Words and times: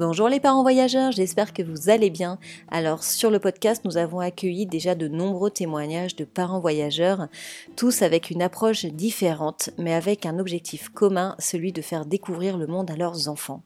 Bonjour 0.00 0.28
les 0.28 0.38
parents 0.38 0.62
voyageurs, 0.62 1.10
j'espère 1.10 1.52
que 1.52 1.60
vous 1.64 1.90
allez 1.90 2.08
bien. 2.08 2.38
Alors 2.68 3.02
sur 3.02 3.32
le 3.32 3.40
podcast, 3.40 3.84
nous 3.84 3.96
avons 3.96 4.20
accueilli 4.20 4.64
déjà 4.64 4.94
de 4.94 5.08
nombreux 5.08 5.50
témoignages 5.50 6.14
de 6.14 6.24
parents 6.24 6.60
voyageurs, 6.60 7.26
tous 7.74 8.02
avec 8.02 8.30
une 8.30 8.40
approche 8.40 8.84
différente, 8.84 9.70
mais 9.76 9.92
avec 9.92 10.24
un 10.24 10.38
objectif 10.38 10.88
commun, 10.90 11.34
celui 11.40 11.72
de 11.72 11.82
faire 11.82 12.06
découvrir 12.06 12.58
le 12.58 12.68
monde 12.68 12.92
à 12.92 12.96
leurs 12.96 13.28
enfants. 13.28 13.64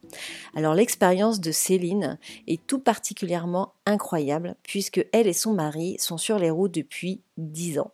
Alors 0.55 0.73
l'expérience 0.73 1.39
de 1.39 1.51
Céline 1.51 2.17
est 2.47 2.65
tout 2.65 2.79
particulièrement 2.79 3.73
incroyable, 3.85 4.55
puisque 4.63 5.05
elle 5.11 5.27
et 5.27 5.33
son 5.33 5.53
mari 5.53 5.97
sont 5.99 6.17
sur 6.17 6.39
les 6.39 6.49
routes 6.49 6.73
depuis 6.73 7.21
10 7.37 7.77
ans. 7.77 7.91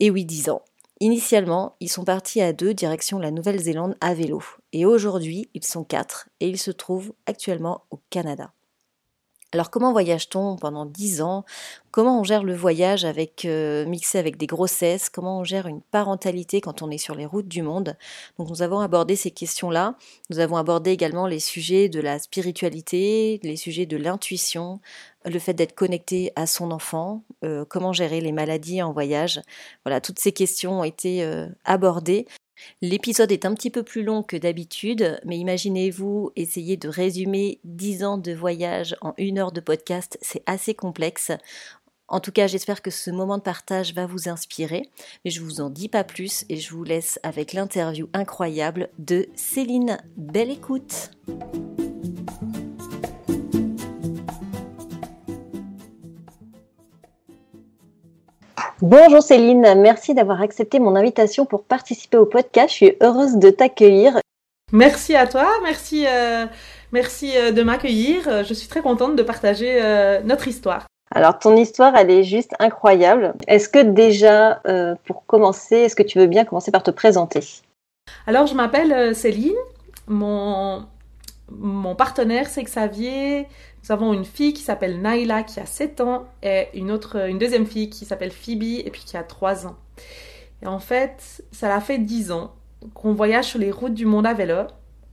Et 0.00 0.10
oui, 0.10 0.24
10 0.24 0.50
ans. 0.50 0.62
Initialement, 1.02 1.76
ils 1.80 1.88
sont 1.88 2.04
partis 2.04 2.42
à 2.42 2.52
deux 2.52 2.74
direction 2.74 3.18
la 3.18 3.30
Nouvelle-Zélande 3.30 3.96
à 4.02 4.12
vélo. 4.12 4.42
Et 4.74 4.84
aujourd'hui, 4.84 5.48
ils 5.54 5.64
sont 5.64 5.82
quatre 5.82 6.28
et 6.40 6.48
ils 6.48 6.58
se 6.58 6.70
trouvent 6.70 7.14
actuellement 7.26 7.84
au 7.90 7.98
Canada. 8.10 8.52
Alors 9.52 9.70
comment 9.70 9.90
voyage-t-on 9.90 10.54
pendant 10.56 10.86
dix 10.86 11.22
ans? 11.22 11.44
Comment 11.90 12.20
on 12.20 12.22
gère 12.22 12.44
le 12.44 12.54
voyage 12.54 13.04
avec 13.04 13.44
euh, 13.44 13.84
mixé 13.84 14.16
avec 14.16 14.36
des 14.36 14.46
grossesses? 14.46 15.08
Comment 15.08 15.40
on 15.40 15.44
gère 15.44 15.66
une 15.66 15.80
parentalité 15.80 16.60
quand 16.60 16.82
on 16.82 16.90
est 16.90 16.98
sur 16.98 17.16
les 17.16 17.26
routes 17.26 17.48
du 17.48 17.62
monde? 17.62 17.96
Donc 18.38 18.48
nous 18.48 18.62
avons 18.62 18.78
abordé 18.78 19.16
ces 19.16 19.32
questions-là. 19.32 19.96
Nous 20.28 20.38
avons 20.38 20.56
abordé 20.56 20.92
également 20.92 21.26
les 21.26 21.40
sujets 21.40 21.88
de 21.88 21.98
la 21.98 22.20
spiritualité, 22.20 23.40
les 23.42 23.56
sujets 23.56 23.86
de 23.86 23.96
l'intuition, 23.96 24.78
le 25.24 25.38
fait 25.38 25.54
d'être 25.54 25.74
connecté 25.74 26.32
à 26.36 26.46
son 26.46 26.70
enfant, 26.70 27.24
euh, 27.44 27.64
comment 27.68 27.92
gérer 27.92 28.20
les 28.20 28.32
maladies 28.32 28.82
en 28.82 28.92
voyage. 28.92 29.40
Voilà, 29.84 30.00
toutes 30.00 30.18
ces 30.18 30.32
questions 30.32 30.80
ont 30.80 30.84
été 30.84 31.22
euh, 31.24 31.46
abordées. 31.64 32.26
L'épisode 32.82 33.32
est 33.32 33.46
un 33.46 33.54
petit 33.54 33.70
peu 33.70 33.82
plus 33.82 34.02
long 34.02 34.22
que 34.22 34.36
d'habitude, 34.36 35.20
mais 35.24 35.38
imaginez-vous 35.38 36.32
essayer 36.36 36.76
de 36.76 36.88
résumer 36.88 37.58
10 37.64 38.04
ans 38.04 38.18
de 38.18 38.32
voyage 38.32 38.96
en 39.00 39.14
une 39.16 39.38
heure 39.38 39.52
de 39.52 39.60
podcast, 39.60 40.18
c'est 40.20 40.42
assez 40.46 40.74
complexe. 40.74 41.32
En 42.08 42.18
tout 42.20 42.32
cas, 42.32 42.48
j'espère 42.48 42.82
que 42.82 42.90
ce 42.90 43.10
moment 43.10 43.38
de 43.38 43.42
partage 43.42 43.94
va 43.94 44.04
vous 44.04 44.28
inspirer, 44.28 44.90
mais 45.24 45.30
je 45.30 45.40
vous 45.40 45.60
en 45.60 45.70
dis 45.70 45.88
pas 45.88 46.02
plus 46.02 46.44
et 46.48 46.56
je 46.56 46.74
vous 46.74 46.82
laisse 46.82 47.20
avec 47.22 47.52
l'interview 47.52 48.08
incroyable 48.12 48.88
de 48.98 49.28
Céline. 49.36 49.98
Belle 50.16 50.50
écoute! 50.50 51.12
Bonjour 58.82 59.22
Céline, 59.22 59.74
merci 59.76 60.14
d'avoir 60.14 60.40
accepté 60.40 60.78
mon 60.78 60.96
invitation 60.96 61.44
pour 61.44 61.64
participer 61.64 62.16
au 62.16 62.24
podcast. 62.24 62.70
Je 62.70 62.74
suis 62.74 62.96
heureuse 63.02 63.36
de 63.36 63.50
t'accueillir. 63.50 64.18
Merci 64.72 65.14
à 65.14 65.26
toi, 65.26 65.46
merci, 65.62 66.06
euh, 66.06 66.46
merci 66.90 67.36
euh, 67.36 67.52
de 67.52 67.62
m'accueillir. 67.62 68.42
Je 68.42 68.54
suis 68.54 68.68
très 68.68 68.80
contente 68.80 69.16
de 69.16 69.22
partager 69.22 69.82
euh, 69.82 70.22
notre 70.24 70.48
histoire. 70.48 70.86
Alors 71.14 71.38
ton 71.38 71.56
histoire, 71.58 71.94
elle 71.94 72.10
est 72.10 72.22
juste 72.22 72.52
incroyable. 72.58 73.34
Est-ce 73.48 73.68
que 73.68 73.80
déjà, 73.80 74.62
pour 75.04 75.26
commencer, 75.26 75.76
est-ce 75.76 75.96
que 75.96 76.02
tu 76.02 76.18
veux 76.18 76.26
bien 76.26 76.46
commencer 76.46 76.70
par 76.70 76.82
te 76.82 76.90
présenter? 76.90 77.40
Alors 78.26 78.46
je 78.46 78.54
m'appelle 78.54 79.14
Céline, 79.14 79.52
mon, 80.06 80.86
mon 81.50 81.94
partenaire 81.94 82.48
c'est 82.48 82.62
Xavier, 82.62 83.46
nous 83.90 83.94
avons 83.94 84.12
une 84.12 84.24
fille 84.24 84.52
qui 84.52 84.62
s'appelle 84.62 85.00
Naila 85.00 85.42
qui 85.42 85.58
a 85.58 85.66
7 85.66 86.00
ans 86.00 86.28
et 86.44 86.68
une 86.74 86.92
autre, 86.92 87.28
une 87.28 87.38
deuxième 87.38 87.66
fille 87.66 87.90
qui 87.90 88.04
s'appelle 88.04 88.30
Phoebe 88.30 88.62
et 88.62 88.88
puis 88.92 89.02
qui 89.04 89.16
a 89.16 89.24
3 89.24 89.66
ans. 89.66 89.76
Et 90.62 90.68
en 90.68 90.78
fait, 90.78 91.42
ça 91.50 91.68
l'a 91.68 91.80
fait 91.80 91.98
10 91.98 92.30
ans 92.30 92.54
qu'on 92.94 93.14
voyage 93.14 93.46
sur 93.46 93.58
les 93.58 93.72
routes 93.72 93.94
du 93.94 94.06
monde 94.06 94.28
à 94.28 94.32
vélo. 94.32 94.68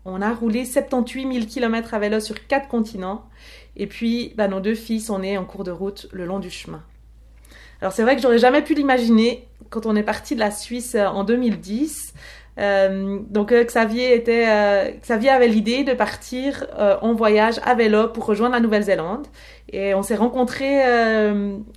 On 0.05 0.21
a 0.21 0.31
roulé 0.31 0.63
78 0.63 1.33
000 1.33 1.45
km 1.47 1.95
à 1.95 1.99
vélo 1.99 2.19
sur 2.19 2.45
4 2.45 2.67
continents. 2.67 3.25
Et 3.77 3.87
puis, 3.87 4.35
bah, 4.37 4.47
nos 4.47 4.59
deux 4.59 4.75
filles 4.75 5.01
sont 5.01 5.17
nées 5.17 5.39
en 5.39 5.45
cours 5.45 5.63
de 5.63 5.71
route 5.71 6.07
le 6.11 6.27
long 6.27 6.37
du 6.37 6.51
chemin. 6.51 6.83
Alors 7.81 7.93
c'est 7.93 8.03
vrai 8.03 8.15
que 8.15 8.21
j'aurais 8.21 8.39
jamais 8.39 8.61
pu 8.61 8.75
l'imaginer 8.75 9.47
quand 9.71 9.87
on 9.87 9.95
est 9.95 10.03
parti 10.03 10.35
de 10.35 10.39
la 10.39 10.51
Suisse 10.51 10.93
euh, 10.95 11.07
en 11.07 11.23
2010. 11.23 12.13
Euh, 12.59 13.19
donc 13.29 13.51
euh, 13.51 13.63
Xavier 13.63 14.15
était, 14.15 14.45
euh, 14.47 14.89
Xavier 15.01 15.29
avait 15.29 15.47
l'idée 15.47 15.83
de 15.83 15.93
partir 15.93 16.65
en 17.01 17.13
voyage 17.13 17.59
à 17.63 17.75
vélo 17.75 18.07
pour 18.09 18.25
rejoindre 18.25 18.55
la 18.55 18.59
Nouvelle-Zélande. 18.61 19.27
Et 19.69 19.93
on 19.93 20.01
s'est 20.01 20.15
rencontrés, 20.15 20.81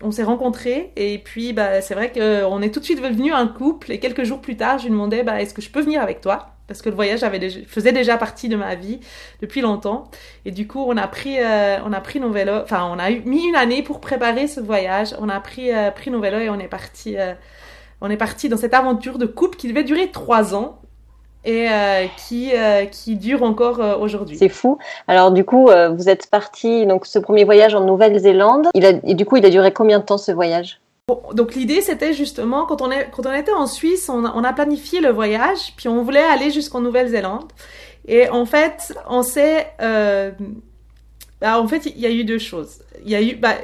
on 0.02 0.10
s'est 0.10 0.22
rencontrés. 0.22 0.92
Et 0.96 1.18
puis 1.18 1.52
bah 1.52 1.80
c'est 1.80 1.94
vrai 1.94 2.12
qu'on 2.12 2.62
est 2.62 2.72
tout 2.72 2.80
de 2.80 2.84
suite 2.84 3.02
devenu 3.02 3.32
un 3.32 3.46
couple. 3.46 3.92
Et 3.92 3.98
quelques 3.98 4.24
jours 4.24 4.40
plus 4.40 4.56
tard, 4.56 4.78
je 4.78 4.84
lui 4.84 4.90
demandais 4.90 5.22
bah 5.22 5.40
est-ce 5.40 5.54
que 5.54 5.62
je 5.62 5.70
peux 5.70 5.80
venir 5.80 6.00
avec 6.00 6.20
toi? 6.20 6.50
Parce 6.68 6.82
que 6.82 6.88
le 6.88 6.94
voyage 6.94 7.24
avait 7.24 7.40
déjà, 7.40 7.58
faisait 7.66 7.92
déjà 7.92 8.16
partie 8.16 8.48
de 8.48 8.54
ma 8.54 8.76
vie 8.76 9.00
depuis 9.40 9.60
longtemps. 9.60 10.08
Et 10.44 10.52
du 10.52 10.68
coup, 10.68 10.84
on 10.86 10.96
a 10.96 11.08
pris, 11.08 11.38
on 11.84 11.92
a 11.92 12.00
pris 12.00 12.20
nos 12.20 12.30
vélos. 12.30 12.62
Enfin, 12.62 12.88
on 12.92 12.98
a 12.98 13.10
mis 13.10 13.48
une 13.48 13.56
année 13.56 13.82
pour 13.82 14.00
préparer 14.00 14.46
ce 14.46 14.60
voyage. 14.60 15.16
On 15.18 15.28
a 15.28 15.40
pris, 15.40 15.70
pris 15.96 16.12
nos 16.12 16.20
vélos 16.20 16.38
et 16.38 16.48
on 16.48 16.60
est 16.60 16.68
parti 16.68 17.16
on 18.00 18.10
est 18.10 18.16
parti 18.16 18.48
dans 18.48 18.56
cette 18.56 18.74
aventure 18.74 19.18
de 19.18 19.26
couple 19.26 19.56
qui 19.56 19.68
devait 19.68 19.84
durer 19.84 20.10
trois 20.10 20.54
ans 20.54 20.78
et 21.44 21.68
euh, 21.70 22.06
qui 22.16 22.54
euh, 22.54 22.84
qui 22.86 23.16
dure 23.16 23.42
encore 23.42 23.80
euh, 23.80 23.96
aujourd'hui. 23.96 24.36
C'est 24.36 24.48
fou. 24.48 24.78
Alors 25.08 25.32
du 25.32 25.44
coup, 25.44 25.68
vous 25.68 26.08
êtes 26.08 26.28
parti 26.28 26.86
donc 26.86 27.06
ce 27.06 27.18
premier 27.18 27.44
voyage 27.44 27.74
en 27.74 27.84
Nouvelle-Zélande. 27.84 28.68
Il 28.74 28.84
a 28.84 28.92
et 29.04 29.14
du 29.14 29.24
coup, 29.24 29.36
il 29.36 29.46
a 29.46 29.50
duré 29.50 29.72
combien 29.72 29.98
de 29.98 30.04
temps 30.04 30.18
ce 30.18 30.32
voyage? 30.32 30.80
Donc 31.32 31.56
l'idée 31.56 31.80
c'était 31.80 32.12
justement 32.12 32.66
quand 32.66 32.82
on 32.82 32.90
est 32.90 33.08
quand 33.10 33.26
on 33.26 33.32
était 33.32 33.52
en 33.52 33.66
Suisse, 33.66 34.08
on 34.08 34.24
a, 34.24 34.32
on 34.36 34.44
a 34.44 34.52
planifié 34.52 35.00
le 35.00 35.10
voyage, 35.10 35.74
puis 35.76 35.88
on 35.88 36.04
voulait 36.04 36.22
aller 36.22 36.50
jusqu'en 36.50 36.80
Nouvelle-Zélande. 36.80 37.52
Et 38.06 38.28
en 38.28 38.46
fait, 38.46 38.94
on 39.08 39.22
s'est 39.22 39.66
bah, 41.40 41.58
en 41.58 41.66
fait, 41.66 41.86
il 41.86 41.98
y 41.98 42.06
a 42.06 42.10
eu 42.10 42.24
deux 42.24 42.38
choses. 42.38 42.80
Il 43.04 43.10
y 43.10 43.14
a 43.14 43.22
eu 43.22 43.34
bah, 43.34 43.54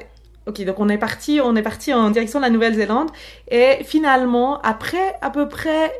Ok, 0.46 0.62
donc 0.64 0.78
on 0.78 0.88
est 0.88 0.98
parti, 0.98 1.40
on 1.42 1.56
est 1.56 1.62
parti 1.62 1.92
en 1.92 2.10
direction 2.10 2.38
de 2.38 2.44
la 2.44 2.50
Nouvelle-Zélande 2.50 3.10
et 3.50 3.82
finalement, 3.82 4.60
après 4.62 5.16
à 5.20 5.30
peu 5.30 5.48
près 5.48 5.92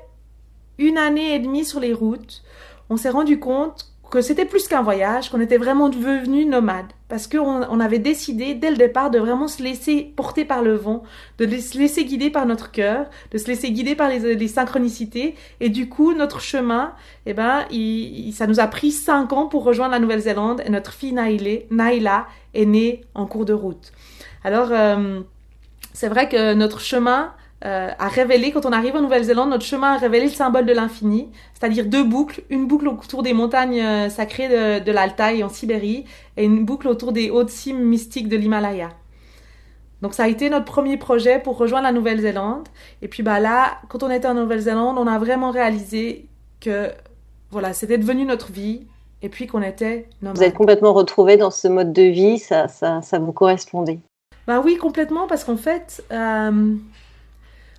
une 0.78 0.98
année 0.98 1.34
et 1.34 1.40
demie 1.40 1.64
sur 1.64 1.80
les 1.80 1.92
routes, 1.92 2.44
on 2.88 2.96
s'est 2.96 3.10
rendu 3.10 3.40
compte 3.40 3.90
que 4.08 4.20
c'était 4.20 4.44
plus 4.44 4.68
qu'un 4.68 4.82
voyage, 4.82 5.30
qu'on 5.30 5.40
était 5.40 5.56
vraiment 5.56 5.88
devenus 5.88 6.46
nomades. 6.46 6.92
Parce 7.08 7.26
qu'on 7.26 7.62
on 7.68 7.80
avait 7.80 7.98
décidé 7.98 8.54
dès 8.54 8.70
le 8.70 8.76
départ 8.76 9.10
de 9.10 9.18
vraiment 9.18 9.48
se 9.48 9.62
laisser 9.62 10.12
porter 10.14 10.44
par 10.44 10.62
le 10.62 10.74
vent, 10.74 11.02
de 11.38 11.46
se 11.58 11.76
laisser 11.76 12.04
guider 12.04 12.30
par 12.30 12.46
notre 12.46 12.70
cœur, 12.70 13.06
de 13.32 13.38
se 13.38 13.48
laisser 13.48 13.70
guider 13.72 13.94
par 13.96 14.08
les, 14.08 14.48
synchronicités. 14.48 15.34
Et 15.60 15.68
du 15.68 15.88
coup, 15.88 16.14
notre 16.14 16.40
chemin, 16.40 16.94
eh 17.26 17.34
ben, 17.34 17.64
ça 18.32 18.46
nous 18.46 18.60
a 18.60 18.66
pris 18.68 18.92
cinq 18.92 19.32
ans 19.32 19.46
pour 19.46 19.64
rejoindre 19.64 19.92
la 19.92 19.98
Nouvelle-Zélande. 19.98 20.62
Et 20.64 20.70
notre 20.70 20.92
fille 20.92 21.12
Naila 21.12 22.26
est 22.54 22.64
née 22.64 23.04
en 23.14 23.26
cours 23.26 23.44
de 23.44 23.52
route. 23.52 23.92
Alors, 24.46 24.68
euh, 24.70 25.22
c'est 25.92 26.06
vrai 26.06 26.28
que 26.28 26.54
notre 26.54 26.78
chemin 26.78 27.32
euh, 27.64 27.90
a 27.98 28.06
révélé, 28.06 28.52
quand 28.52 28.64
on 28.64 28.70
arrive 28.70 28.94
en 28.94 29.02
Nouvelle-Zélande, 29.02 29.50
notre 29.50 29.64
chemin 29.64 29.94
a 29.94 29.98
révélé 29.98 30.26
le 30.26 30.30
symbole 30.30 30.66
de 30.66 30.72
l'infini, 30.72 31.32
c'est-à-dire 31.52 31.86
deux 31.86 32.04
boucles, 32.04 32.44
une 32.48 32.68
boucle 32.68 32.86
autour 32.86 33.24
des 33.24 33.32
montagnes 33.32 33.80
euh, 33.80 34.08
sacrées 34.08 34.48
de, 34.48 34.84
de 34.84 34.92
l'Altaï 34.92 35.42
en 35.42 35.48
Sibérie 35.48 36.04
et 36.36 36.44
une 36.44 36.64
boucle 36.64 36.86
autour 36.86 37.10
des 37.10 37.28
hautes 37.28 37.50
cimes 37.50 37.80
mystiques 37.80 38.28
de 38.28 38.36
l'Himalaya. 38.36 38.90
Donc 40.00 40.14
ça 40.14 40.22
a 40.22 40.28
été 40.28 40.48
notre 40.48 40.66
premier 40.66 40.96
projet 40.96 41.40
pour 41.40 41.58
rejoindre 41.58 41.88
la 41.88 41.92
Nouvelle-Zélande. 41.92 42.68
Et 43.02 43.08
puis 43.08 43.24
bah 43.24 43.40
là, 43.40 43.78
quand 43.88 44.04
on 44.04 44.10
était 44.12 44.28
en 44.28 44.34
Nouvelle-Zélande, 44.34 44.96
on 44.96 45.08
a 45.08 45.18
vraiment 45.18 45.50
réalisé 45.50 46.28
que 46.60 46.92
voilà, 47.50 47.72
c'était 47.72 47.98
devenu 47.98 48.24
notre 48.24 48.52
vie 48.52 48.86
et 49.22 49.28
puis 49.28 49.48
qu'on 49.48 49.62
était 49.62 50.08
Vous 50.22 50.44
êtes 50.44 50.54
complètement 50.54 50.92
retrouvé 50.92 51.36
dans 51.36 51.50
ce 51.50 51.66
mode 51.66 51.92
de 51.92 52.02
vie, 52.02 52.38
ça, 52.38 52.68
ça, 52.68 53.02
ça 53.02 53.18
vous 53.18 53.32
correspondait 53.32 53.98
bah 54.46 54.60
oui, 54.64 54.76
complètement, 54.76 55.26
parce 55.26 55.44
qu'en 55.44 55.56
fait, 55.56 56.04
euh, 56.12 56.76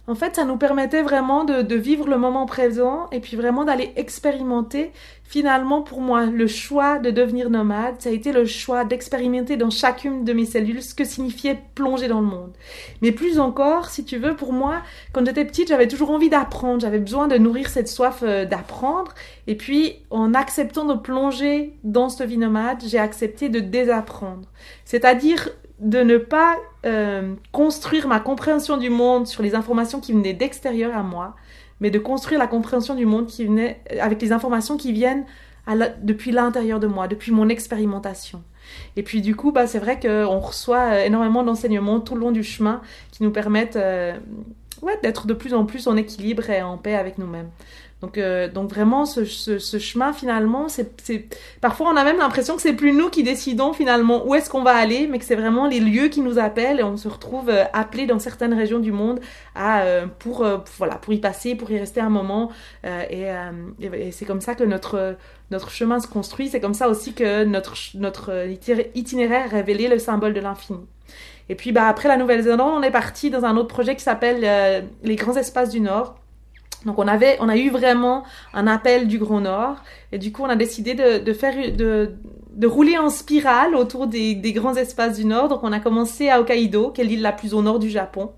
en 0.09 0.15
fait, 0.15 0.35
ça 0.37 0.45
nous 0.45 0.55
permettait 0.55 1.01
vraiment 1.01 1.43
de, 1.43 1.61
de, 1.61 1.75
vivre 1.75 2.07
le 2.07 2.17
moment 2.17 2.45
présent 2.45 3.07
et 3.11 3.19
puis 3.19 3.35
vraiment 3.35 3.65
d'aller 3.65 3.91
expérimenter. 3.97 4.91
Finalement, 5.23 5.81
pour 5.81 5.99
moi, 5.99 6.25
le 6.25 6.47
choix 6.47 6.99
de 6.99 7.11
devenir 7.11 7.49
nomade, 7.49 7.95
ça 7.99 8.07
a 8.07 8.13
été 8.13 8.31
le 8.31 8.45
choix 8.45 8.85
d'expérimenter 8.85 9.57
dans 9.57 9.69
chacune 9.69 10.23
de 10.23 10.31
mes 10.31 10.45
cellules 10.45 10.81
ce 10.81 10.95
que 10.95 11.03
signifiait 11.03 11.59
plonger 11.75 12.07
dans 12.07 12.21
le 12.21 12.27
monde. 12.27 12.53
Mais 13.01 13.11
plus 13.11 13.37
encore, 13.37 13.89
si 13.89 14.05
tu 14.05 14.17
veux, 14.17 14.37
pour 14.37 14.53
moi, 14.53 14.77
quand 15.11 15.25
j'étais 15.25 15.43
petite, 15.43 15.67
j'avais 15.67 15.89
toujours 15.89 16.11
envie 16.11 16.29
d'apprendre, 16.29 16.79
j'avais 16.79 16.99
besoin 16.99 17.27
de 17.27 17.37
nourrir 17.37 17.67
cette 17.67 17.89
soif 17.89 18.19
euh, 18.23 18.45
d'apprendre. 18.45 19.13
Et 19.47 19.55
puis, 19.55 19.97
en 20.09 20.33
acceptant 20.33 20.85
de 20.85 20.93
plonger 20.93 21.73
dans 21.83 22.07
cette 22.07 22.29
vie 22.29 22.37
nomade, 22.37 22.81
j'ai 22.85 22.99
accepté 22.99 23.49
de 23.49 23.59
désapprendre. 23.59 24.47
C'est-à-dire 24.85 25.49
de 25.79 25.99
ne 25.99 26.17
pas 26.17 26.57
euh, 26.85 27.35
construire 27.51 28.07
ma 28.07 28.19
compréhension 28.19 28.77
du 28.77 28.89
monde 28.89 29.27
sur 29.27 29.43
les 29.43 29.55
informations 29.55 29.99
qui 29.99 30.13
venaient 30.13 30.33
d'extérieur 30.33 30.95
à 30.97 31.03
moi, 31.03 31.35
mais 31.79 31.91
de 31.91 31.99
construire 31.99 32.39
la 32.39 32.47
compréhension 32.47 32.95
du 32.95 33.05
monde 33.05 33.27
qui 33.27 33.45
venait 33.45 33.81
avec 33.99 34.21
les 34.21 34.31
informations 34.31 34.77
qui 34.77 34.91
viennent 34.91 35.25
depuis 36.01 36.31
l'intérieur 36.31 36.79
de 36.79 36.87
moi, 36.87 37.07
depuis 37.07 37.31
mon 37.31 37.49
expérimentation. 37.49 38.41
Et 38.95 39.03
puis 39.03 39.21
du 39.21 39.35
coup, 39.35 39.51
bah, 39.51 39.67
c'est 39.67 39.79
vrai 39.79 39.99
qu'on 39.99 40.39
reçoit 40.39 41.05
énormément 41.05 41.43
d'enseignements 41.43 41.99
tout 41.99 42.15
le 42.15 42.21
long 42.21 42.31
du 42.31 42.43
chemin 42.43 42.81
qui 43.11 43.23
nous 43.23 43.31
permettent 43.31 43.77
ouais, 44.81 44.97
d'être 45.01 45.27
de 45.27 45.33
plus 45.33 45.53
en 45.53 45.65
plus 45.65 45.87
en 45.87 45.97
équilibre 45.97 46.49
et 46.49 46.61
en 46.61 46.77
paix 46.77 46.95
avec 46.95 47.17
nous-mêmes. 47.17 47.49
Donc, 48.01 48.19
euh, 48.19 48.47
donc 48.47 48.69
vraiment, 48.69 49.05
ce, 49.05 49.57
chemin 49.79 50.13
finalement, 50.13 50.69
c'est, 50.69 50.87
parfois 51.61 51.89
on 51.91 51.95
a 51.95 52.03
même 52.03 52.19
l'impression 52.19 52.55
que 52.55 52.61
c'est 52.61 52.73
plus 52.73 52.93
nous 52.93 53.09
qui 53.09 53.23
décidons 53.23 53.73
finalement 53.73 54.27
où 54.27 54.35
est-ce 54.35 54.51
qu'on 54.51 54.61
va 54.61 54.75
aller, 54.75 55.07
mais 55.07 55.17
que 55.17 55.25
c'est 55.25 55.35
vraiment 55.35 55.67
les 55.67 55.79
lieux 55.79 56.07
qui 56.07 56.21
nous 56.21 56.37
appellent 56.37 56.79
et 56.79 56.83
on 56.83 56.95
se 56.95 57.07
retrouve 57.07 57.49
euh, 57.49 57.63
appelé 57.73 58.05
dans 58.05 58.19
certaines 58.19 58.53
régions 58.53 58.77
du 58.77 58.91
monde 58.91 59.19
à 59.55 59.81
euh, 59.81 60.05
pour, 60.19 60.45
voilà 60.77 60.95
pour 60.95 61.11
y 61.13 61.17
passer, 61.17 61.55
pour 61.55 61.71
y 61.71 61.79
rester 61.79 61.99
un 61.99 62.09
moment. 62.09 62.51
et, 62.83 63.25
et, 63.81 64.11
c'est 64.11 64.25
comme 64.25 64.41
ça 64.41 64.53
que 64.53 64.63
notre 64.63 65.15
notre 65.49 65.71
chemin 65.71 65.99
se 65.99 66.07
construit. 66.07 66.49
C'est 66.49 66.59
comme 66.59 66.73
ça 66.75 66.89
aussi 66.89 67.13
que 67.13 67.45
notre 67.45 67.75
notre 67.95 68.47
itinéraire 68.95 69.49
révélait 69.49 69.87
le 69.87 69.97
symbole 69.97 70.33
de 70.33 70.39
l'infini. 70.39 70.85
Et 71.49 71.55
puis 71.55 71.71
bah 71.71 71.87
après 71.87 72.07
la 72.09 72.17
Nouvelle-Zélande, 72.17 72.73
on 72.75 72.81
est 72.81 72.91
parti 72.91 73.29
dans 73.29 73.45
un 73.45 73.55
autre 73.57 73.69
projet 73.69 73.95
qui 73.95 74.03
s'appelle 74.03 74.87
les 75.03 75.15
grands 75.15 75.35
espaces 75.35 75.69
du 75.69 75.79
Nord 75.79 76.15
donc 76.85 76.99
on 76.99 77.07
avait, 77.07 77.37
on 77.39 77.49
a 77.49 77.57
eu 77.57 77.69
vraiment 77.69 78.23
un 78.53 78.67
appel 78.67 79.07
du 79.07 79.17
Grand 79.17 79.41
Nord 79.41 79.77
et 80.11 80.17
du 80.17 80.31
coup 80.31 80.43
on 80.43 80.49
a 80.49 80.55
décidé 80.55 80.93
de, 80.93 81.17
de 81.17 81.33
faire, 81.33 81.53
de, 81.75 82.15
de 82.51 82.67
rouler 82.67 82.97
en 82.97 83.09
spirale 83.09 83.75
autour 83.75 84.07
des, 84.07 84.35
des, 84.35 84.53
grands 84.53 84.75
espaces 84.75 85.17
du 85.17 85.25
Nord. 85.25 85.49
Donc 85.49 85.63
on 85.63 85.71
a 85.71 85.79
commencé 85.79 86.29
à 86.29 86.39
Hokkaido, 86.39 86.91
qui 86.91 87.01
est 87.01 87.03
l'île 87.03 87.21
la 87.21 87.31
plus 87.31 87.53
au 87.53 87.61
nord 87.61 87.79
du 87.79 87.89
Japon. 87.89 88.31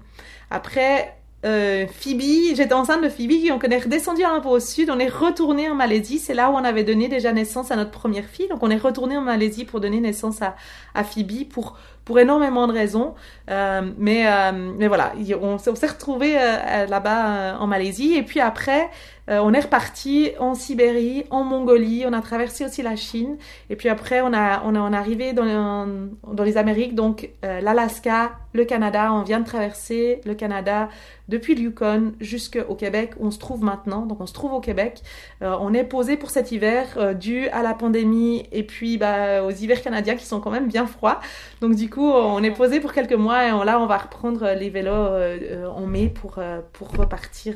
Après 0.50 1.16
euh, 1.46 1.86
Phoebe, 1.88 2.56
j'étais 2.56 2.74
enceinte 2.74 3.04
de 3.04 3.10
Phoebe, 3.10 3.52
on 3.52 3.70
est 3.70 3.84
redescendu 3.84 4.24
un 4.24 4.40
peu 4.40 4.50
au 4.50 4.60
sud, 4.60 4.90
on 4.90 5.00
est 5.00 5.08
retourné 5.08 5.70
en 5.70 5.76
Malaisie, 5.76 6.20
c'est 6.20 6.34
là 6.34 6.50
où 6.50 6.54
on 6.54 6.64
avait 6.64 6.84
donné 6.84 7.08
déjà 7.08 7.32
naissance 7.32 7.72
à 7.72 7.78
notre 7.78 7.92
première 7.92 8.26
fille, 8.26 8.50
donc 8.50 8.62
on 8.62 8.70
est 8.70 8.78
retourné 8.78 9.16
en 9.16 9.22
Malaisie 9.22 9.64
pour 9.64 9.80
donner 9.80 10.02
naissance 10.02 10.42
à, 10.42 10.56
à 10.94 11.06
Phoebe 11.06 11.48
pour 11.48 11.78
pour 12.10 12.18
énormément 12.18 12.66
de 12.66 12.74
raisons. 12.74 13.14
Euh, 13.52 13.82
mais, 13.98 14.28
euh, 14.28 14.72
mais 14.78 14.88
voilà, 14.88 15.14
on, 15.42 15.58
s'est 15.60 15.88
retrouvé 15.88 16.36
euh, 16.38 16.88
là-bas 16.88 17.58
en 17.60 17.68
Malaisie. 17.68 18.16
Et 18.16 18.24
puis 18.24 18.40
après, 18.40 18.90
on 19.32 19.54
est 19.54 19.60
reparti 19.60 20.32
en 20.40 20.56
Sibérie, 20.56 21.24
en 21.30 21.44
Mongolie. 21.44 22.04
On 22.08 22.14
a 22.14 22.22
traversé 22.22 22.66
aussi 22.66 22.82
la 22.82 22.96
Chine. 22.96 23.38
Et 23.70 23.76
puis 23.76 23.88
après, 23.88 24.22
on 24.22 24.34
a 24.34 24.64
on, 24.66 24.92
est 24.92 24.98
arrivé 24.98 25.34
dans, 25.34 26.10
dans 26.34 26.44
les 26.44 26.58
Amériques, 26.58 26.96
donc 26.96 27.30
l'Alaska, 27.44 28.32
le 28.54 28.66
Canada. 28.66 29.14
On 29.14 29.22
vient 29.22 29.40
de 29.40 29.46
traverser 29.46 30.22
le 30.26 30.34
Canada 30.34 30.90
depuis 31.28 31.54
le 31.54 31.62
Yukon 31.62 32.14
jusqu'au 32.20 32.74
Québec 32.74 33.12
où 33.20 33.28
on 33.28 33.30
se 33.30 33.38
trouve 33.38 33.64
maintenant. 33.64 34.08
Donc 34.08 34.20
on 34.20 34.26
se 34.26 34.34
trouve 34.34 34.52
au 34.52 34.62
Québec. 34.62 35.04
on 35.42 35.76
est 35.76 35.84
posé 35.84 36.18
pour 36.18 36.32
cet 36.32 36.52
hiver 36.52 37.14
dû 37.14 37.50
à 37.50 37.62
la 37.62 37.76
pandémie 37.76 38.48
et 38.52 38.64
puis 38.64 38.98
bah, 38.98 39.44
aux 39.44 39.52
hivers 39.52 39.84
canadiens 39.84 40.16
qui 40.16 40.26
sont 40.26 40.40
quand 40.40 40.50
même 40.50 40.70
bien 40.70 40.88
froids. 40.88 41.20
Donc 41.62 41.76
du 41.76 41.88
coup, 41.88 41.99
on 42.04 42.44
est 42.44 42.52
posé 42.52 42.80
pour 42.80 42.94
quelques 42.94 43.14
mois 43.14 43.48
et 43.48 43.66
là, 43.66 43.80
on 43.80 43.86
va 43.86 43.98
reprendre 43.98 44.48
les 44.58 44.70
vélos 44.70 44.92
euh, 44.92 45.38
euh, 45.42 45.68
en 45.68 45.86
mai 45.86 46.08
pour, 46.08 46.36
euh, 46.38 46.60
pour 46.74 46.90
repartir, 46.96 47.56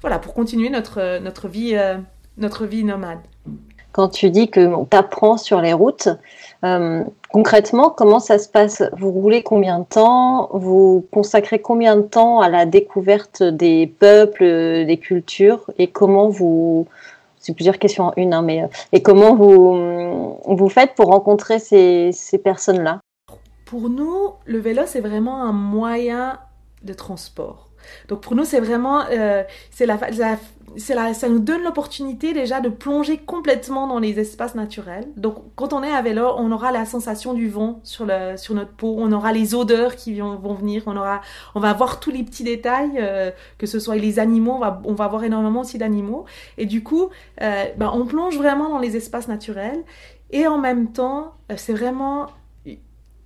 voilà, 0.00 0.18
pour 0.18 0.34
continuer 0.34 0.70
notre, 0.70 1.18
notre, 1.20 1.48
vie, 1.48 1.76
notre 2.38 2.66
vie 2.66 2.84
nomade. 2.84 3.20
Quand 3.92 4.08
tu 4.08 4.30
dis 4.30 4.48
que 4.48 4.60
on 4.60 4.84
t'apprend 4.84 5.36
sur 5.36 5.60
les 5.60 5.72
routes, 5.72 6.08
concrètement, 7.30 7.90
comment 7.90 8.20
ça 8.20 8.38
se 8.38 8.48
passe? 8.48 8.82
Vous 8.96 9.10
roulez 9.10 9.42
combien 9.42 9.80
de 9.80 9.84
temps? 9.84 10.48
Vous 10.52 11.06
consacrez 11.12 11.60
combien 11.60 11.96
de 11.96 12.02
temps 12.02 12.40
à 12.40 12.48
la 12.48 12.64
découverte 12.66 13.42
des 13.42 13.86
peuples, 13.86 14.84
des 14.86 14.98
cultures? 15.00 15.70
Et 15.78 15.88
comment 15.88 16.28
vous, 16.28 16.86
c'est 17.38 17.54
plusieurs 17.54 17.78
questions 17.78 18.04
en 18.04 18.12
une, 18.16 18.32
hein, 18.32 18.42
mais 18.42 18.68
et 18.92 19.02
comment 19.02 19.34
vous 19.34 20.38
vous 20.44 20.68
faites 20.68 20.94
pour 20.94 21.08
rencontrer 21.08 21.58
ces, 21.58 22.10
ces 22.12 22.38
personnes-là? 22.38 23.00
Pour 23.72 23.88
nous, 23.88 24.34
le 24.44 24.58
vélo, 24.58 24.82
c'est 24.84 25.00
vraiment 25.00 25.44
un 25.44 25.52
moyen 25.52 26.38
de 26.82 26.92
transport. 26.92 27.70
Donc 28.08 28.20
pour 28.20 28.34
nous, 28.34 28.44
c'est 28.44 28.60
vraiment, 28.60 29.04
euh, 29.10 29.44
c'est 29.70 29.86
la, 29.86 29.98
la, 30.18 31.14
ça 31.14 31.28
nous 31.30 31.38
donne 31.38 31.62
l'opportunité 31.62 32.34
déjà 32.34 32.60
de 32.60 32.68
plonger 32.68 33.16
complètement 33.16 33.86
dans 33.86 33.98
les 33.98 34.20
espaces 34.20 34.54
naturels. 34.54 35.08
Donc 35.16 35.36
quand 35.56 35.72
on 35.72 35.82
est 35.82 35.90
à 35.90 36.02
vélo, 36.02 36.34
on 36.36 36.52
aura 36.52 36.70
la 36.70 36.84
sensation 36.84 37.32
du 37.32 37.48
vent 37.48 37.80
sur, 37.82 38.04
le, 38.04 38.36
sur 38.36 38.54
notre 38.54 38.72
peau, 38.72 38.94
on 38.98 39.10
aura 39.10 39.32
les 39.32 39.54
odeurs 39.54 39.96
qui 39.96 40.20
vont, 40.20 40.36
venir, 40.52 40.82
on, 40.84 40.94
aura, 40.94 41.22
on 41.54 41.60
va 41.60 41.72
voir 41.72 41.98
tous 41.98 42.10
les 42.10 42.24
petits 42.24 42.44
détails, 42.44 42.98
euh, 42.98 43.30
que 43.56 43.64
ce 43.64 43.80
soit 43.80 43.96
les 43.96 44.18
animaux, 44.18 44.52
on 44.52 44.58
va, 44.58 44.82
on 44.84 44.92
va 44.92 45.08
voir 45.08 45.24
énormément 45.24 45.60
aussi 45.62 45.78
d'animaux. 45.78 46.26
Et 46.58 46.66
du 46.66 46.82
coup, 46.82 47.08
euh, 47.40 47.64
ben, 47.78 47.90
on 47.94 48.04
plonge 48.04 48.36
vraiment 48.36 48.68
dans 48.68 48.80
les 48.80 48.98
espaces 48.98 49.28
naturels. 49.28 49.82
Et 50.30 50.46
en 50.46 50.58
même 50.58 50.92
temps, 50.92 51.32
c'est 51.56 51.74
vraiment 51.74 52.26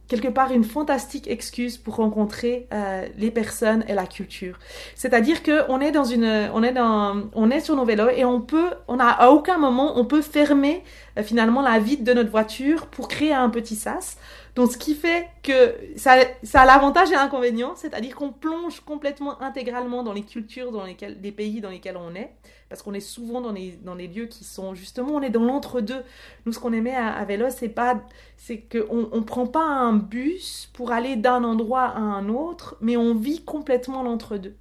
quelque 0.09 0.29
part 0.29 0.53
une 0.53 0.65
fantastique 0.65 1.29
excuse 1.29 1.77
pour 1.79 1.97
rencontrer 1.97 2.67
euh, 2.73 3.07
les 3.19 3.31
personnes 3.31 3.85
et 3.89 3.95
la 3.95 4.07
culture. 4.07 4.59
C'est-à-dire 4.95 5.43
que 5.43 5.69
on 5.69 5.81
est 5.81 5.93
dans 5.93 6.05
une, 6.05 6.49
on 6.55 6.63
est 6.63 6.73
dans, 6.73 7.23
on 7.35 7.51
est 7.51 7.61
sur 7.61 7.77
nos 7.77 7.85
vélos 7.85 8.11
et 8.11 8.25
on 8.25 8.41
peut, 8.41 8.71
on 8.89 8.99
a 8.99 9.07
à 9.07 9.29
aucun 9.31 9.59
moment 9.59 9.99
on 9.99 10.05
peut 10.05 10.23
fermer 10.23 10.83
euh, 11.19 11.23
finalement 11.23 11.63
la 11.63 11.79
vitre 11.79 12.05
de 12.05 12.13
notre 12.13 12.31
voiture 12.31 12.87
pour 12.87 13.09
créer 13.09 13.33
un 13.33 13.51
petit 13.51 13.77
sas. 13.77 14.17
Donc, 14.57 14.73
ce 14.73 14.79
qui 14.79 14.95
fait 14.95 15.29
que 15.43 15.75
ça, 15.97 16.15
a 16.55 16.65
l'avantage 16.65 17.11
et 17.11 17.15
l'inconvénient, 17.15 17.77
c'est-à-dire 17.77 18.17
qu'on 18.17 18.33
plonge 18.33 18.81
complètement 18.81 19.41
intégralement 19.43 20.03
dans 20.03 20.15
les 20.15 20.23
cultures 20.23 20.73
dans 20.73 20.85
des 20.87 21.33
pays 21.33 21.61
dans 21.61 21.69
lesquels 21.69 21.99
on 21.99 22.15
est, 22.15 22.33
parce 22.71 22.81
qu'on 22.81 22.95
est 22.95 23.01
souvent 23.01 23.43
dans 23.43 23.53
les, 23.53 23.73
dans 23.85 23.95
les 23.95 24.09
lieux 24.09 24.25
qui 24.25 24.45
sont 24.45 24.75
justement, 24.75 25.13
on 25.13 25.21
est 25.21 25.29
dans 25.29 25.45
l'entre-deux. 25.45 26.03
Nous, 26.47 26.53
ce 26.55 26.59
qu'on 26.59 26.73
aimait 26.73 26.97
à, 26.97 27.23
vélo, 27.27 27.49
c'est 27.51 27.69
pas, 27.69 28.01
c'est 28.39 28.61
qu'on 28.61 29.11
on 29.13 29.23
prend 29.23 29.47
pas 29.47 29.63
un 29.63 29.93
bus 29.93 30.71
pour 30.73 30.91
aller 30.91 31.17
d'un 31.17 31.45
endroit 31.45 31.85
à 31.85 32.01
un 32.01 32.31
autre, 32.31 32.79
mais 32.81 32.97
on 32.97 33.15
vit 33.15 33.45
complètement 33.45 34.03
l'entre-deux. 34.03 34.57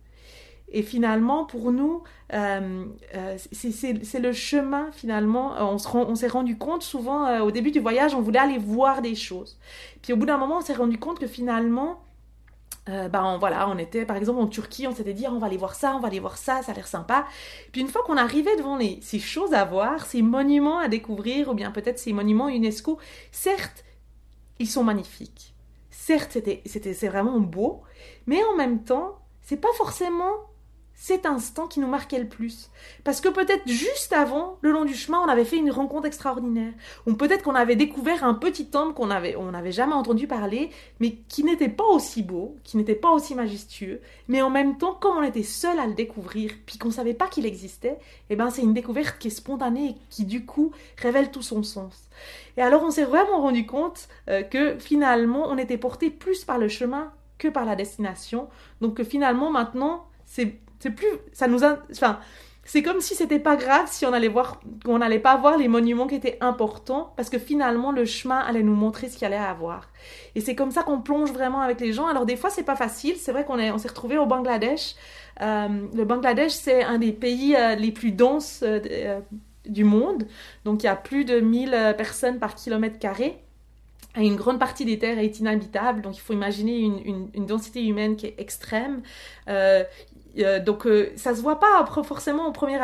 Et 0.76 0.82
finalement, 0.82 1.46
pour 1.46 1.72
nous, 1.72 2.04
euh, 2.34 2.84
euh, 3.16 3.38
c'est 3.54 4.20
le 4.20 4.34
chemin, 4.34 4.92
finalement. 4.92 5.56
Euh, 5.56 5.78
on 5.94 6.16
s'est 6.16 6.28
rendu 6.28 6.58
compte 6.58 6.84
souvent, 6.84 7.40
au 7.40 7.50
début 7.50 7.72
du 7.72 7.80
voyage, 7.80 8.14
on 8.14 8.20
voulait 8.20 8.40
aller 8.40 8.58
voir 8.58 9.02
des 9.02 9.16
choses. 9.16 9.58
Puis 10.02 10.12
au 10.12 10.18
bout 10.18 10.26
d'un 10.26 10.38
moment, 10.38 10.58
on 10.58 10.62
s'est 10.62 10.74
rendu 10.74 11.00
compte 11.00 11.18
que 11.18 11.28
finalement, 11.28 12.02
ben 12.88 13.38
voilà, 13.40 13.70
on 13.70 13.78
était 13.78 14.06
par 14.06 14.18
exemple 14.18 14.42
en 14.42 14.48
Turquie, 14.48 14.86
on 14.86 14.94
s'était 14.94 15.14
dit 15.14 15.26
on 15.28 15.40
va 15.40 15.48
aller 15.48 15.58
voir 15.58 15.76
ça, 15.76 15.96
on 15.96 16.00
va 16.02 16.10
aller 16.10 16.20
voir 16.20 16.38
ça, 16.38 16.62
ça 16.62 16.74
a 16.74 16.76
l'air 16.76 16.88
sympa. 16.88 17.26
Puis 17.72 17.80
une 17.80 17.88
fois 17.88 18.04
qu'on 18.04 18.18
arrivait 18.18 18.56
devant 18.58 18.78
ces 19.02 19.20
choses 19.20 19.54
à 19.54 19.64
voir, 19.64 20.06
ces 20.06 20.22
monuments 20.22 20.80
à 20.80 20.90
découvrir, 20.90 21.50
ou 21.50 21.54
bien 21.54 21.72
peut-être 21.72 22.00
ces 22.00 22.12
monuments 22.12 22.50
UNESCO, 22.50 23.00
certes, 23.32 23.86
ils 24.60 24.68
sont 24.68 24.84
magnifiques. 24.84 25.56
Certes, 25.90 26.32
c'était, 26.34 26.62
c'est 26.66 27.08
vraiment 27.08 27.40
beau, 27.40 27.82
mais 28.28 28.44
en 28.44 28.58
même 28.58 28.84
temps, 28.84 29.20
c'est 29.42 29.62
pas 29.62 29.74
forcément 29.78 30.34
cet 30.96 31.26
instant 31.26 31.68
qui 31.68 31.80
nous 31.80 31.88
marquait 31.88 32.20
le 32.20 32.28
plus. 32.28 32.70
Parce 33.04 33.22
que 33.22 33.30
peut-être 33.30 33.68
juste 33.68 34.14
avant, 34.14 34.58
le 34.62 34.72
long 34.72 34.86
du 34.86 34.94
chemin, 34.94 35.20
on 35.20 35.28
avait 35.28 35.46
fait 35.46 35.58
une 35.58 35.70
rencontre 35.70 36.08
extraordinaire. 36.08 36.74
Ou 37.06 37.14
peut-être 37.14 37.44
qu'on 37.44 37.54
avait 37.54 37.76
découvert 37.76 38.24
un 38.24 38.34
petit 38.34 38.68
temple 38.68 38.94
qu'on 38.94 39.12
avait, 39.12 39.36
on 39.36 39.52
n'avait 39.52 39.72
jamais 39.72 39.94
entendu 39.94 40.26
parler, 40.26 40.70
mais 41.00 41.18
qui 41.28 41.44
n'était 41.44 41.70
pas 41.70 41.84
aussi 41.84 42.24
beau, 42.24 42.56
qui 42.64 42.78
n'était 42.78 42.96
pas 42.96 43.12
aussi 43.12 43.36
majestueux. 43.36 44.02
Mais 44.30 44.42
en 44.42 44.50
même 44.50 44.78
temps, 44.78 44.94
comme 44.94 45.18
on 45.18 45.24
était 45.24 45.44
seul 45.44 45.78
à 45.80 45.86
le 45.86 45.94
découvrir, 45.94 46.52
puis 46.66 46.78
qu'on 46.78 46.92
savait 46.92 47.14
pas 47.14 47.28
qu'il 47.28 47.46
existait, 47.46 48.00
eh 48.30 48.36
ben 48.36 48.50
c'est 48.50 48.62
une 48.62 48.74
découverte 48.74 49.20
qui 49.20 49.28
est 49.28 49.32
spontanée 49.32 49.90
et 49.90 49.96
qui 50.10 50.26
du 50.26 50.46
coup 50.46 50.72
révèle 50.98 51.30
tout 51.30 51.42
son 51.42 51.62
sens. 51.62 52.10
Et 52.58 52.62
alors 52.62 52.84
on 52.84 52.92
s'est 52.92 53.04
vraiment 53.04 53.42
rendu 53.42 53.66
compte 53.66 54.08
euh, 54.30 54.44
que 54.44 54.78
finalement 54.80 55.48
on 55.50 55.58
était 55.58 55.78
porté 55.78 56.10
plus 56.10 56.46
par 56.46 56.58
le 56.58 56.70
chemin 56.70 57.12
que 57.38 57.48
par 57.50 57.66
la 57.66 57.76
destination. 57.76 58.48
Donc 58.82 59.04
finalement 59.04 59.52
maintenant 59.52 60.08
c'est 60.26 60.56
c'est 60.80 60.92
plus, 60.92 61.08
ça 61.34 61.48
nous 61.48 61.64
enfin, 61.64 62.20
c'est 62.68 62.82
comme 62.82 63.00
si 63.00 63.14
c'était 63.14 63.40
pas 63.40 63.56
grave 63.56 63.86
si 63.86 64.08
on 64.08 64.14
allait 64.14 64.28
voir, 64.28 64.60
qu'on 64.84 64.98
n'allait 64.98 65.20
pas 65.20 65.38
voir 65.38 65.56
les 65.56 65.68
monuments 65.68 66.08
qui 66.08 66.16
étaient 66.16 66.40
importants, 66.42 67.14
parce 67.16 67.30
que 67.30 67.38
finalement 67.38 67.92
le 67.92 68.06
chemin 68.06 68.40
allait 68.40 68.64
nous 68.64 68.74
montrer 68.74 69.08
ce 69.08 69.18
qu'il 69.18 69.28
allait 69.28 69.36
avoir. 69.36 69.90
Et 70.34 70.42
c'est 70.42 70.56
comme 70.56 70.72
ça 70.72 70.82
qu'on 70.82 71.00
plonge 71.00 71.32
vraiment 71.32 71.62
avec 71.62 71.80
les 71.80 71.94
gens. 71.94 72.08
Alors 72.08 72.26
des 72.26 72.36
fois 72.36 72.50
c'est 72.50 72.64
pas 72.64 72.76
facile. 72.76 73.18
C'est 73.18 73.32
vrai 73.32 73.46
qu'on 73.46 73.60
est, 73.60 73.70
on 73.70 73.78
s'est 73.78 73.88
retrouvé 73.88 74.18
au 74.18 74.26
Bangladesh. 74.26 74.96
Euh, 75.42 75.68
le 75.94 76.06
Bangladesh 76.06 76.54
c'est 76.54 76.84
un 76.84 76.98
des 76.98 77.12
pays 77.12 77.56
euh, 77.56 77.76
les 77.76 77.92
plus 77.92 78.12
denses 78.12 78.64
euh, 78.64 79.20
du 79.68 79.84
monde. 79.84 80.26
Donc 80.66 80.82
il 80.82 80.88
y 80.88 80.90
a 80.90 80.96
plus 80.96 81.24
de 81.24 81.40
1000 81.40 81.94
personnes 81.98 82.40
par 82.40 82.56
kilomètre 82.56 82.98
carré. 82.98 83.38
Et 84.18 84.26
une 84.26 84.38
grande 84.38 84.60
partie 84.60 84.86
des 84.86 84.98
terres 84.98 85.20
est 85.20 85.40
inhabitable, 85.40 86.02
donc 86.02 86.16
il 86.16 86.22
faut 86.22 86.32
imaginer 86.32 86.80
une, 86.80 87.28
une, 87.34 87.46
densité 87.46 87.86
humaine 87.86 88.16
qui 88.16 88.28
est 88.28 88.36
extrême. 88.38 89.02
Euh, 90.40 90.60
donc 90.60 90.86
euh, 90.86 91.12
ça 91.16 91.36
se 91.36 91.42
voit 91.42 91.60
pas 91.60 91.86
forcément 92.04 92.48
au 92.48 92.52
premier 92.52 92.80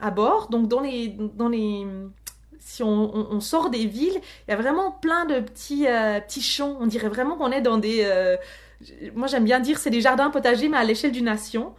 abord. 0.00 0.48
Donc 0.48 0.68
dans 0.68 0.80
les, 0.80 1.08
dans 1.08 1.48
les, 1.48 1.86
si 2.58 2.82
on, 2.82 3.40
sort 3.40 3.70
des 3.70 3.86
villes, 3.86 4.20
il 4.46 4.50
y 4.50 4.54
a 4.54 4.56
vraiment 4.56 4.90
plein 4.90 5.24
de 5.24 5.40
petits, 5.40 5.86
euh, 5.86 6.20
petits 6.20 6.42
champs. 6.42 6.76
On 6.80 6.86
dirait 6.86 7.08
vraiment 7.08 7.36
qu'on 7.36 7.52
est 7.52 7.62
dans 7.62 7.78
des, 7.78 8.06
moi 9.14 9.26
j'aime 9.26 9.44
bien 9.44 9.60
dire 9.60 9.78
c'est 9.78 9.90
des 9.90 10.00
jardins 10.00 10.30
potagers 10.30 10.68
mais 10.68 10.78
à 10.78 10.84
l'échelle 10.84 11.12
d'une 11.12 11.26
nation. 11.26 11.74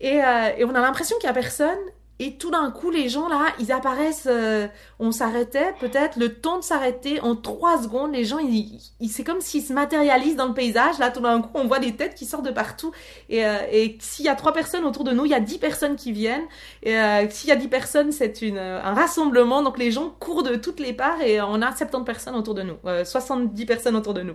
Et, 0.00 0.16
et, 0.16 0.64
on 0.64 0.74
a 0.74 0.80
l'impression 0.80 1.16
qu'il 1.18 1.28
y 1.28 1.30
a 1.30 1.34
personne. 1.34 1.78
Et 2.18 2.36
tout 2.36 2.50
d'un 2.50 2.70
coup, 2.70 2.90
les 2.90 3.08
gens 3.08 3.28
là, 3.28 3.46
ils 3.58 3.72
apparaissent. 3.72 4.28
Euh, 4.30 4.68
on 5.00 5.10
s'arrêtait, 5.10 5.74
peut-être 5.80 6.18
le 6.18 6.34
temps 6.34 6.58
de 6.58 6.62
s'arrêter 6.62 7.20
en 7.20 7.34
trois 7.34 7.82
secondes. 7.82 8.12
Les 8.12 8.24
gens, 8.24 8.38
ils, 8.38 8.78
c'est 9.08 9.24
comme 9.24 9.40
s'ils 9.40 9.62
se 9.62 9.72
matérialisent 9.72 10.36
dans 10.36 10.46
le 10.46 10.54
paysage. 10.54 10.98
Là, 10.98 11.10
tout 11.10 11.20
d'un 11.20 11.40
coup, 11.40 11.50
on 11.54 11.66
voit 11.66 11.80
des 11.80 11.96
têtes 11.96 12.14
qui 12.14 12.24
sortent 12.24 12.44
de 12.44 12.52
partout. 12.52 12.92
Et, 13.28 13.44
euh, 13.44 13.56
et 13.72 13.96
s'il 14.00 14.24
y 14.24 14.28
a 14.28 14.34
trois 14.36 14.52
personnes 14.52 14.84
autour 14.84 15.04
de 15.04 15.10
nous, 15.10 15.24
il 15.24 15.30
y 15.30 15.34
a 15.34 15.40
dix 15.40 15.58
personnes 15.58 15.96
qui 15.96 16.12
viennent. 16.12 16.44
Et 16.84 16.96
euh, 16.96 17.28
s'il 17.28 17.48
y 17.48 17.52
a 17.52 17.56
dix 17.56 17.68
personnes, 17.68 18.12
c'est 18.12 18.42
une 18.42 18.58
un 18.58 18.94
rassemblement. 18.94 19.62
Donc 19.62 19.78
les 19.78 19.90
gens 19.90 20.14
courent 20.20 20.44
de 20.44 20.54
toutes 20.54 20.80
les 20.80 20.92
parts 20.92 21.20
et 21.22 21.40
on 21.40 21.60
a 21.60 21.74
70 21.74 22.04
personnes 22.04 22.36
autour 22.36 22.54
de 22.54 22.62
nous, 22.62 22.76
70 23.04 23.66
personnes 23.66 23.96
autour 23.96 24.14
de 24.14 24.22
nous. 24.22 24.34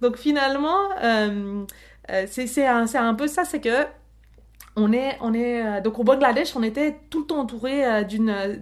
Donc 0.00 0.16
finalement, 0.16 0.88
c'est 2.28 2.46
c'est 2.46 2.66
un, 2.66 2.86
un 2.94 3.14
peu 3.14 3.26
ça, 3.26 3.44
c'est 3.44 3.60
que 3.60 3.84
on 4.76 4.92
est, 4.92 5.16
on 5.20 5.34
est 5.34 5.62
euh, 5.62 5.80
donc 5.80 5.98
au 5.98 6.04
Bangladesh, 6.04 6.54
on 6.54 6.62
était 6.62 6.96
tout 7.10 7.20
le 7.20 7.26
temps 7.26 7.40
entouré 7.40 7.84
euh, 7.84 8.04
d'une 8.04 8.28
euh, 8.28 8.56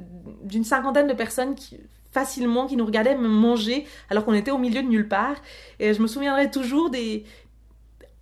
d'une 0.45 0.65
cinquantaine 0.65 1.09
de 1.09 1.13
personnes 1.13 1.55
qui 1.55 1.79
facilement 2.13 2.67
qui 2.67 2.77
nous 2.77 2.87
regardaient 2.87 3.17
manger 3.17 3.87
alors 4.09 4.25
qu'on 4.25 4.35
était 4.35 4.53
au 4.53 4.59
milieu 4.59 4.83
de 4.83 4.89
nulle 4.89 5.09
part. 5.09 5.37
Et 5.81 5.93
je 5.93 6.01
me 6.01 6.07
souviendrai 6.07 6.51
toujours 6.51 6.91
des 6.91 7.25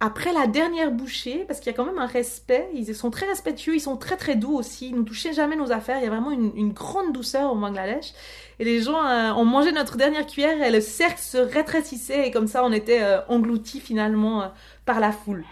après 0.01 0.33
la 0.33 0.49
dernière 0.49 0.91
bouchée, 0.91 1.45
parce 1.47 1.61
qu'il 1.61 1.71
y 1.71 1.75
a 1.75 1.77
quand 1.77 1.85
même 1.85 1.99
un 1.99 2.07
respect, 2.07 2.69
ils 2.75 2.93
sont 2.93 3.11
très 3.11 3.27
respectueux, 3.27 3.77
ils 3.77 3.81
sont 3.81 3.97
très 3.97 4.17
très 4.17 4.35
doux 4.35 4.57
aussi, 4.57 4.89
ils 4.89 4.97
nous 4.97 5.05
touchaient 5.05 5.33
jamais 5.33 5.55
nos 5.55 5.71
affaires, 5.71 5.99
il 5.99 6.03
y 6.03 6.07
a 6.07 6.11
vraiment 6.11 6.33
une, 6.33 6.73
grande 6.73 7.13
douceur 7.13 7.53
au 7.53 7.55
Bangladesh. 7.55 8.13
Et 8.59 8.65
les 8.65 8.83
gens 8.83 8.99
ont 9.37 9.45
mangé 9.45 9.71
notre 9.71 9.97
dernière 9.97 10.27
cuillère 10.27 10.61
et 10.61 10.73
le 10.73 10.81
cercle 10.81 11.21
se 11.21 11.39
rétrécissait 11.39 12.27
et 12.27 12.31
comme 12.33 12.49
ça 12.49 12.65
on 12.65 12.73
était 12.73 13.01
engloutis 13.29 13.79
finalement 13.79 14.51
par 14.87 14.99
la 14.99 15.13
foule. 15.13 15.45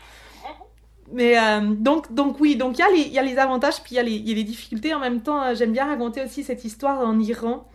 Mais 1.13 1.39
euh, 1.39 1.61
donc, 1.75 2.13
donc 2.13 2.39
oui, 2.41 2.57
donc 2.57 2.79
il 2.79 2.97
y, 2.97 3.09
y, 3.11 3.19
a 3.19 3.23
les 3.23 3.39
avantages, 3.39 3.83
puis 3.83 3.97
il 3.97 4.09
y, 4.09 4.29
y, 4.29 4.33
a 4.33 4.35
les 4.35 4.45
difficultés. 4.45 4.95
En 4.95 5.01
même 5.01 5.23
temps, 5.23 5.43
euh, 5.43 5.55
j'aime 5.55 5.73
bien 5.73 5.87
raconter 5.87 6.23
aussi 6.23 6.45
cette 6.45 6.65
histoire 6.65 7.01
en 7.01 7.19
Iran. 7.19 7.69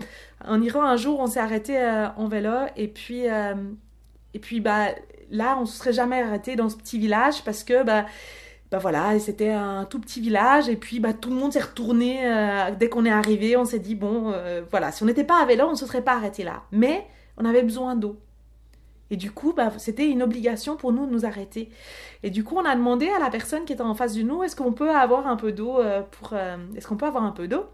En 0.45 0.61
Iran, 0.61 0.83
un 0.83 0.97
jour, 0.97 1.19
on 1.19 1.27
s'est 1.27 1.39
arrêté 1.39 1.77
euh, 1.77 2.07
en 2.17 2.27
vélo, 2.27 2.53
et 2.77 2.87
puis, 2.87 3.23
et 4.33 4.39
puis 4.39 4.59
bah, 4.59 4.87
là, 5.31 5.55
on 5.57 5.61
ne 5.61 5.65
se 5.65 5.77
serait 5.77 5.93
jamais 5.93 6.21
arrêté 6.21 6.55
dans 6.55 6.69
ce 6.69 6.77
petit 6.77 6.97
village 6.97 7.43
parce 7.43 7.63
que 7.63 7.83
bah, 7.83 8.05
bah 8.71 8.79
voilà, 8.79 9.17
c'était 9.19 9.51
un 9.51 9.85
tout 9.85 9.99
petit 9.99 10.21
village, 10.21 10.69
et 10.69 10.75
puis 10.75 10.99
bah, 10.99 11.13
tout 11.13 11.29
le 11.29 11.35
monde 11.35 11.53
s'est 11.53 11.61
retourné 11.61 12.19
dès 12.79 12.89
qu'on 12.89 13.05
est 13.05 13.11
arrivé. 13.11 13.57
On 13.57 13.65
s'est 13.65 13.79
dit, 13.79 13.95
bon, 13.95 14.33
voilà, 14.69 14.91
si 14.91 15.03
on 15.03 15.07
n'était 15.07 15.23
pas 15.23 15.41
à 15.41 15.45
vélo, 15.45 15.65
on 15.69 15.75
se 15.75 15.85
serait 15.85 16.03
pas 16.03 16.13
arrêté 16.13 16.43
là. 16.43 16.63
Mais 16.71 17.07
on 17.37 17.45
avait 17.45 17.63
besoin 17.63 17.95
d'eau. 17.95 18.17
Et 19.11 19.17
du 19.17 19.31
coup, 19.31 19.53
bah, 19.53 19.71
c'était 19.77 20.07
une 20.07 20.23
obligation 20.23 20.75
pour 20.75 20.91
nous 20.91 21.05
de 21.05 21.11
nous 21.11 21.25
arrêter. 21.25 21.69
Et 22.23 22.29
du 22.29 22.43
coup, 22.43 22.55
on 22.57 22.65
a 22.65 22.75
demandé 22.75 23.07
à 23.09 23.19
la 23.19 23.29
personne 23.29 23.65
qui 23.65 23.73
était 23.73 23.81
en 23.81 23.93
face 23.93 24.15
de 24.15 24.23
nous, 24.23 24.43
est-ce 24.43 24.55
qu'on 24.55 24.73
peut 24.73 24.91
avoir 24.91 25.27
un 25.27 25.35
peu 25.35 25.51
d'eau 25.51 25.79
euh, 25.79 26.01
pour... 26.01 26.31
Euh, 26.33 26.57
est-ce 26.75 26.87
qu'on 26.87 26.97
peut 26.97 27.05
avoir 27.05 27.23
un 27.23 27.31
peu 27.31 27.47
d'eau? 27.47 27.65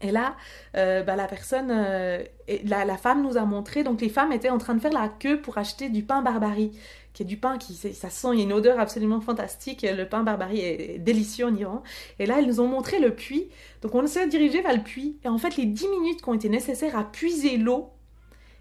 Et 0.00 0.10
là, 0.10 0.36
euh, 0.76 1.02
bah, 1.02 1.16
la 1.16 1.26
personne, 1.26 1.68
la, 1.68 2.84
la, 2.84 2.96
femme 2.98 3.22
nous 3.22 3.38
a 3.38 3.44
montré, 3.46 3.84
donc 3.84 4.02
les 4.02 4.10
femmes 4.10 4.32
étaient 4.32 4.50
en 4.50 4.58
train 4.58 4.74
de 4.74 4.80
faire 4.80 4.92
la 4.92 5.08
queue 5.08 5.40
pour 5.40 5.56
acheter 5.56 5.88
du 5.88 6.02
pain 6.02 6.20
barbarie, 6.20 6.72
qui 7.14 7.22
est 7.22 7.26
du 7.26 7.38
pain 7.38 7.56
qui, 7.56 7.74
ça 7.74 8.10
sent, 8.10 8.28
il 8.34 8.38
y 8.38 8.42
a 8.42 8.44
une 8.44 8.52
odeur 8.52 8.78
absolument 8.78 9.22
fantastique, 9.22 9.86
le 9.88 10.04
pain 10.04 10.22
barbarie 10.22 10.60
est 10.60 10.98
délicieux 10.98 11.46
en 11.46 11.54
Iran. 11.54 11.82
Et 12.18 12.26
là, 12.26 12.38
elles 12.38 12.46
nous 12.46 12.60
ont 12.60 12.68
montré 12.68 12.98
le 12.98 13.14
puits, 13.14 13.48
donc 13.80 13.94
on 13.94 14.06
s'est 14.06 14.26
dirigé 14.26 14.60
vers 14.60 14.74
le 14.74 14.82
puits, 14.82 15.16
et 15.24 15.28
en 15.28 15.38
fait, 15.38 15.56
les 15.56 15.64
10 15.64 15.88
minutes 15.88 16.22
qui 16.22 16.28
ont 16.28 16.34
été 16.34 16.50
nécessaires 16.50 16.98
à 16.98 17.04
puiser 17.04 17.56
l'eau 17.56 17.94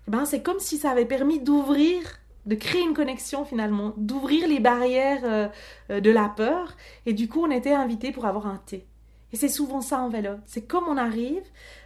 ben, 0.08 0.26
c'est 0.26 0.42
comme 0.42 0.60
si 0.60 0.78
ça 0.78 0.92
avait 0.92 1.06
permis 1.06 1.40
d'ouvrir, 1.40 2.02
de 2.46 2.56
créer 2.56 2.82
une 2.82 2.94
connexion 2.94 3.46
finalement, 3.46 3.94
d'ouvrir 3.98 4.48
les 4.48 4.60
barrières 4.60 5.22
euh, 5.24 5.48
euh, 5.92 6.02
de 6.02 6.12
la 6.12 6.30
peur. 6.30 6.76
Et 7.06 7.14
du 7.14 7.28
coup, 7.30 7.46
on 7.46 7.52
était 7.52 7.74
invités 7.74 8.12
pour 8.12 8.26
avoir 8.26 8.48
un 8.48 8.62
thé. 8.66 8.86
Et 9.32 9.38
c'est 9.38 9.50
souvent 9.50 9.82
ça 9.82 10.00
en 10.00 10.10
vélo. 10.10 10.32
C'est 10.46 10.64
comme 10.64 10.84
on 10.88 10.98
arrive 10.98 11.44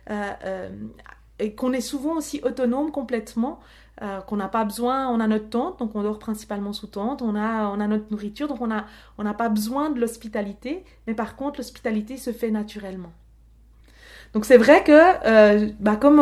euh, 0.10 0.70
et 1.40 1.54
qu'on 1.54 1.74
est 1.74 1.82
souvent 1.82 2.16
aussi 2.16 2.42
autonome 2.44 2.92
complètement, 2.92 3.60
qu'on 4.28 4.36
n'a 4.36 4.48
pas 4.48 4.64
besoin, 4.64 5.08
on 5.08 5.20
a 5.20 5.26
notre 5.28 5.50
tente, 5.50 5.80
donc 5.80 5.96
on 5.96 6.04
dort 6.04 6.20
principalement 6.20 6.72
sous 6.72 6.86
tente, 6.86 7.24
on 7.24 7.36
a, 7.36 7.68
on 7.68 7.80
a 7.80 7.88
notre 7.88 8.12
nourriture, 8.12 8.48
donc 8.48 8.62
on 8.62 8.68
n'a 8.68 8.86
on 9.18 9.34
pas 9.34 9.50
besoin 9.50 9.90
de 9.90 10.00
l'hospitalité, 10.00 10.84
mais 11.08 11.16
par 11.16 11.36
contre 11.36 11.60
l'hospitalité 11.60 12.18
se 12.18 12.32
fait 12.32 12.52
naturellement. 12.52 13.12
Donc 14.34 14.46
c'est 14.46 14.58
vrai 14.58 14.84
que, 14.84 15.72
bah, 15.82 15.96
comme 15.96 16.20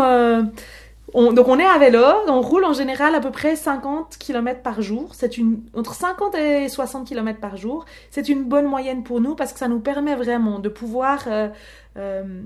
donc 1.14 1.48
on 1.48 1.60
est 1.60 1.66
à 1.66 1.78
vélo, 1.78 2.04
on 2.28 2.42
roule 2.42 2.66
en 2.66 2.74
général 2.74 3.14
à 3.16 3.20
peu 3.20 3.32
près 3.32 3.56
50 3.56 4.18
km 4.18 4.62
par 4.62 4.82
jour. 4.82 5.14
C'est 5.14 5.38
une 5.38 5.62
entre 5.76 5.94
50 5.94 6.36
et 6.36 6.68
60 6.68 7.08
km 7.08 7.40
par 7.40 7.58
jour. 7.58 7.86
C'est 8.10 8.28
une 8.28 8.44
bonne 8.44 8.66
moyenne 8.66 9.04
pour 9.04 9.22
nous 9.22 9.36
parce 9.36 9.54
que 9.54 9.60
ça 9.60 9.68
nous 9.68 9.80
permet 9.80 10.16
vraiment 10.16 10.60
de 10.60 10.68
pouvoir 10.68 11.24
euh, 11.28 11.50
euh, 11.98 12.42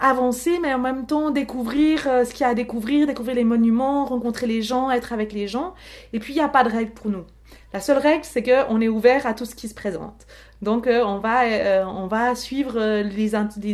avancer, 0.00 0.58
mais 0.62 0.72
en 0.72 0.78
même 0.78 1.06
temps 1.06 1.30
découvrir 1.30 2.06
euh, 2.06 2.24
ce 2.24 2.32
qu'il 2.32 2.42
y 2.42 2.44
a 2.44 2.50
à 2.50 2.54
découvrir, 2.54 3.06
découvrir 3.06 3.34
les 3.34 3.44
monuments, 3.44 4.04
rencontrer 4.04 4.46
les 4.46 4.62
gens, 4.62 4.90
être 4.90 5.12
avec 5.12 5.32
les 5.32 5.48
gens. 5.48 5.74
Et 6.12 6.20
puis 6.20 6.34
il 6.34 6.36
n'y 6.36 6.42
a 6.42 6.48
pas 6.48 6.62
de 6.62 6.70
règle 6.70 6.92
pour 6.92 7.10
nous. 7.10 7.24
La 7.72 7.80
seule 7.80 7.98
règle, 7.98 8.24
c'est 8.24 8.42
qu'on 8.42 8.80
est 8.80 8.88
ouvert 8.88 9.26
à 9.26 9.34
tout 9.34 9.44
ce 9.44 9.56
qui 9.56 9.68
se 9.68 9.74
présente. 9.74 10.26
Donc, 10.62 10.86
euh, 10.86 11.04
on, 11.04 11.18
va, 11.18 11.44
euh, 11.44 11.84
on 11.84 12.06
va 12.06 12.34
suivre 12.34 12.74
euh, 12.76 13.04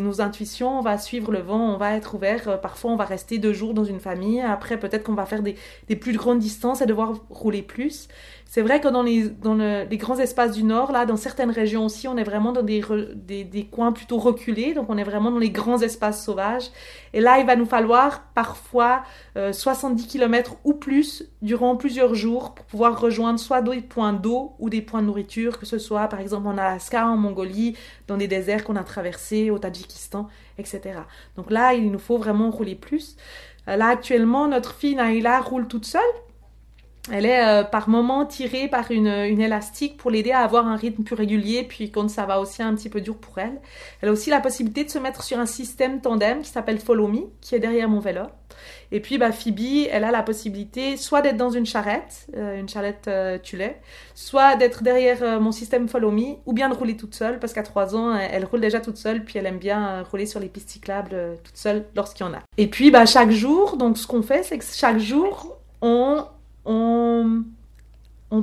nos 0.00 0.20
intuitions, 0.20 0.78
on 0.78 0.82
va 0.82 0.98
suivre 0.98 1.30
le 1.30 1.40
vent, 1.40 1.74
on 1.74 1.76
va 1.76 1.94
être 1.94 2.14
ouvert. 2.14 2.60
parfois, 2.60 2.90
on 2.90 2.96
va 2.96 3.04
rester 3.04 3.38
deux 3.38 3.52
jours 3.52 3.74
dans 3.74 3.84
une 3.84 4.00
famille. 4.00 4.40
Après, 4.40 4.78
peut-être 4.78 5.04
qu'on 5.04 5.14
va 5.14 5.26
faire 5.26 5.42
des, 5.42 5.56
des, 5.88 5.96
plus 5.96 6.16
grandes 6.16 6.40
distances 6.40 6.80
et 6.80 6.86
devoir 6.86 7.14
rouler 7.30 7.62
plus. 7.62 8.08
C'est 8.52 8.62
vrai 8.62 8.80
que 8.80 8.88
dans, 8.88 9.04
les, 9.04 9.28
dans 9.28 9.54
les 9.54 9.96
grands 9.96 10.18
espaces 10.18 10.50
du 10.50 10.64
Nord, 10.64 10.90
là, 10.90 11.06
dans 11.06 11.16
certaines 11.16 11.52
régions 11.52 11.84
aussi, 11.84 12.08
on 12.08 12.16
est 12.16 12.24
vraiment 12.24 12.50
dans 12.50 12.64
des, 12.64 12.82
des, 13.14 13.44
des, 13.44 13.66
coins 13.66 13.92
plutôt 13.92 14.18
reculés. 14.18 14.74
Donc, 14.74 14.90
on 14.90 14.98
est 14.98 15.04
vraiment 15.04 15.30
dans 15.30 15.38
les 15.38 15.50
grands 15.50 15.80
espaces 15.82 16.24
sauvages. 16.24 16.68
Et 17.12 17.20
là, 17.20 17.38
il 17.38 17.46
va 17.46 17.54
nous 17.54 17.64
falloir 17.64 18.24
parfois 18.34 19.04
70 19.36 20.08
km 20.08 20.56
ou 20.64 20.74
plus 20.74 21.30
durant 21.42 21.76
plusieurs 21.76 22.16
jours 22.16 22.56
pour 22.56 22.66
pouvoir 22.66 23.00
rejoindre 23.00 23.38
soit 23.38 23.62
des 23.62 23.82
points 23.82 24.12
d'eau 24.12 24.56
ou 24.58 24.68
des 24.68 24.82
points 24.82 25.02
de 25.02 25.06
nourriture, 25.06 25.60
que 25.60 25.64
ce 25.64 25.78
soit, 25.78 26.08
par 26.08 26.18
exemple, 26.18 26.48
en 26.48 26.58
Alaska 26.58 27.06
en 27.06 27.16
Mongolie, 27.16 27.76
dans 28.08 28.16
des 28.16 28.26
déserts 28.26 28.64
qu'on 28.64 28.74
a 28.74 28.82
traversés, 28.82 29.52
au 29.52 29.60
Tadjikistan, 29.60 30.26
etc. 30.58 30.80
Donc 31.36 31.52
là, 31.52 31.74
il 31.74 31.92
nous 31.92 32.00
faut 32.00 32.18
vraiment 32.18 32.50
rouler 32.50 32.74
plus. 32.74 33.16
Euh, 33.68 33.76
là, 33.76 33.86
actuellement, 33.86 34.48
notre 34.48 34.74
fille 34.74 34.96
Naïla 34.96 35.38
roule 35.38 35.68
toute 35.68 35.84
seule. 35.84 36.02
Elle 37.10 37.24
est 37.24 37.46
euh, 37.46 37.64
par 37.64 37.88
moment 37.88 38.26
tirée 38.26 38.68
par 38.68 38.90
une, 38.90 39.08
une 39.08 39.40
élastique 39.40 39.96
pour 39.96 40.10
l'aider 40.10 40.32
à 40.32 40.40
avoir 40.40 40.66
un 40.66 40.76
rythme 40.76 41.02
plus 41.02 41.14
régulier, 41.14 41.62
puis 41.62 41.90
quand 41.90 42.08
ça 42.08 42.26
va 42.26 42.40
aussi 42.40 42.62
un 42.62 42.74
petit 42.74 42.90
peu 42.90 43.00
dur 43.00 43.16
pour 43.16 43.38
elle. 43.38 43.60
Elle 44.00 44.10
a 44.10 44.12
aussi 44.12 44.30
la 44.30 44.40
possibilité 44.40 44.84
de 44.84 44.90
se 44.90 44.98
mettre 44.98 45.22
sur 45.22 45.38
un 45.38 45.46
système 45.46 46.00
tandem 46.00 46.42
qui 46.42 46.50
s'appelle 46.50 46.78
Follow 46.78 47.08
Me, 47.08 47.20
qui 47.40 47.54
est 47.54 47.60
derrière 47.60 47.88
mon 47.88 48.00
vélo. 48.00 48.22
Et 48.92 49.00
puis 49.00 49.18
bah, 49.18 49.32
Phoebe, 49.32 49.86
elle 49.90 50.04
a 50.04 50.10
la 50.10 50.22
possibilité 50.22 50.96
soit 50.96 51.22
d'être 51.22 51.36
dans 51.36 51.50
une 51.50 51.66
charrette, 51.66 52.26
euh, 52.36 52.58
une 52.58 52.68
charrette 52.68 53.06
euh, 53.08 53.38
Tulet, 53.38 53.80
soit 54.14 54.56
d'être 54.56 54.82
derrière 54.82 55.22
euh, 55.22 55.40
mon 55.40 55.52
système 55.52 55.88
Follow 55.88 56.10
Me, 56.10 56.36
ou 56.46 56.52
bien 56.52 56.68
de 56.68 56.74
rouler 56.74 56.96
toute 56.96 57.14
seule, 57.14 57.38
parce 57.38 57.52
qu'à 57.52 57.62
3 57.62 57.94
ans, 57.94 58.16
elle, 58.16 58.44
roule 58.44 58.60
déjà 58.60 58.80
toute 58.80 58.96
seule, 58.96 59.24
puis 59.24 59.38
elle 59.38 59.46
aime 59.46 59.58
bien 59.58 60.02
rouler 60.02 60.26
sur 60.26 60.40
les 60.40 60.48
pistes 60.48 60.70
cyclables 60.70 61.38
toute 61.44 61.56
seule 61.56 61.84
lorsqu'il 61.94 62.26
y 62.26 62.28
en 62.28 62.34
a. 62.34 62.40
Et 62.58 62.66
puis 62.66 62.90
bah, 62.90 63.06
chaque 63.06 63.30
jour, 63.30 63.76
donc 63.76 63.96
ce 63.96 64.06
qu'on 64.06 64.22
fait, 64.22 64.42
c'est 64.42 64.58
que 64.58 64.64
chaque 64.64 64.98
jour, 64.98 65.58
on, 65.80 66.24
on, 66.64 67.44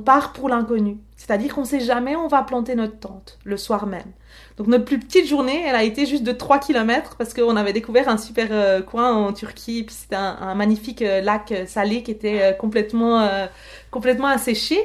part 0.06 0.34
pour 0.34 0.50
l'inconnu. 0.50 0.98
C'est-à-dire 1.16 1.56
qu'on 1.56 1.62
ne 1.62 1.66
sait 1.66 1.80
jamais 1.80 2.16
où 2.16 2.20
on 2.20 2.28
va 2.28 2.44
planter 2.44 2.76
notre 2.76 3.00
tente 3.00 3.40
le 3.44 3.58
soir 3.58 3.88
même. 3.88 4.12
Donc 4.58 4.68
notre 4.68 4.86
plus 4.86 5.00
petite 5.00 5.28
journée, 5.28 5.64
elle 5.66 5.76
a 5.76 5.84
été 5.84 6.06
juste 6.06 6.24
de 6.24 6.32
3 6.32 6.60
km 6.60 7.16
parce 7.18 7.34
qu'on 7.34 7.56
avait 7.56 7.74
découvert 7.74 8.08
un 8.10 8.18
super 8.18 8.48
euh, 8.52 8.82
coin 8.82 9.12
en 9.14 9.34
Turquie, 9.34 9.84
puis 9.84 9.96
c'était 9.96 10.16
un, 10.16 10.56
magnifique 10.56 11.02
euh, 11.02 11.22
lac 11.22 11.52
euh, 11.52 11.66
salé 11.66 12.04
qui 12.04 12.12
était 12.12 12.56
complètement, 12.60 13.28
complètement 13.92 14.28
asséché. 14.28 14.78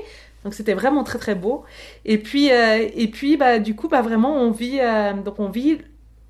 Donc 0.45 0.55
c'était 0.55 0.75
vraiment 0.75 1.05
très 1.05 1.19
très 1.19 1.35
beau. 1.35 1.65
Et 2.05 2.19
puis, 2.19 2.49
et 2.49 3.09
puis 3.13 3.37
bah, 3.37 3.59
du 3.59 3.77
coup, 3.77 3.89
bah, 3.89 4.03
vraiment, 4.03 4.37
on 4.37 4.51
vit, 4.51 4.81
donc 5.25 5.39
on 5.39 5.49
vit 5.49 5.79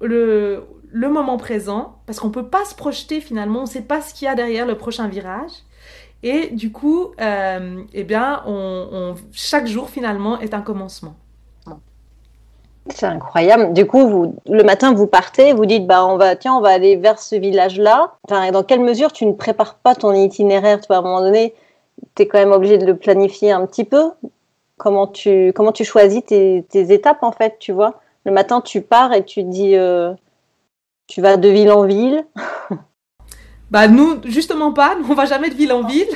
le, 0.00 0.64
le 0.92 1.08
moment 1.08 1.38
présent 1.38 1.98
parce 2.06 2.20
qu'on 2.20 2.30
peut 2.30 2.48
pas 2.48 2.64
se 2.64 2.74
projeter 2.74 3.20
finalement, 3.20 3.60
on 3.60 3.64
ne 3.64 3.68
sait 3.68 3.82
pas 3.82 4.02
ce 4.02 4.14
qu'il 4.14 4.26
y 4.26 4.28
a 4.28 4.34
derrière 4.34 4.66
le 4.66 4.76
prochain 4.76 5.08
virage. 5.08 5.52
Et 6.22 6.48
du 6.48 6.70
coup, 6.70 7.12
eh 7.18 8.04
bien, 8.04 8.42
on, 8.46 9.14
chaque 9.32 9.66
jour 9.66 9.90
finalement 9.90 10.38
est 10.40 10.54
un 10.54 10.62
commencement. 10.62 11.14
C'est 12.88 13.06
incroyable. 13.06 13.72
Du 13.72 13.86
coup, 13.86 14.34
le 14.46 14.64
matin, 14.64 14.92
vous 14.92 15.06
partez, 15.06 15.52
vous 15.52 15.66
dites, 15.66 15.86
bah, 15.86 16.04
on 16.04 16.16
va, 16.16 16.34
tiens, 16.34 16.54
on 16.54 16.60
va 16.60 16.70
aller 16.70 16.96
vers 16.96 17.18
ce 17.20 17.36
village-là. 17.36 18.14
Enfin, 18.24 18.50
dans 18.50 18.64
quelle 18.64 18.80
mesure 18.80 19.12
tu 19.12 19.24
ne 19.24 19.32
prépares 19.32 19.76
pas 19.76 19.94
ton 19.94 20.12
itinéraire? 20.12 20.80
Tu 20.80 20.88
vois, 20.88 20.96
À 20.96 20.98
un 20.98 21.02
moment 21.02 21.20
donné, 21.20 21.54
tu 22.16 22.22
es 22.22 22.26
quand 22.26 22.38
même 22.38 22.50
obligé 22.50 22.78
de 22.78 22.86
le 22.86 22.96
planifier 22.96 23.52
un 23.52 23.66
petit 23.66 23.84
peu. 23.84 24.10
Comment 24.78 25.06
tu, 25.06 25.52
comment 25.54 25.70
tu 25.70 25.84
choisis 25.84 26.24
tes, 26.24 26.64
étapes, 26.72 27.22
en 27.22 27.30
fait, 27.30 27.56
tu 27.60 27.70
vois? 27.72 28.00
Le 28.24 28.32
matin, 28.32 28.60
tu 28.60 28.80
pars 28.80 29.12
et 29.12 29.24
tu 29.24 29.44
dis, 29.44 29.76
euh, 29.76 30.12
tu 31.06 31.20
vas 31.20 31.36
de 31.36 31.48
ville 31.48 31.70
en 31.70 31.84
ville. 31.84 32.26
bah, 33.72 33.88
nous, 33.88 34.20
justement 34.26 34.74
pas. 34.74 34.96
Nous, 34.96 35.10
on 35.10 35.14
va 35.14 35.24
jamais 35.24 35.48
de 35.48 35.54
ville 35.54 35.72
en 35.72 35.82
ville. 35.84 36.10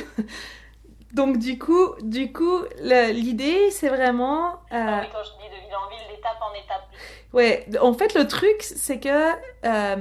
donc 1.13 1.39
du 1.39 1.57
coup, 1.57 1.95
du 2.01 2.31
coup, 2.31 2.59
l'idée 2.83 3.71
c'est 3.71 3.89
vraiment. 3.89 4.49
Euh, 4.71 5.01
ah 5.01 5.01
quand 5.11 5.23
je 5.23 5.31
dis 5.41 5.49
de 5.49 5.59
ville 5.65 5.75
en 5.75 5.89
ville, 5.89 6.07
d'étape 6.07 6.37
en 6.39 6.53
étape. 6.53 6.87
Ouais, 7.33 7.65
en 7.81 7.93
fait 7.93 8.13
le 8.13 8.27
truc 8.27 8.57
c'est 8.59 8.99
que 8.99 9.31
euh, 9.65 9.95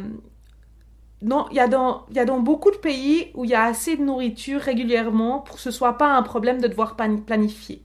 non, 1.22 1.46
il 1.50 1.56
y 1.56 1.60
a 1.60 1.66
dans 1.66 2.04
il 2.10 2.16
y 2.16 2.18
a 2.18 2.26
dans 2.26 2.40
beaucoup 2.40 2.70
de 2.70 2.76
pays 2.76 3.30
où 3.34 3.46
il 3.46 3.50
y 3.50 3.54
a 3.54 3.64
assez 3.64 3.96
de 3.96 4.02
nourriture 4.02 4.60
régulièrement 4.60 5.40
pour 5.40 5.56
que 5.56 5.62
ce 5.62 5.70
soit 5.70 5.96
pas 5.96 6.14
un 6.14 6.22
problème 6.22 6.60
de 6.60 6.68
devoir 6.68 6.94
planifier. 6.94 7.82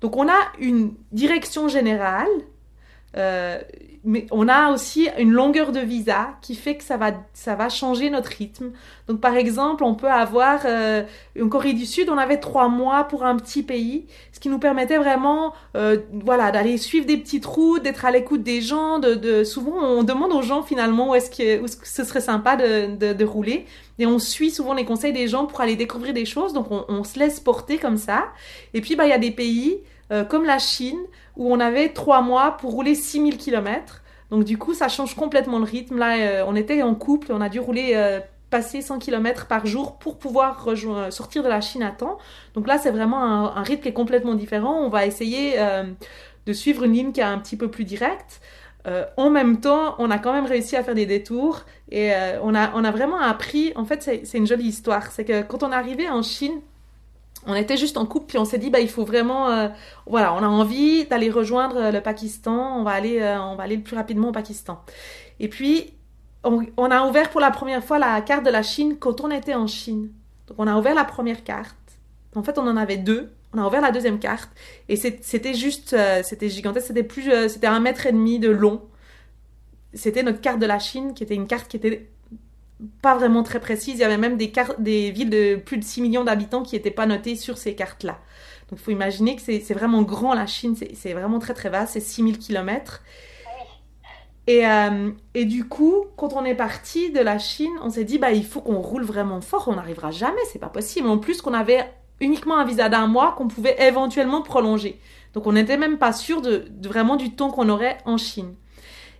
Donc 0.00 0.16
on 0.16 0.28
a 0.28 0.40
une 0.58 0.94
direction 1.12 1.68
générale. 1.68 2.26
Euh, 3.16 3.60
mais 4.04 4.26
on 4.32 4.48
a 4.48 4.72
aussi 4.72 5.08
une 5.18 5.30
longueur 5.30 5.70
de 5.70 5.78
visa 5.78 6.30
qui 6.40 6.56
fait 6.56 6.76
que 6.76 6.82
ça 6.82 6.96
va, 6.96 7.12
ça 7.34 7.54
va 7.54 7.68
changer 7.68 8.10
notre 8.10 8.30
rythme. 8.30 8.72
Donc, 9.06 9.20
par 9.20 9.36
exemple, 9.36 9.84
on 9.84 9.94
peut 9.94 10.10
avoir, 10.10 10.62
euh, 10.64 11.04
en 11.40 11.48
Corée 11.48 11.72
du 11.72 11.86
Sud, 11.86 12.08
on 12.08 12.18
avait 12.18 12.38
trois 12.38 12.68
mois 12.68 13.04
pour 13.04 13.24
un 13.24 13.36
petit 13.36 13.62
pays, 13.62 14.06
ce 14.32 14.40
qui 14.40 14.48
nous 14.48 14.58
permettait 14.58 14.98
vraiment, 14.98 15.52
euh, 15.76 15.98
voilà, 16.24 16.50
d'aller 16.50 16.78
suivre 16.78 17.06
des 17.06 17.16
petites 17.16 17.46
routes, 17.46 17.84
d'être 17.84 18.04
à 18.04 18.10
l'écoute 18.10 18.42
des 18.42 18.60
gens. 18.60 18.98
De, 18.98 19.14
de, 19.14 19.44
souvent, 19.44 19.78
on 19.78 20.02
demande 20.02 20.32
aux 20.32 20.42
gens 20.42 20.62
finalement 20.64 21.10
où 21.10 21.14
est-ce 21.14 21.30
que, 21.30 21.62
où 21.62 21.66
ce 21.68 22.04
serait 22.04 22.20
sympa 22.20 22.56
de, 22.56 22.96
de, 22.96 23.12
de, 23.12 23.24
rouler, 23.24 23.66
et 24.00 24.06
on 24.06 24.18
suit 24.18 24.50
souvent 24.50 24.74
les 24.74 24.84
conseils 24.84 25.12
des 25.12 25.28
gens 25.28 25.46
pour 25.46 25.60
aller 25.60 25.76
découvrir 25.76 26.12
des 26.12 26.24
choses. 26.24 26.52
Donc, 26.52 26.72
on, 26.72 26.84
on 26.88 27.04
se 27.04 27.20
laisse 27.20 27.38
porter 27.38 27.78
comme 27.78 27.98
ça. 27.98 28.24
Et 28.74 28.80
puis, 28.80 28.96
bah, 28.96 29.06
il 29.06 29.10
y 29.10 29.12
a 29.12 29.18
des 29.18 29.30
pays 29.30 29.78
euh, 30.12 30.24
comme 30.24 30.44
la 30.44 30.58
Chine 30.58 30.98
où 31.36 31.52
on 31.52 31.60
avait 31.60 31.90
trois 31.90 32.22
mois 32.22 32.52
pour 32.52 32.72
rouler 32.72 32.94
6000 32.94 33.36
km. 33.36 34.02
Donc 34.30 34.44
du 34.44 34.58
coup, 34.58 34.74
ça 34.74 34.88
change 34.88 35.14
complètement 35.14 35.58
le 35.58 35.64
rythme. 35.64 35.98
Là, 35.98 36.16
euh, 36.18 36.44
on 36.46 36.56
était 36.56 36.82
en 36.82 36.94
couple, 36.94 37.32
on 37.32 37.40
a 37.40 37.48
dû 37.48 37.60
rouler, 37.60 37.92
euh, 37.94 38.20
passer 38.50 38.82
100 38.82 38.98
km 38.98 39.46
par 39.46 39.66
jour 39.66 39.98
pour 39.98 40.18
pouvoir 40.18 40.68
sortir 41.10 41.42
de 41.42 41.48
la 41.48 41.60
Chine 41.60 41.82
à 41.82 41.90
temps. 41.90 42.18
Donc 42.54 42.66
là, 42.66 42.78
c'est 42.78 42.90
vraiment 42.90 43.22
un, 43.56 43.62
rythme 43.62 43.82
qui 43.82 43.88
est 43.88 43.94
complètement 43.94 44.34
différent. 44.34 44.74
On 44.80 44.90
va 44.90 45.06
essayer 45.06 45.56
de 46.44 46.52
suivre 46.52 46.82
une 46.84 46.92
ligne 46.92 47.12
qui 47.12 47.20
est 47.20 47.24
un 47.24 47.38
petit 47.38 47.56
peu 47.56 47.70
plus 47.70 47.84
directe. 47.84 48.42
en 49.16 49.30
même 49.30 49.60
temps, 49.60 49.94
on 49.98 50.10
a 50.10 50.18
quand 50.18 50.34
même 50.34 50.44
réussi 50.44 50.76
à 50.76 50.84
faire 50.84 50.94
des 50.94 51.06
détours 51.06 51.62
et 51.90 52.12
on, 52.42 52.54
a, 52.54 52.72
on 52.74 52.84
a 52.84 52.90
vraiment 52.90 53.18
appris. 53.18 53.72
En 53.74 53.86
fait, 53.86 54.02
c'est 54.02 54.36
une 54.36 54.46
jolie 54.46 54.66
histoire. 54.66 55.12
C'est 55.12 55.24
que 55.24 55.40
quand 55.40 55.62
on 55.62 55.72
est 55.72 55.74
arrivé 55.74 56.10
en 56.10 56.20
Chine, 56.20 56.60
on 57.46 57.54
était 57.54 57.76
juste 57.76 57.96
en 57.96 58.06
couple, 58.06 58.26
puis 58.26 58.38
on 58.38 58.44
s'est 58.44 58.58
dit, 58.58 58.70
bah, 58.70 58.80
il 58.80 58.88
faut 58.88 59.04
vraiment, 59.04 59.48
euh, 59.50 59.68
voilà, 60.06 60.34
on 60.34 60.38
a 60.38 60.46
envie 60.46 61.04
d'aller 61.06 61.30
rejoindre 61.30 61.76
euh, 61.76 61.90
le 61.90 62.00
Pakistan, 62.00 62.78
on 62.78 62.84
va 62.84 62.92
aller, 62.92 63.20
euh, 63.20 63.40
on 63.40 63.56
va 63.56 63.64
aller 63.64 63.76
le 63.76 63.82
plus 63.82 63.96
rapidement 63.96 64.28
au 64.28 64.32
Pakistan. 64.32 64.82
Et 65.40 65.48
puis, 65.48 65.94
on, 66.44 66.90
a 66.90 67.06
ouvert 67.06 67.30
pour 67.30 67.40
la 67.40 67.50
première 67.50 67.84
fois 67.84 67.98
la 67.98 68.20
carte 68.20 68.44
de 68.44 68.50
la 68.50 68.62
Chine 68.62 68.96
quand 68.98 69.20
on 69.20 69.30
était 69.30 69.54
en 69.54 69.66
Chine. 69.66 70.10
Donc, 70.46 70.56
on 70.58 70.66
a 70.66 70.76
ouvert 70.76 70.94
la 70.94 71.04
première 71.04 71.44
carte. 71.44 71.76
En 72.34 72.42
fait, 72.42 72.58
on 72.58 72.66
en 72.66 72.76
avait 72.76 72.96
deux. 72.96 73.32
On 73.52 73.58
a 73.58 73.66
ouvert 73.66 73.80
la 73.80 73.92
deuxième 73.92 74.18
carte. 74.18 74.50
Et 74.88 74.96
c'était 74.96 75.54
juste, 75.54 75.94
c'était 76.24 76.48
gigantesque. 76.48 76.88
C'était 76.88 77.02
plus, 77.02 77.30
c'était 77.48 77.68
un 77.68 77.78
mètre 77.78 78.06
et 78.06 78.12
demi 78.12 78.40
de 78.40 78.50
long. 78.50 78.82
C'était 79.94 80.22
notre 80.22 80.40
carte 80.40 80.58
de 80.58 80.66
la 80.66 80.78
Chine, 80.80 81.14
qui 81.14 81.22
était 81.22 81.34
une 81.34 81.46
carte 81.46 81.68
qui 81.68 81.76
était 81.76 82.08
pas 83.00 83.16
vraiment 83.16 83.42
très 83.42 83.60
précise. 83.60 83.94
Il 83.94 84.00
y 84.00 84.04
avait 84.04 84.18
même 84.18 84.36
des, 84.36 84.52
des 84.78 85.10
villes 85.10 85.30
de 85.30 85.56
plus 85.56 85.78
de 85.78 85.84
6 85.84 86.02
millions 86.02 86.24
d'habitants 86.24 86.62
qui 86.62 86.74
n'étaient 86.74 86.90
pas 86.90 87.06
notées 87.06 87.36
sur 87.36 87.58
ces 87.58 87.74
cartes-là. 87.74 88.18
Donc 88.70 88.78
il 88.80 88.84
faut 88.84 88.90
imaginer 88.90 89.36
que 89.36 89.42
c'est 89.42 89.74
vraiment 89.74 90.02
grand 90.02 90.34
la 90.34 90.46
Chine, 90.46 90.74
c'est 90.94 91.12
vraiment 91.12 91.38
très 91.38 91.54
très 91.54 91.68
vaste, 91.68 91.92
c'est 91.92 92.00
6000 92.00 92.38
km. 92.38 93.02
Et, 94.46 94.66
euh, 94.66 95.10
et 95.34 95.44
du 95.44 95.68
coup, 95.68 96.06
quand 96.16 96.32
on 96.32 96.44
est 96.44 96.54
parti 96.54 97.12
de 97.12 97.20
la 97.20 97.38
Chine, 97.38 97.72
on 97.82 97.90
s'est 97.90 98.04
dit, 98.04 98.18
bah, 98.18 98.32
il 98.32 98.44
faut 98.44 98.60
qu'on 98.60 98.80
roule 98.80 99.04
vraiment 99.04 99.40
fort, 99.40 99.68
on 99.68 99.74
n'arrivera 99.74 100.10
jamais, 100.10 100.40
c'est 100.50 100.58
pas 100.58 100.68
possible. 100.68 101.08
En 101.08 101.18
plus 101.18 101.42
qu'on 101.42 101.54
avait 101.54 101.84
uniquement 102.20 102.56
un 102.56 102.64
visa 102.64 102.88
d'un 102.88 103.06
mois 103.06 103.34
qu'on 103.36 103.48
pouvait 103.48 103.76
éventuellement 103.78 104.42
prolonger. 104.42 104.98
Donc 105.34 105.46
on 105.46 105.52
n'était 105.52 105.76
même 105.76 105.98
pas 105.98 106.12
sûr 106.12 106.40
de, 106.40 106.66
de 106.68 106.88
vraiment 106.88 107.16
du 107.16 107.34
temps 107.34 107.50
qu'on 107.50 107.68
aurait 107.68 107.98
en 108.04 108.16
Chine. 108.16 108.54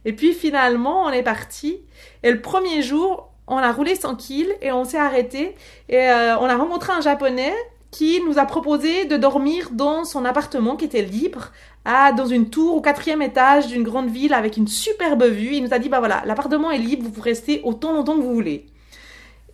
Et 0.05 0.13
puis 0.13 0.33
finalement, 0.33 1.05
on 1.05 1.11
est 1.11 1.23
parti. 1.23 1.81
Et 2.23 2.31
le 2.31 2.41
premier 2.41 2.83
jour, 2.83 3.32
on 3.55 3.59
a 3.59 3.73
roulé 3.73 3.97
tranquille 3.97 4.53
et 4.61 4.73
on 4.73 4.85
s'est 4.85 4.99
arrêté 4.99 5.55
et 5.89 5.99
euh, 5.99 6.39
on 6.39 6.47
a 6.47 6.57
rencontré 6.57 6.93
un 6.93 7.01
japonais 7.01 7.53
qui 7.91 8.21
nous 8.27 8.39
a 8.39 8.47
proposé 8.47 9.05
de 9.05 9.17
dormir 9.17 9.69
dans 9.71 10.05
son 10.05 10.25
appartement 10.25 10.77
qui 10.77 10.87
était 10.87 11.03
libre 11.03 11.53
à, 11.85 12.13
dans 12.13 12.27
une 12.27 12.49
tour 12.49 12.75
au 12.77 12.81
quatrième 12.81 13.21
étage 13.21 13.67
d'une 13.67 13.83
grande 13.83 14.09
ville 14.09 14.33
avec 14.33 14.57
une 14.57 14.67
superbe 14.67 15.25
vue. 15.25 15.57
Il 15.57 15.65
nous 15.65 15.75
a 15.75 15.79
dit, 15.79 15.91
bah 15.91 15.99
voilà, 15.99 16.23
l'appartement 16.25 16.71
est 16.71 16.79
libre, 16.79 17.05
vous 17.05 17.11
pouvez 17.11 17.31
rester 17.31 17.61
autant 17.65 17.93
longtemps 17.93 18.17
que 18.17 18.23
vous 18.23 18.35
voulez. 18.35 18.72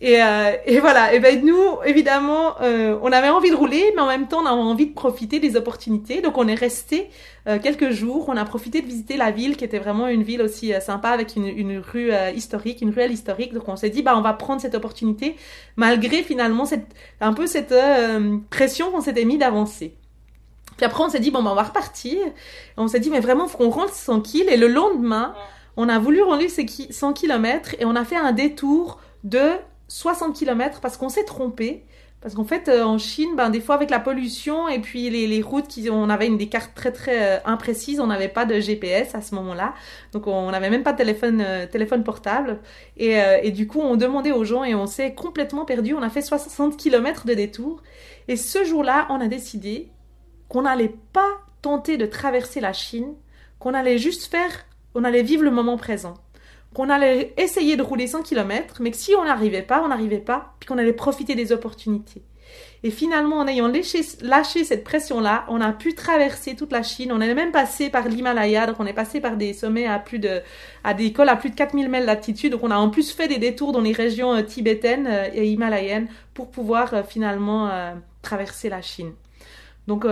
Et, 0.01 0.23
euh, 0.23 0.51
et, 0.65 0.79
voilà, 0.79 1.13
et 1.13 1.19
ben 1.19 1.43
nous, 1.43 1.61
évidemment, 1.85 2.55
euh, 2.61 2.97
on 3.01 3.11
avait 3.11 3.27
envie 3.27 3.49
de 3.49 3.55
rouler, 3.55 3.83
mais 3.95 4.01
en 4.01 4.07
même 4.07 4.29
temps, 4.29 4.41
on 4.41 4.45
avait 4.45 4.55
envie 4.55 4.87
de 4.87 4.93
profiter 4.93 5.39
des 5.39 5.57
opportunités. 5.57 6.21
Donc 6.21 6.37
on 6.37 6.47
est 6.47 6.55
resté 6.55 7.09
euh, 7.47 7.59
quelques 7.59 7.89
jours, 7.89 8.29
on 8.29 8.37
a 8.37 8.45
profité 8.45 8.81
de 8.81 8.85
visiter 8.85 9.17
la 9.17 9.31
ville, 9.31 9.57
qui 9.57 9.65
était 9.65 9.79
vraiment 9.79 10.07
une 10.07 10.23
ville 10.23 10.41
aussi 10.41 10.73
euh, 10.73 10.79
sympa, 10.79 11.09
avec 11.09 11.35
une, 11.35 11.47
une 11.47 11.79
rue 11.79 12.11
euh, 12.11 12.31
historique, 12.31 12.81
une 12.81 12.91
ruelle 12.91 13.11
historique. 13.11 13.53
Donc 13.53 13.67
on 13.67 13.75
s'est 13.75 13.89
dit, 13.89 14.01
bah 14.01 14.13
on 14.15 14.21
va 14.21 14.33
prendre 14.33 14.61
cette 14.61 14.75
opportunité, 14.75 15.35
malgré 15.75 16.23
finalement 16.23 16.65
cette, 16.65 16.87
un 17.19 17.33
peu 17.33 17.45
cette 17.47 17.73
pression 18.49 18.91
qu'on 18.91 19.01
s'était 19.01 19.25
mis 19.25 19.37
d'avancer. 19.37 19.95
Puis 20.77 20.85
après, 20.85 21.03
on 21.03 21.09
s'est 21.09 21.19
dit, 21.19 21.29
bon, 21.29 21.43
bah, 21.43 21.51
on 21.51 21.55
va 21.55 21.63
repartir. 21.63 22.17
on 22.77 22.87
s'est 22.87 23.01
dit, 23.01 23.09
mais 23.09 23.19
vraiment, 23.19 23.47
faut 23.47 23.57
qu'on 23.57 23.69
rentre 23.69 23.93
tranquille. 23.93 24.47
Et 24.49 24.55
le 24.55 24.67
lendemain, 24.67 25.33
on 25.75 25.89
a 25.89 25.99
voulu 25.99 26.21
rouler 26.21 26.47
ces 26.47 26.65
100 26.65 27.11
km 27.13 27.75
et 27.79 27.85
on 27.85 27.97
a 27.97 28.05
fait 28.05 28.15
un 28.15 28.31
détour 28.31 28.99
de 29.25 29.49
60 29.89 30.35
km 30.35 30.79
parce 30.79 30.95
qu'on 30.95 31.09
s'est 31.09 31.25
trompé. 31.25 31.83
Parce 32.21 32.35
qu'en 32.35 32.43
fait, 32.43 32.67
euh, 32.67 32.83
en 32.83 32.97
Chine, 32.97 33.29
ben, 33.37 33.49
des 33.49 33.61
fois, 33.61 33.75
avec 33.75 33.89
la 33.89 33.99
pollution 33.99 34.67
et 34.67 34.79
puis 34.79 35.09
les, 35.09 35.25
les 35.25 35.41
routes, 35.41 35.67
qui, 35.67 35.89
on 35.89 36.09
avait 36.09 36.27
une, 36.27 36.37
des 36.37 36.49
cartes 36.49 36.75
très, 36.75 36.91
très 36.91 37.37
euh, 37.37 37.39
imprécises. 37.45 38.01
On 38.01 38.07
n'avait 38.07 38.27
pas 38.27 38.45
de 38.45 38.59
GPS 38.59 39.15
à 39.15 39.21
ce 39.21 39.33
moment-là. 39.35 39.73
Donc, 40.11 40.27
on 40.27 40.51
n'avait 40.51 40.69
même 40.69 40.83
pas 40.83 40.91
de 40.91 40.97
téléphone, 40.97 41.41
euh, 41.41 41.65
téléphone 41.65 42.03
portable. 42.03 42.59
Et, 42.97 43.17
et, 43.43 43.51
du 43.51 43.67
coup, 43.67 43.79
on 43.79 43.95
demandait 43.95 44.33
aux 44.33 44.43
gens 44.43 44.65
et 44.65 44.75
on 44.75 44.85
s'est 44.85 45.13
complètement 45.13 45.63
perdu. 45.63 45.93
On 45.93 46.01
a 46.01 46.09
fait 46.09 46.21
60 46.21 46.75
km 46.75 47.25
de 47.25 47.33
détour. 47.33 47.81
Et 48.27 48.35
ce 48.35 48.65
jour-là, 48.65 49.07
on 49.09 49.21
a 49.21 49.27
décidé 49.27 49.89
qu'on 50.49 50.63
n'allait 50.63 50.93
pas 51.13 51.29
tenter 51.61 51.97
de 51.97 52.05
traverser 52.05 52.59
la 52.59 52.73
Chine, 52.73 53.13
qu'on 53.59 53.73
allait 53.73 53.97
juste 53.97 54.29
faire, 54.29 54.65
on 54.93 55.03
allait 55.03 55.23
vivre 55.23 55.43
le 55.43 55.51
moment 55.51 55.77
présent 55.77 56.15
qu'on 56.73 56.89
allait 56.89 57.33
essayer 57.37 57.77
de 57.77 57.81
rouler 57.81 58.07
100 58.07 58.23
km, 58.23 58.77
mais 58.81 58.91
que 58.91 58.97
si 58.97 59.15
on 59.15 59.25
n'arrivait 59.25 59.63
pas, 59.63 59.81
on 59.83 59.87
n'arrivait 59.87 60.19
pas, 60.19 60.53
puis 60.59 60.67
qu'on 60.67 60.77
allait 60.77 60.93
profiter 60.93 61.35
des 61.35 61.51
opportunités. 61.51 62.23
Et 62.83 62.91
finalement, 62.91 63.37
en 63.39 63.47
ayant 63.47 63.67
lâché, 63.67 64.01
lâché 64.21 64.63
cette 64.63 64.83
pression-là, 64.83 65.45
on 65.49 65.59
a 65.59 65.73
pu 65.73 65.95
traverser 65.95 66.55
toute 66.55 66.71
la 66.71 66.81
Chine. 66.81 67.11
On 67.11 67.19
est 67.19 67.33
même 67.33 67.51
passé 67.51 67.89
par 67.89 68.07
l'Himalaya, 68.07 68.67
donc 68.67 68.77
on 68.79 68.85
est 68.85 68.93
passé 68.93 69.19
par 69.19 69.35
des 69.35 69.53
sommets 69.53 69.85
à 69.85 69.99
plus 69.99 70.19
de, 70.19 70.41
à 70.83 70.93
des 70.93 71.11
cols 71.11 71.27
à 71.27 71.35
plus 71.35 71.49
de 71.49 71.55
4000 71.55 71.89
mètres 71.89 72.05
d'altitude. 72.05 72.53
Donc 72.53 72.63
on 72.63 72.71
a 72.71 72.77
en 72.77 72.89
plus 72.89 73.11
fait 73.11 73.27
des 73.27 73.37
détours 73.37 73.73
dans 73.73 73.81
les 73.81 73.91
régions 73.91 74.33
euh, 74.33 74.43
tibétaines 74.43 75.07
euh, 75.07 75.27
et 75.33 75.49
himalayennes 75.49 76.07
pour 76.33 76.51
pouvoir 76.51 76.93
euh, 76.93 77.03
finalement 77.03 77.69
traverser 78.21 78.69
la 78.69 78.81
Chine. 78.81 79.11
Donc, 79.87 80.05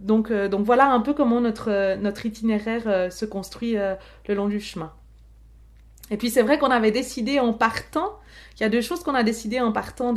donc, 0.00 0.32
donc 0.32 0.64
voilà 0.64 0.90
un 0.90 1.00
peu 1.00 1.12
comment 1.12 1.40
notre, 1.40 1.96
notre 1.96 2.24
itinéraire 2.24 3.12
se 3.12 3.26
construit 3.26 3.74
le 3.74 4.34
long 4.34 4.48
du 4.48 4.60
chemin. 4.60 4.92
Et 6.10 6.16
puis 6.16 6.30
c'est 6.30 6.42
vrai 6.42 6.58
qu'on 6.58 6.70
avait 6.70 6.90
décidé 6.90 7.38
en 7.38 7.52
partant, 7.52 8.18
il 8.56 8.62
y 8.62 8.66
a 8.66 8.68
deux 8.68 8.80
choses 8.80 9.02
qu'on 9.02 9.14
a 9.14 9.22
décidé 9.22 9.60
en 9.60 9.72
partant 9.72 10.12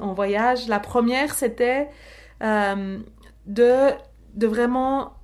en 0.00 0.12
voyage. 0.12 0.68
La 0.68 0.80
première, 0.80 1.34
c'était 1.34 1.88
euh, 2.42 2.98
de, 3.46 3.90
de 4.34 4.46
vraiment, 4.46 5.14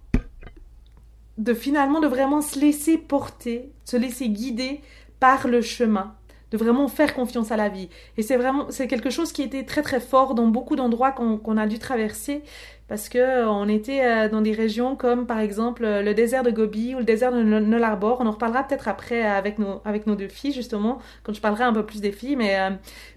de 1.37 1.53
finalement, 1.53 2.01
de 2.01 2.07
vraiment 2.07 2.41
se 2.41 2.59
laisser 2.59 2.97
porter, 2.97 3.73
se 3.85 3.97
laisser 3.97 4.29
guider 4.29 4.81
par 5.21 5.49
le 5.49 5.61
chemin 5.61 6.15
de 6.51 6.57
vraiment 6.57 6.89
faire 6.89 7.15
confiance 7.15 7.51
à 7.53 7.57
la 7.57 7.69
vie. 7.69 7.89
Et 8.17 8.23
c'est 8.23 8.37
vraiment, 8.37 8.67
c'est 8.71 8.87
quelque 8.87 9.11
chose 9.11 9.33
qui 9.33 9.43
était 9.43 9.65
très 9.65 9.83
très 9.83 10.01
fort 10.01 10.35
dans 10.35 10.47
beaucoup 10.47 10.77
d'endroits 10.77 11.13
qu'on 11.13 11.57
a 11.57 11.67
dû 11.67 11.79
traverser 11.79 12.43
parce 12.87 13.09
que 13.09 13.19
euh, 13.19 13.49
on 13.49 13.67
était 13.67 14.05
euh, 14.05 14.29
dans 14.29 14.43
des 14.43 14.53
régions 14.53 14.95
comme 14.95 15.27
par 15.27 15.41
exemple 15.41 15.87
le 15.87 16.13
désert 16.13 16.43
de 16.43 16.51
Gobi 16.51 16.95
ou 16.95 16.99
le 16.99 17.05
désert 17.05 17.33
de 17.33 17.43
Nullarbor. 17.43 18.19
On 18.21 18.27
en 18.27 18.33
reparlera 18.33 18.63
peut-être 18.65 18.89
après 18.89 19.23
avec 19.23 19.59
nos 19.59 19.81
avec 19.87 20.07
nos 20.07 20.15
deux 20.17 20.29
filles 20.29 20.53
justement 20.53 20.99
quand 21.23 21.33
je 21.33 21.41
parlerai 21.41 21.65
un 21.65 21.73
peu 21.73 21.85
plus 21.87 22.03
des 22.03 22.13
filles. 22.13 22.37
Mais 22.37 22.61
euh, 22.61 22.71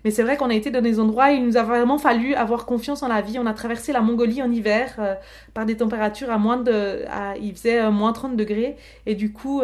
mais 0.05 0.11
c'est 0.11 0.23
vrai 0.23 0.37
qu'on 0.37 0.49
a 0.49 0.53
été 0.53 0.71
dans 0.71 0.81
des 0.81 0.99
endroits 0.99 1.27
où 1.31 1.35
il 1.35 1.45
nous 1.45 1.57
a 1.57 1.63
vraiment 1.63 1.97
fallu 1.97 2.33
avoir 2.33 2.65
confiance 2.65 3.03
en 3.03 3.09
la 3.09 3.21
vie. 3.21 3.39
On 3.39 3.45
a 3.45 3.53
traversé 3.53 3.91
la 3.91 4.01
Mongolie 4.01 4.41
en 4.41 4.51
hiver 4.51 5.17
par 5.53 5.65
des 5.65 5.75
températures 5.75 6.31
à 6.31 6.37
moins 6.37 6.57
de 6.57 7.03
à, 7.09 7.35
il 7.37 7.53
faisait 7.53 7.89
moins 7.91 8.13
30 8.13 8.37
degrés 8.37 8.77
et 9.05 9.15
du 9.15 9.33
coup 9.33 9.61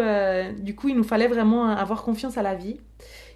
du 0.60 0.76
coup 0.76 0.89
il 0.89 0.95
nous 0.95 1.04
fallait 1.04 1.28
vraiment 1.28 1.69
avoir 1.69 2.04
confiance 2.04 2.38
à 2.38 2.41
la 2.41 2.56
vie. 2.56 2.78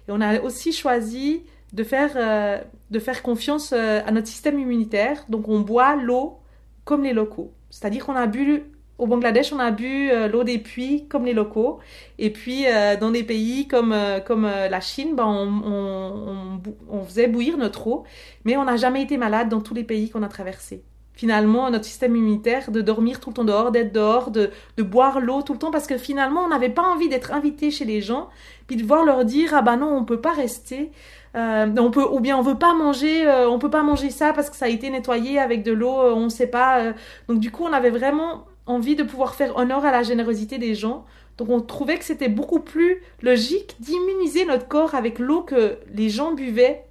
On 0.08 0.20
a 0.20 0.40
aussi 0.40 0.72
choisi 0.72 1.42
de 1.72 1.84
faire 1.84 2.64
de 2.90 2.98
faire 2.98 3.22
confiance 3.22 3.72
à 3.72 4.10
notre 4.10 4.26
système 4.26 4.58
immunitaire. 4.58 5.24
Donc 5.28 5.48
on 5.48 5.60
boit 5.60 5.96
l'eau 5.96 6.38
comme 6.84 7.04
les 7.04 7.12
locaux. 7.12 7.52
C'est-à-dire 7.70 8.06
qu'on 8.06 8.16
a 8.16 8.26
bu 8.26 8.64
au 8.98 9.06
Bangladesh, 9.06 9.52
on 9.52 9.60
a 9.60 9.70
bu 9.70 10.10
euh, 10.10 10.28
l'eau 10.28 10.42
des 10.42 10.58
puits 10.58 11.06
comme 11.08 11.24
les 11.24 11.32
locaux. 11.32 11.78
Et 12.18 12.30
puis, 12.30 12.66
euh, 12.66 12.96
dans 12.96 13.10
des 13.10 13.22
pays 13.22 13.68
comme, 13.68 13.92
euh, 13.92 14.18
comme 14.20 14.42
la 14.42 14.80
Chine, 14.80 15.14
ben, 15.14 15.24
on, 15.24 17.04
faisait 17.04 17.28
bouillir 17.28 17.56
notre 17.56 17.86
eau. 17.86 18.04
Mais 18.44 18.56
on 18.56 18.64
n'a 18.64 18.76
jamais 18.76 19.02
été 19.02 19.16
malade 19.16 19.48
dans 19.48 19.60
tous 19.60 19.74
les 19.74 19.84
pays 19.84 20.10
qu'on 20.10 20.22
a 20.22 20.28
traversés. 20.28 20.82
Finalement 21.18 21.68
notre 21.68 21.84
système 21.84 22.14
immunitaire 22.14 22.70
de 22.70 22.80
dormir 22.80 23.18
tout 23.18 23.30
le 23.30 23.34
temps 23.34 23.44
dehors, 23.44 23.72
d'être 23.72 23.92
dehors, 23.92 24.30
de, 24.30 24.50
de 24.76 24.82
boire 24.84 25.20
l'eau 25.20 25.42
tout 25.42 25.52
le 25.52 25.58
temps 25.58 25.72
parce 25.72 25.88
que 25.88 25.98
finalement 25.98 26.42
on 26.44 26.48
n'avait 26.48 26.68
pas 26.68 26.82
envie 26.82 27.08
d'être 27.08 27.32
invité 27.32 27.72
chez 27.72 27.84
les 27.84 28.00
gens 28.00 28.28
puis 28.68 28.76
de 28.76 28.84
voir 28.84 29.04
leur 29.04 29.24
dire 29.24 29.50
ah 29.52 29.60
bah 29.60 29.76
non 29.76 29.94
on 29.96 30.04
peut 30.04 30.20
pas 30.20 30.32
rester 30.32 30.92
euh, 31.34 31.66
on 31.76 31.90
peut 31.90 32.06
ou 32.08 32.20
bien 32.20 32.38
on 32.38 32.42
veut 32.42 32.54
pas 32.54 32.72
manger 32.72 33.26
euh, 33.26 33.50
on 33.50 33.58
peut 33.58 33.68
pas 33.68 33.82
manger 33.82 34.10
ça 34.10 34.32
parce 34.32 34.48
que 34.48 34.54
ça 34.54 34.66
a 34.66 34.68
été 34.68 34.90
nettoyé 34.90 35.40
avec 35.40 35.64
de 35.64 35.72
l'eau 35.72 36.00
euh, 36.00 36.14
on 36.14 36.28
sait 36.28 36.46
pas 36.46 36.82
euh. 36.82 36.92
donc 37.28 37.40
du 37.40 37.50
coup 37.50 37.64
on 37.64 37.72
avait 37.72 37.90
vraiment 37.90 38.46
envie 38.66 38.94
de 38.94 39.02
pouvoir 39.02 39.34
faire 39.34 39.56
honneur 39.56 39.84
à 39.84 39.90
la 39.90 40.04
générosité 40.04 40.58
des 40.58 40.76
gens 40.76 41.04
donc 41.36 41.48
on 41.50 41.60
trouvait 41.60 41.98
que 41.98 42.04
c'était 42.04 42.28
beaucoup 42.28 42.60
plus 42.60 43.02
logique 43.22 43.74
d'immuniser 43.80 44.44
notre 44.44 44.68
corps 44.68 44.94
avec 44.94 45.18
l'eau 45.18 45.42
que 45.42 45.78
les 45.92 46.10
gens 46.10 46.32
buvaient 46.32 46.84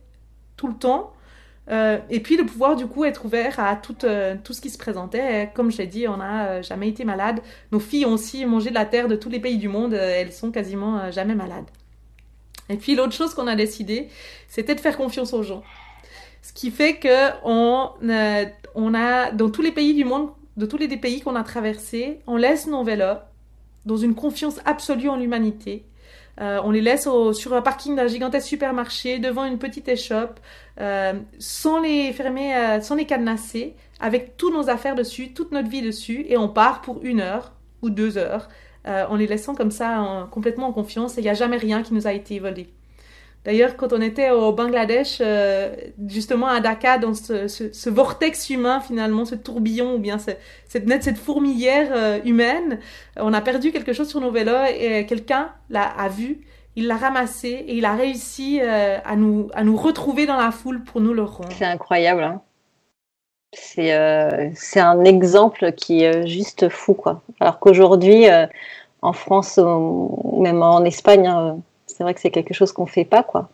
tout 0.57 0.67
le 0.67 0.75
temps 0.75 1.13
euh, 1.69 1.97
et 2.09 2.21
puis 2.21 2.37
de 2.37 2.43
pouvoir 2.43 2.75
du 2.75 2.87
coup 2.87 3.03
être 3.03 3.25
ouvert 3.25 3.59
à 3.59 3.75
tout, 3.75 4.05
euh, 4.05 4.35
tout 4.41 4.53
ce 4.53 4.61
qui 4.61 4.69
se 4.69 4.77
présentait. 4.77 5.51
Comme 5.53 5.71
je 5.71 5.77
l'ai 5.77 5.87
dit, 5.87 6.07
on 6.07 6.17
n'a 6.17 6.47
euh, 6.47 6.63
jamais 6.63 6.87
été 6.87 7.03
malade. 7.03 7.41
Nos 7.71 7.79
filles 7.79 8.05
ont 8.05 8.13
aussi 8.13 8.45
mangé 8.45 8.69
de 8.69 8.75
la 8.75 8.85
terre 8.85 9.07
de 9.07 9.15
tous 9.15 9.29
les 9.29 9.39
pays 9.39 9.57
du 9.57 9.67
monde. 9.67 9.93
Elles 9.93 10.31
sont 10.31 10.51
quasiment 10.51 11.11
jamais 11.11 11.35
malades. 11.35 11.65
Et 12.69 12.77
puis 12.77 12.95
l'autre 12.95 13.13
chose 13.13 13.33
qu'on 13.33 13.47
a 13.47 13.55
décidé, 13.55 14.09
c'était 14.47 14.75
de 14.75 14.79
faire 14.79 14.97
confiance 14.97 15.33
aux 15.33 15.43
gens. 15.43 15.63
Ce 16.41 16.53
qui 16.53 16.71
fait 16.71 16.97
que 16.97 17.31
on, 17.43 17.89
on 18.75 18.93
a 18.93 19.31
dans 19.31 19.49
tous 19.49 19.61
les 19.61 19.71
pays 19.71 19.93
du 19.93 20.05
monde, 20.05 20.29
de 20.55 20.65
tous 20.65 20.77
les 20.77 20.87
pays 20.97 21.21
qu'on 21.21 21.35
a 21.35 21.43
traversés, 21.43 22.19
on 22.27 22.37
laisse 22.37 22.67
nos 22.67 22.83
vélos 22.83 23.19
dans 23.85 23.97
une 23.97 24.15
confiance 24.15 24.59
absolue 24.65 25.09
en 25.09 25.17
l'humanité. 25.17 25.85
Euh, 26.39 26.59
on 26.63 26.71
les 26.71 26.81
laisse 26.81 27.07
au- 27.07 27.33
sur 27.33 27.53
un 27.53 27.61
parking 27.61 27.95
d'un 27.95 28.07
gigantesque 28.07 28.47
supermarché, 28.47 29.17
devant 29.19 29.43
une 29.45 29.57
petite 29.57 29.87
échoppe, 29.87 30.39
euh, 30.79 31.13
sans 31.39 31.79
les 31.81 32.13
fermer, 32.13 32.55
euh, 32.55 32.79
sans 32.81 32.95
les 32.95 33.05
cadenasser, 33.05 33.75
avec 33.99 34.37
toutes 34.37 34.53
nos 34.53 34.69
affaires 34.69 34.93
dessus, 34.95 35.33
toute 35.33 35.51
notre 35.51 35.67
vie 35.69 35.81
dessus, 35.81 36.25
et 36.29 36.37
on 36.37 36.47
part 36.49 36.81
pour 36.81 37.03
une 37.03 37.21
heure 37.21 37.53
ou 37.81 37.89
deux 37.89 38.17
heures, 38.17 38.49
euh, 38.87 39.05
en 39.07 39.15
les 39.15 39.25
laissant 39.27 39.55
comme 39.55 39.71
ça 39.71 40.01
en- 40.01 40.27
complètement 40.27 40.67
en 40.67 40.73
confiance, 40.73 41.17
et 41.17 41.21
il 41.21 41.23
n'y 41.23 41.29
a 41.29 41.33
jamais 41.33 41.57
rien 41.57 41.81
qui 41.81 41.93
nous 41.95 42.05
a 42.07 42.13
été 42.13 42.39
volé. 42.39 42.69
D'ailleurs, 43.45 43.77
quand 43.77 43.93
on 43.93 44.01
était 44.01 44.29
au 44.29 44.51
Bangladesh, 44.51 45.19
euh, 45.21 45.73
justement 46.07 46.47
à 46.47 46.59
Dhaka, 46.59 46.97
dans 46.97 47.13
ce, 47.13 47.89
vortex 47.89 48.49
humain 48.49 48.81
finalement, 48.81 49.23
ce 49.23 49.35
tourbillon 49.35 49.95
ou 49.95 49.99
bien 49.99 50.19
ce- 50.19 50.31
cette, 50.67 50.85
cette 51.03 51.17
fourmilière 51.17 51.87
euh, 51.95 52.19
humaine, 52.25 52.79
on 53.17 53.33
a 53.33 53.39
perdu 53.39 53.71
quelque 53.71 53.93
chose 53.93 54.09
sur 54.09 54.19
nos 54.19 54.31
vélos 54.31 54.65
et 54.77 55.05
quelqu'un 55.05 55.49
l'a 55.69 55.93
vu, 56.09 56.41
il 56.75 56.87
l'a 56.87 56.97
ramassé 56.97 57.47
et 57.47 57.75
il 57.77 57.85
a 57.85 57.95
réussi 57.95 58.59
euh, 58.61 58.97
à, 59.05 59.15
nous, 59.15 59.47
à 59.53 59.63
nous 59.63 59.77
retrouver 59.77 60.25
dans 60.25 60.35
la 60.37 60.51
foule 60.51 60.83
pour 60.83 60.99
nous 60.99 61.13
le 61.13 61.23
rendre. 61.23 61.49
C'est 61.57 61.65
incroyable. 61.65 62.23
hein. 62.23 62.41
C'est 63.53 63.93
euh, 63.93 64.49
un 64.75 65.03
exemple 65.05 65.71
qui 65.71 66.03
est 66.03 66.15
euh, 66.17 66.25
juste 66.27 66.67
fou, 66.67 66.93
quoi. 66.93 67.21
Alors 67.39 67.59
qu'aujourd'hui, 67.59 68.29
euh, 68.29 68.45
en 69.01 69.13
France 69.13 69.57
même 69.57 70.61
en 70.61 70.83
Espagne, 70.83 71.27
hein, 71.27 71.59
c'est 71.97 72.03
vrai 72.03 72.13
que 72.13 72.19
c'est 72.21 72.29
quelque 72.29 72.53
chose 72.53 72.71
qu'on 72.71 72.85
fait 72.85 73.05
pas, 73.05 73.23
quoi. 73.23 73.49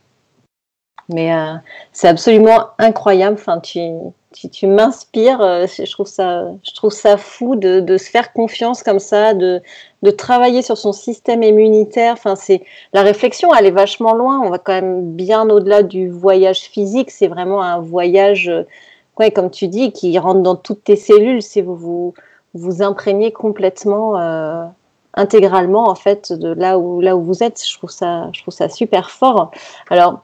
Mais 1.09 1.33
euh, 1.33 1.55
c'est 1.93 2.07
absolument 2.07 2.67
incroyable. 2.77 3.37
Enfin, 3.39 3.59
tu, 3.59 3.79
tu, 4.33 4.49
tu 4.49 4.67
m'inspires. 4.67 5.41
euh, 5.41 5.65
Je 5.67 5.91
trouve 5.91 6.07
ça, 6.07 6.45
je 6.63 6.73
trouve 6.73 6.91
ça 6.91 7.17
fou 7.17 7.55
de, 7.55 7.79
de 7.79 7.97
se 7.97 8.09
faire 8.09 8.33
confiance 8.33 8.83
comme 8.83 8.99
ça, 8.99 9.33
de, 9.33 9.61
de 10.01 10.11
travailler 10.11 10.61
sur 10.61 10.77
son 10.77 10.91
système 10.93 11.43
immunitaire. 11.43 12.13
Enfin, 12.13 12.35
c'est 12.35 12.63
la 12.93 13.01
réflexion, 13.01 13.53
elle 13.53 13.65
est 13.65 13.71
vachement 13.71 14.13
loin. 14.13 14.39
On 14.41 14.49
va 14.49 14.59
quand 14.59 14.73
même 14.73 15.11
bien 15.13 15.49
au-delà 15.49 15.83
du 15.83 16.09
voyage 16.09 16.61
physique. 16.61 17.11
C'est 17.11 17.27
vraiment 17.27 17.61
un 17.61 17.79
voyage, 17.79 18.49
euh, 18.49 18.63
ouais, 19.19 19.31
comme 19.31 19.51
tu 19.51 19.67
dis, 19.67 19.91
qui 19.91 20.17
rentre 20.19 20.41
dans 20.41 20.55
toutes 20.55 20.83
tes 20.83 20.95
cellules. 20.97 21.41
C'est 21.41 21.61
vous 21.61 21.75
vous 21.75 22.13
vous 22.53 22.81
imprégnez 22.81 23.31
complètement, 23.31 24.15
intégralement 25.13 25.89
en 25.89 25.95
fait 25.95 26.33
de 26.33 26.53
là 26.53 26.77
où 26.77 27.01
là 27.01 27.15
où 27.15 27.21
vous 27.21 27.43
êtes. 27.43 27.63
Je 27.65 27.77
trouve 27.77 27.91
ça, 27.91 28.29
je 28.33 28.41
trouve 28.41 28.53
ça 28.53 28.69
super 28.69 29.11
fort. 29.11 29.51
Alors 29.89 30.21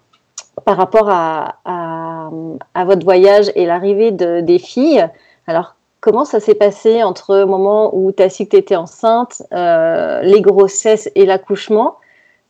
par 0.66 0.78
rapport 0.78 1.10
à, 1.10 1.56
à, 1.66 2.86
votre 2.86 3.04
voyage 3.04 3.52
et 3.56 3.66
l'arrivée 3.66 4.12
de, 4.12 4.42
des 4.42 4.60
filles, 4.60 5.08
alors 5.48 5.76
comment 6.02 6.26
ça 6.26 6.40
s'est 6.40 6.56
passé 6.56 7.04
entre 7.04 7.38
le 7.38 7.46
moment 7.46 7.96
où 7.96 8.12
tu 8.12 8.24
as 8.24 8.30
su 8.30 8.46
que 8.46 8.58
tu 8.58 8.76
enceinte, 8.76 9.42
euh, 9.54 10.22
les 10.22 10.42
grossesses 10.42 11.10
et 11.16 11.26
l'accouchement? 11.26 11.98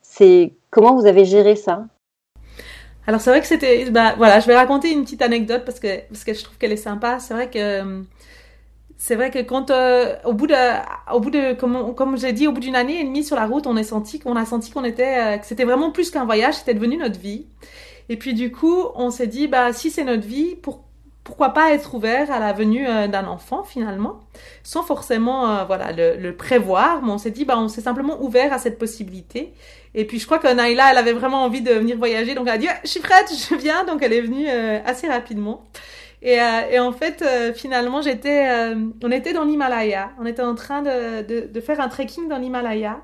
C'est 0.01 0.53
comment 0.71 0.95
vous 0.95 1.05
avez 1.05 1.25
géré 1.25 1.55
ça? 1.55 1.85
Alors 3.07 3.21
c'est 3.21 3.29
vrai 3.29 3.41
que 3.41 3.47
c'était, 3.47 3.89
bah 3.89 4.13
voilà, 4.17 4.39
je 4.39 4.47
vais 4.47 4.55
raconter 4.55 4.91
une 4.91 5.03
petite 5.03 5.21
anecdote 5.21 5.63
parce 5.65 5.79
que 5.79 6.07
parce 6.09 6.23
que 6.23 6.33
je 6.33 6.43
trouve 6.43 6.57
qu'elle 6.57 6.71
est 6.71 6.77
sympa. 6.77 7.19
C'est 7.19 7.33
vrai 7.33 7.49
que 7.49 8.03
c'est 9.01 9.15
vrai 9.15 9.31
que 9.31 9.39
quand 9.39 9.71
euh, 9.71 10.13
au 10.25 10.33
bout 10.33 10.45
de 10.45 10.53
au 11.13 11.21
bout 11.21 11.31
de 11.31 11.53
comme 11.53 12.17
j'ai 12.17 12.33
dit 12.33 12.47
au 12.47 12.51
bout 12.51 12.59
d'une 12.59 12.75
année 12.75 12.99
et 12.99 13.03
demie 13.05 13.23
sur 13.23 13.37
la 13.37 13.45
route, 13.45 13.65
on 13.65 13.77
est 13.77 13.83
senti 13.83 14.19
qu'on 14.19 14.35
a 14.35 14.45
senti 14.45 14.71
qu'on 14.71 14.83
était 14.83 15.17
euh, 15.17 15.37
que 15.37 15.45
c'était 15.45 15.63
vraiment 15.63 15.89
plus 15.89 16.11
qu'un 16.11 16.25
voyage, 16.25 16.55
c'était 16.55 16.73
devenu 16.73 16.97
notre 16.97 17.17
vie. 17.17 17.47
Et 18.09 18.17
puis 18.17 18.33
du 18.33 18.51
coup, 18.51 18.77
on 18.95 19.09
s'est 19.09 19.27
dit 19.27 19.47
bah 19.47 19.71
si 19.71 19.89
c'est 19.89 20.03
notre 20.03 20.27
vie, 20.27 20.55
pour, 20.55 20.83
pourquoi 21.23 21.53
pas 21.53 21.71
être 21.71 21.95
ouvert 21.95 22.29
à 22.29 22.39
la 22.39 22.51
venue 22.51 22.85
euh, 22.89 23.07
d'un 23.07 23.25
enfant 23.25 23.63
finalement, 23.63 24.19
sans 24.63 24.83
forcément 24.83 25.63
voilà 25.65 25.93
le, 25.93 26.35
prévoir. 26.35 27.01
Mais 27.01 27.11
on 27.11 27.17
s'est 27.17 27.31
dit 27.31 27.45
bah 27.45 27.57
on 27.57 27.69
s'est 27.69 27.81
simplement 27.81 28.21
ouvert 28.21 28.51
à 28.51 28.57
cette 28.57 28.77
possibilité. 28.77 29.53
Et 29.95 30.03
puis 30.03 30.19
je 30.19 30.25
crois 30.25 30.39
que 30.39 30.53
Naïla, 30.53 30.91
elle 30.91 30.97
avait 30.97 31.13
vraiment 31.13 31.45
envie 31.45 31.61
de 31.61 31.71
venir 31.71 31.97
voyager, 31.97 32.35
donc 32.35 32.47
elle 32.49 32.55
a 32.55 32.57
dit 32.57 32.67
je 32.83 32.89
suis 32.89 32.99
prête, 32.99 33.31
je 33.49 33.55
viens. 33.55 33.85
Donc 33.85 34.03
elle 34.03 34.11
est 34.11 34.21
venue 34.21 34.49
assez 34.49 35.07
rapidement. 35.07 35.63
Et, 36.21 36.41
euh, 36.41 36.61
et 36.71 36.79
en 36.79 36.91
fait, 36.91 37.21
euh, 37.21 37.53
finalement, 37.53 38.01
j'étais, 38.01 38.49
euh, 38.49 38.89
on 39.03 39.11
était 39.11 39.33
dans 39.33 39.45
l'Himalaya. 39.45 40.11
On 40.19 40.25
était 40.25 40.41
en 40.41 40.55
train 40.55 40.81
de, 40.81 41.21
de, 41.23 41.47
de 41.47 41.61
faire 41.61 41.79
un 41.79 41.87
trekking 41.87 42.27
dans 42.27 42.37
l'Himalaya. 42.37 43.01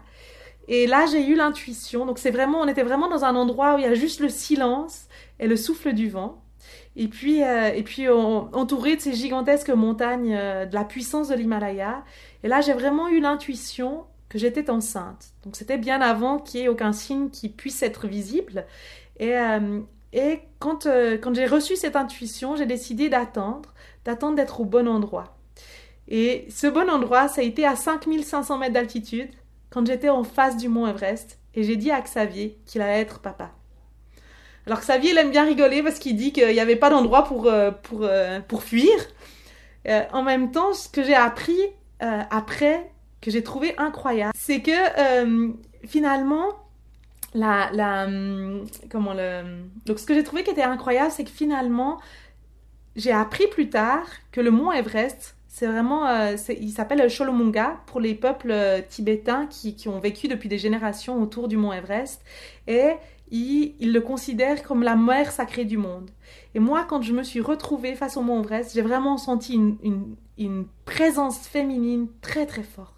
Et 0.67 0.87
là, 0.87 1.05
j'ai 1.11 1.25
eu 1.27 1.35
l'intuition. 1.35 2.05
Donc 2.05 2.19
c'est 2.19 2.31
vraiment, 2.31 2.59
on 2.61 2.67
était 2.67 2.83
vraiment 2.83 3.09
dans 3.09 3.25
un 3.25 3.35
endroit 3.35 3.75
où 3.75 3.77
il 3.79 3.83
y 3.83 3.87
a 3.87 3.93
juste 3.93 4.19
le 4.19 4.29
silence 4.29 5.07
et 5.39 5.47
le 5.47 5.55
souffle 5.55 5.93
du 5.93 6.09
vent. 6.09 6.41
Et 6.95 7.07
puis, 7.07 7.43
euh, 7.43 7.73
et 7.73 7.83
puis 7.83 8.09
on- 8.09 8.53
entouré 8.55 8.95
de 8.95 9.01
ces 9.01 9.13
gigantesques 9.13 9.69
montagnes, 9.69 10.35
euh, 10.35 10.65
de 10.65 10.73
la 10.75 10.85
puissance 10.85 11.27
de 11.29 11.35
l'Himalaya. 11.35 12.03
Et 12.43 12.47
là, 12.47 12.61
j'ai 12.61 12.73
vraiment 12.73 13.07
eu 13.09 13.19
l'intuition 13.19 14.05
que 14.29 14.37
j'étais 14.39 14.69
enceinte. 14.69 15.27
Donc 15.43 15.55
c'était 15.55 15.77
bien 15.77 16.01
avant 16.01 16.39
qu'il 16.39 16.61
n'y 16.61 16.65
ait 16.67 16.69
aucun 16.69 16.93
signe 16.93 17.29
qui 17.29 17.49
puisse 17.49 17.83
être 17.83 18.07
visible. 18.07 18.65
Et, 19.19 19.37
euh, 19.37 19.81
et 20.13 20.39
quand, 20.59 20.85
euh, 20.85 21.17
quand 21.17 21.33
j'ai 21.33 21.45
reçu 21.45 21.75
cette 21.75 21.95
intuition, 21.95 22.55
j'ai 22.55 22.65
décidé 22.65 23.09
d'attendre, 23.09 23.73
d'attendre 24.05 24.35
d'être 24.35 24.61
au 24.61 24.65
bon 24.65 24.87
endroit. 24.87 25.37
Et 26.07 26.45
ce 26.49 26.67
bon 26.67 26.89
endroit, 26.89 27.27
ça 27.27 27.41
a 27.41 27.43
été 27.43 27.65
à 27.65 27.75
5500 27.75 28.57
mètres 28.57 28.73
d'altitude, 28.73 29.29
quand 29.69 29.85
j'étais 29.85 30.09
en 30.09 30.23
face 30.23 30.57
du 30.57 30.69
mont 30.69 30.87
Everest, 30.87 31.39
et 31.53 31.63
j'ai 31.63 31.75
dit 31.75 31.91
à 31.91 31.99
Xavier 32.01 32.57
qu'il 32.65 32.81
allait 32.81 33.01
être 33.01 33.19
papa. 33.19 33.51
Alors 34.67 34.79
Xavier, 34.79 35.11
il 35.11 35.17
aime 35.17 35.31
bien 35.31 35.45
rigoler 35.45 35.83
parce 35.83 35.99
qu'il 35.99 36.15
dit 36.15 36.31
qu'il 36.31 36.47
n'y 36.47 36.59
avait 36.59 36.75
pas 36.75 36.89
d'endroit 36.89 37.23
pour, 37.23 37.47
euh, 37.47 37.71
pour, 37.71 38.03
euh, 38.03 38.39
pour 38.39 38.63
fuir. 38.63 38.93
En 40.13 40.23
même 40.23 40.51
temps, 40.51 40.73
ce 40.73 40.89
que 40.89 41.03
j'ai 41.03 41.13
appris 41.13 41.59
après, 41.99 42.89
que 43.21 43.29
j'ai 43.29 43.43
trouvé 43.43 43.75
incroyable, 43.77 44.33
c'est 44.35 44.63
que 44.63 44.71
finalement, 45.85 46.64
la, 47.33 47.69
la, 47.73 48.05
hum, 48.05 48.65
comment 48.89 49.13
le, 49.13 49.63
donc 49.85 49.99
ce 49.99 50.05
que 50.05 50.13
j'ai 50.13 50.23
trouvé 50.23 50.43
qui 50.43 50.51
était 50.51 50.63
incroyable, 50.63 51.11
c'est 51.11 51.23
que 51.23 51.29
finalement, 51.29 51.99
j'ai 52.95 53.11
appris 53.11 53.47
plus 53.47 53.69
tard 53.69 54.05
que 54.31 54.41
le 54.41 54.51
mont 54.51 54.71
Everest, 54.71 55.35
c'est 55.47 55.67
vraiment, 55.67 56.07
euh, 56.07 56.35
il 56.49 56.71
s'appelle 56.71 57.07
Cholomunga 57.09 57.79
pour 57.87 57.99
les 57.99 58.13
peuples 58.13 58.51
euh, 58.51 58.81
tibétains 58.87 59.47
qui, 59.47 59.75
qui 59.75 59.87
ont 59.87 59.99
vécu 59.99 60.27
depuis 60.27 60.49
des 60.49 60.57
générations 60.57 61.21
autour 61.21 61.47
du 61.47 61.57
mont 61.57 61.71
Everest, 61.71 62.21
et 62.67 62.93
ils, 63.31 63.73
ils 63.79 63.93
le 63.93 64.01
considèrent 64.01 64.63
comme 64.63 64.83
la 64.83 64.95
mère 64.95 65.31
sacrée 65.31 65.65
du 65.65 65.77
monde. 65.77 66.11
Et 66.53 66.59
moi, 66.59 66.85
quand 66.87 67.01
je 67.01 67.13
me 67.13 67.23
suis 67.23 67.41
retrouvée 67.41 67.95
face 67.95 68.17
au 68.17 68.21
mont 68.21 68.41
Everest, 68.43 68.73
j'ai 68.73 68.81
vraiment 68.81 69.17
senti 69.17 69.53
une, 69.55 70.15
une 70.37 70.65
présence 70.85 71.39
féminine 71.47 72.07
très 72.21 72.45
très 72.45 72.63
forte. 72.63 72.94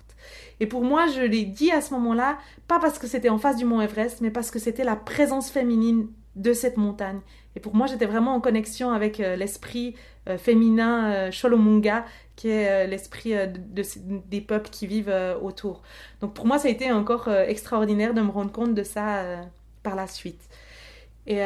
Et 0.59 0.67
pour 0.67 0.83
moi, 0.83 1.07
je 1.07 1.21
l'ai 1.21 1.45
dit 1.45 1.71
à 1.71 1.81
ce 1.81 1.93
moment-là, 1.93 2.37
pas 2.67 2.79
parce 2.79 2.99
que 2.99 3.07
c'était 3.07 3.29
en 3.29 3.37
face 3.37 3.57
du 3.57 3.65
mont 3.65 3.81
Everest, 3.81 4.21
mais 4.21 4.31
parce 4.31 4.51
que 4.51 4.59
c'était 4.59 4.83
la 4.83 4.95
présence 4.95 5.49
féminine 5.51 6.07
de 6.35 6.53
cette 6.53 6.77
montagne. 6.77 7.19
Et 7.55 7.59
pour 7.59 7.75
moi, 7.75 7.87
j'étais 7.87 8.05
vraiment 8.05 8.35
en 8.35 8.41
connexion 8.41 8.91
avec 8.91 9.19
euh, 9.19 9.35
l'esprit 9.35 9.95
euh, 10.27 10.37
féminin 10.37 11.11
euh, 11.11 11.31
Cholomunga, 11.31 12.05
qui 12.35 12.49
est 12.49 12.85
euh, 12.85 12.87
l'esprit 12.87 13.33
des 14.29 14.41
peuples 14.41 14.69
qui 14.69 14.85
vivent 14.85 15.13
autour. 15.41 15.83
Donc 16.21 16.33
pour 16.33 16.45
moi, 16.45 16.59
ça 16.59 16.67
a 16.67 16.71
été 16.71 16.91
encore 16.91 17.29
extraordinaire 17.29 18.13
de 18.13 18.21
me 18.21 18.29
rendre 18.29 18.51
compte 18.51 18.73
de 18.73 18.83
ça 18.83 19.23
par 19.83 19.95
la 19.95 20.07
suite. 20.07 20.41
Et, 21.27 21.41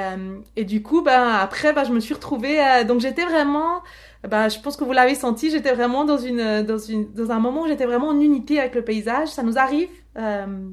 et 0.56 0.63
du 0.63 0.84
coup, 0.84 1.02
ben, 1.02 1.30
après, 1.30 1.74
ben, 1.74 1.84
je 1.84 1.91
me 1.91 2.00
suis 2.00 2.13
retrouvée. 2.13 2.60
donc 2.86 3.02
j'étais 3.02 3.26
vraiment, 3.26 3.82
ben, 4.27 4.49
je 4.49 4.60
pense 4.60 4.77
que 4.77 4.84
vous 4.84 4.91
l'avez 4.91 5.15
senti, 5.15 5.49
j'étais 5.49 5.73
vraiment 5.73 6.05
dans, 6.05 6.17
une, 6.17 6.62
dans, 6.63 6.77
une, 6.77 7.12
dans 7.13 7.31
un 7.31 7.39
moment 7.39 7.63
où 7.63 7.67
j'étais 7.67 7.86
vraiment 7.86 8.10
en 8.10 8.19
unité 8.19 8.60
avec 8.60 8.75
le 8.75 8.84
paysage. 8.84 9.29
Ça 9.29 9.43
nous 9.43 9.57
arrive 9.57 9.89
euh, 10.17 10.69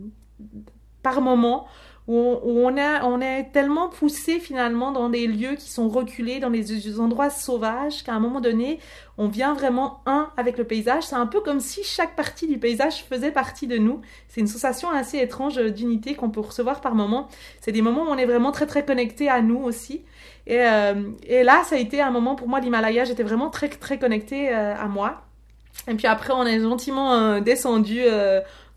par 1.03 1.21
moment 1.21 1.67
où 2.09 2.67
on, 2.67 3.21
est 3.21 3.53
tellement 3.53 3.91
poussé 3.91 4.41
finalement 4.41 4.93
dans 4.93 5.11
des 5.11 5.27
lieux 5.27 5.57
qui 5.57 5.71
sont 5.71 5.91
reculés, 5.91 6.41
dans 6.41 6.49
des 6.49 6.99
endroits 6.99 7.29
sauvages, 7.29 8.03
qu'à 8.03 8.15
un 8.15 8.19
moment 8.19 8.41
donné, 8.41 8.81
on 9.19 9.29
vient 9.29 9.53
vraiment 9.53 10.01
un 10.07 10.31
avec 10.39 10.57
le 10.57 10.65
paysage. 10.65 11.03
C'est 11.03 11.17
un 11.17 11.27
peu 11.27 11.41
comme 11.41 11.61
si 11.61 11.85
chaque 11.85 12.17
partie 12.17 12.47
du 12.47 12.57
paysage 12.57 13.05
faisait 13.05 13.31
partie 13.31 13.67
de 13.67 13.77
nous. 13.77 14.01
C'est 14.29 14.41
une 14.41 14.47
sensation 14.47 14.89
assez 14.91 15.19
étrange 15.19 15.59
d'unité 15.59 16.15
qu'on 16.15 16.31
peut 16.31 16.41
recevoir 16.41 16.81
par 16.81 16.95
moments. 16.95 17.29
C'est 17.61 17.73
des 17.73 17.83
moments 17.83 18.05
où 18.05 18.09
on 18.09 18.17
est 18.17 18.27
vraiment 18.27 18.53
très 18.53 18.67
très 18.67 18.87
connecté 18.87 19.29
à 19.29 19.43
nous 19.43 19.63
aussi. 19.63 20.03
Et, 20.47 20.63
euh, 20.63 20.95
et 21.27 21.43
là, 21.43 21.63
ça 21.65 21.77
a 21.77 21.79
été 21.79 22.01
un 22.01 22.11
moment 22.11 22.37
pour 22.37 22.49
moi, 22.49 22.61
l'Himalaya, 22.61 23.05
j'étais 23.05 23.23
vraiment 23.23 23.51
très 23.51 23.69
très 23.69 23.99
connectée 23.99 24.49
euh, 24.49 24.75
à 24.75 24.87
moi. 24.87 25.21
Et 25.87 25.95
puis 25.95 26.07
après, 26.07 26.33
on 26.33 26.45
est 26.45 26.61
gentiment 26.61 27.13
euh, 27.13 27.41
descendu 27.41 28.03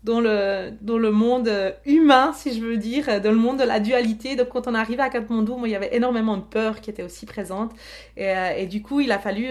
dans 0.04 0.20
le, 0.20 0.70
dans 0.80 0.98
le 0.98 1.10
monde 1.10 1.50
humain, 1.86 2.32
si 2.34 2.54
je 2.54 2.64
veux 2.64 2.76
dire, 2.76 3.20
dans 3.20 3.30
le 3.30 3.36
monde 3.36 3.58
de 3.58 3.64
la 3.64 3.80
dualité. 3.80 4.36
Donc, 4.36 4.48
quand 4.48 4.66
on 4.66 4.74
arrivait 4.74 5.02
à 5.02 5.08
Katmandou, 5.08 5.56
moi, 5.56 5.68
il 5.68 5.72
y 5.72 5.76
avait 5.76 5.94
énormément 5.94 6.36
de 6.36 6.42
peurs 6.42 6.80
qui 6.80 6.90
étaient 6.90 7.02
aussi 7.02 7.26
présentes. 7.26 7.72
Et, 8.16 8.32
et 8.58 8.66
du 8.66 8.82
coup, 8.82 9.00
il 9.00 9.12
a 9.12 9.18
fallu 9.18 9.48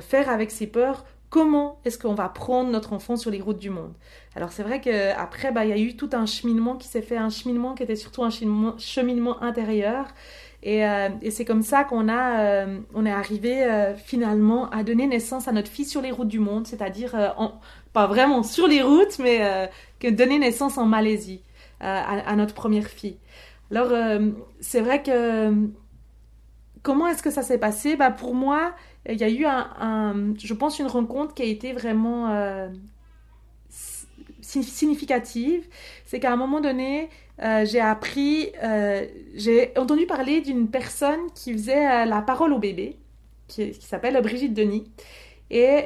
faire 0.00 0.28
avec 0.28 0.50
ces 0.50 0.66
peurs 0.66 1.04
comment 1.30 1.80
est-ce 1.84 1.98
qu'on 1.98 2.14
va 2.14 2.28
prendre 2.28 2.70
notre 2.70 2.92
enfant 2.92 3.16
sur 3.16 3.30
les 3.30 3.40
routes 3.40 3.58
du 3.58 3.70
monde? 3.70 3.92
Alors 4.34 4.52
c'est 4.52 4.62
vrai 4.62 4.80
qu'après, 4.80 5.52
bah, 5.52 5.64
il 5.64 5.70
y 5.70 5.72
a 5.72 5.78
eu 5.78 5.96
tout 5.96 6.10
un 6.12 6.26
cheminement 6.26 6.76
qui 6.76 6.88
s'est 6.88 7.02
fait, 7.02 7.16
un 7.16 7.30
cheminement 7.30 7.74
qui 7.74 7.82
était 7.82 7.96
surtout 7.96 8.22
un 8.22 8.30
cheminement, 8.30 9.42
intérieur. 9.42 10.06
Euh, 10.66 11.08
et, 11.22 11.30
c'est 11.30 11.44
comme 11.44 11.62
ça 11.62 11.84
qu'on 11.84 12.08
a, 12.08 12.40
euh, 12.40 12.78
on 12.92 13.06
est 13.06 13.12
arrivé 13.12 13.62
euh, 13.62 13.94
finalement 13.94 14.68
à 14.70 14.82
donner 14.82 15.06
naissance 15.06 15.46
à 15.46 15.52
notre 15.52 15.70
fille 15.70 15.84
sur 15.84 16.02
les 16.02 16.10
routes 16.10 16.28
du 16.28 16.40
monde, 16.40 16.66
c'est-à-dire 16.66 17.14
pas 17.96 18.06
vraiment 18.06 18.42
sur 18.42 18.66
les 18.68 18.82
routes, 18.82 19.18
mais 19.18 19.70
que 20.00 20.08
donner 20.08 20.38
naissance 20.38 20.76
en 20.76 20.84
Malaisie 20.84 21.42
à, 21.80 22.36
notre 22.36 22.54
première 22.54 22.86
fille. 22.86 23.18
Alors 23.70 23.90
c'est 24.60 24.82
vrai 24.82 25.02
que 25.02 25.52
comment 26.82 27.08
est-ce 27.08 27.22
que 27.22 27.30
ça 27.30 27.42
s'est 27.42 27.58
passé? 27.58 27.96
Bah, 27.96 28.10
Pour 28.10 28.34
moi, 28.34 28.74
il 29.08 29.18
y 29.18 29.24
a 29.24 29.30
eu 29.30 29.46
un, 29.46 30.34
je 30.38 30.54
pense, 30.54 30.78
une 30.78 30.86
rencontre 30.86 31.32
qui 31.34 31.42
a 31.42 31.46
été 31.46 31.72
vraiment 31.72 32.68
significative. 34.40 35.66
C'est 36.04 36.20
qu'à 36.20 36.32
un 36.32 36.36
moment 36.36 36.60
donné, 36.60 37.08
euh, 37.42 37.64
j'ai 37.64 37.80
appris, 37.80 38.52
euh, 38.62 39.06
j'ai 39.34 39.76
entendu 39.76 40.06
parler 40.06 40.40
d'une 40.40 40.68
personne 40.68 41.20
qui 41.34 41.52
faisait 41.52 41.86
euh, 41.86 42.04
la 42.06 42.22
parole 42.22 42.52
au 42.52 42.58
bébé, 42.58 42.96
qui, 43.48 43.74
s'appelle 43.74 44.20
Brigitte 44.22 44.54
Denis, 44.54 44.90
et 45.50 45.84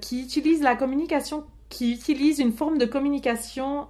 qui 0.00 0.22
utilise 0.22 0.62
la 0.62 0.74
communication, 0.74 1.44
qui 1.72 1.94
utilise 1.94 2.38
une 2.38 2.52
forme 2.52 2.76
de 2.76 2.84
communication 2.84 3.86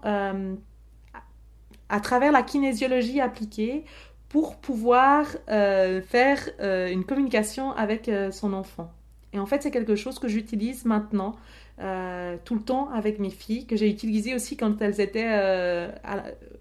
à 1.89 2.01
travers 2.01 2.31
la 2.31 2.43
kinésiologie 2.43 3.21
appliquée 3.21 3.85
pour 4.29 4.57
pouvoir 4.57 5.27
faire 5.49 6.39
une 6.61 7.05
communication 7.05 7.73
avec 7.73 8.09
son 8.31 8.53
enfant. 8.53 8.93
Et 9.33 9.39
en 9.39 9.47
fait, 9.47 9.63
c'est 9.63 9.73
quelque 9.73 9.97
chose 9.97 10.19
que 10.19 10.29
j'utilise 10.29 10.85
maintenant 10.85 11.35
euh, 11.81 12.37
tout 12.45 12.55
le 12.55 12.61
temps 12.61 12.91
avec 12.91 13.19
mes 13.19 13.31
filles, 13.31 13.67
que 13.67 13.77
j'ai 13.77 13.89
utilisé 13.89 14.35
aussi 14.35 14.57
quand 14.57 14.81
elles 14.83 15.01
étaient 15.01 15.31
euh, 15.31 15.89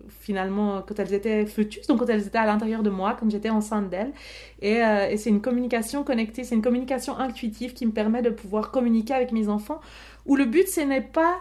finalement 0.08 0.82
quand 0.88 0.98
elles 1.00 1.14
étaient 1.14 1.46
fœtus, 1.46 1.86
donc 1.88 2.00
quand 2.00 2.10
elles 2.10 2.26
étaient 2.26 2.38
à 2.38 2.46
l'intérieur 2.46 2.82
de 2.82 2.90
moi, 2.90 3.18
quand 3.20 3.30
j'étais 3.30 3.50
enceinte 3.50 3.90
d'elles. 3.90 4.14
Euh, 4.64 5.10
et 5.10 5.18
c'est 5.18 5.30
une 5.30 5.42
communication 5.42 6.04
connectée, 6.04 6.46
c'est 6.46 6.56
une 6.56 6.62
communication 6.62 7.18
intuitive 7.20 7.74
qui 7.74 7.86
me 7.86 7.92
permet 7.92 8.22
de 8.22 8.30
pouvoir 8.30 8.72
communiquer 8.72 9.14
avec 9.14 9.34
mes 9.34 9.50
enfants, 9.50 9.82
où 10.26 10.36
le 10.36 10.46
but 10.46 10.68
ce 10.68 10.82
n'est 10.82 11.02
pas 11.02 11.38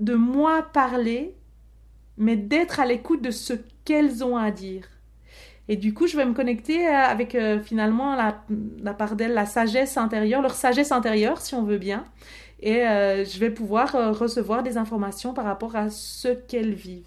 de 0.00 0.14
moi 0.14 0.62
parler, 0.72 1.34
mais 2.16 2.36
d'être 2.36 2.80
à 2.80 2.86
l'écoute 2.86 3.22
de 3.22 3.30
ce 3.30 3.54
qu'elles 3.84 4.24
ont 4.24 4.36
à 4.36 4.50
dire. 4.50 4.88
Et 5.70 5.76
du 5.76 5.92
coup, 5.92 6.06
je 6.06 6.16
vais 6.16 6.24
me 6.24 6.32
connecter 6.32 6.86
avec 6.86 7.36
finalement 7.62 8.16
la, 8.16 8.94
part 8.94 9.16
d'elles, 9.16 9.34
la 9.34 9.44
sagesse 9.44 9.98
intérieure, 9.98 10.40
leur 10.40 10.54
sagesse 10.54 10.92
intérieure, 10.92 11.42
si 11.42 11.54
on 11.54 11.62
veut 11.62 11.76
bien 11.76 12.04
et 12.60 12.86
euh, 12.86 13.24
je 13.24 13.38
vais 13.38 13.50
pouvoir 13.50 13.94
euh, 13.94 14.12
recevoir 14.12 14.62
des 14.62 14.76
informations 14.76 15.32
par 15.32 15.44
rapport 15.44 15.76
à 15.76 15.90
ce 15.90 16.28
qu'elles 16.28 16.74
vivent. 16.74 17.06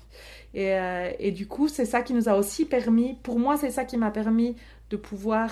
Euh, 0.55 1.11
et, 1.19 1.31
du 1.31 1.47
coup, 1.47 1.67
c'est 1.67 1.85
ça 1.85 2.01
qui 2.01 2.13
nous 2.13 2.27
a 2.27 2.35
aussi 2.35 2.65
permis, 2.65 3.17
pour 3.23 3.39
moi, 3.39 3.57
c'est 3.57 3.71
ça 3.71 3.85
qui 3.85 3.97
m'a 3.97 4.11
permis 4.11 4.55
de 4.91 4.97
pouvoir 4.97 5.49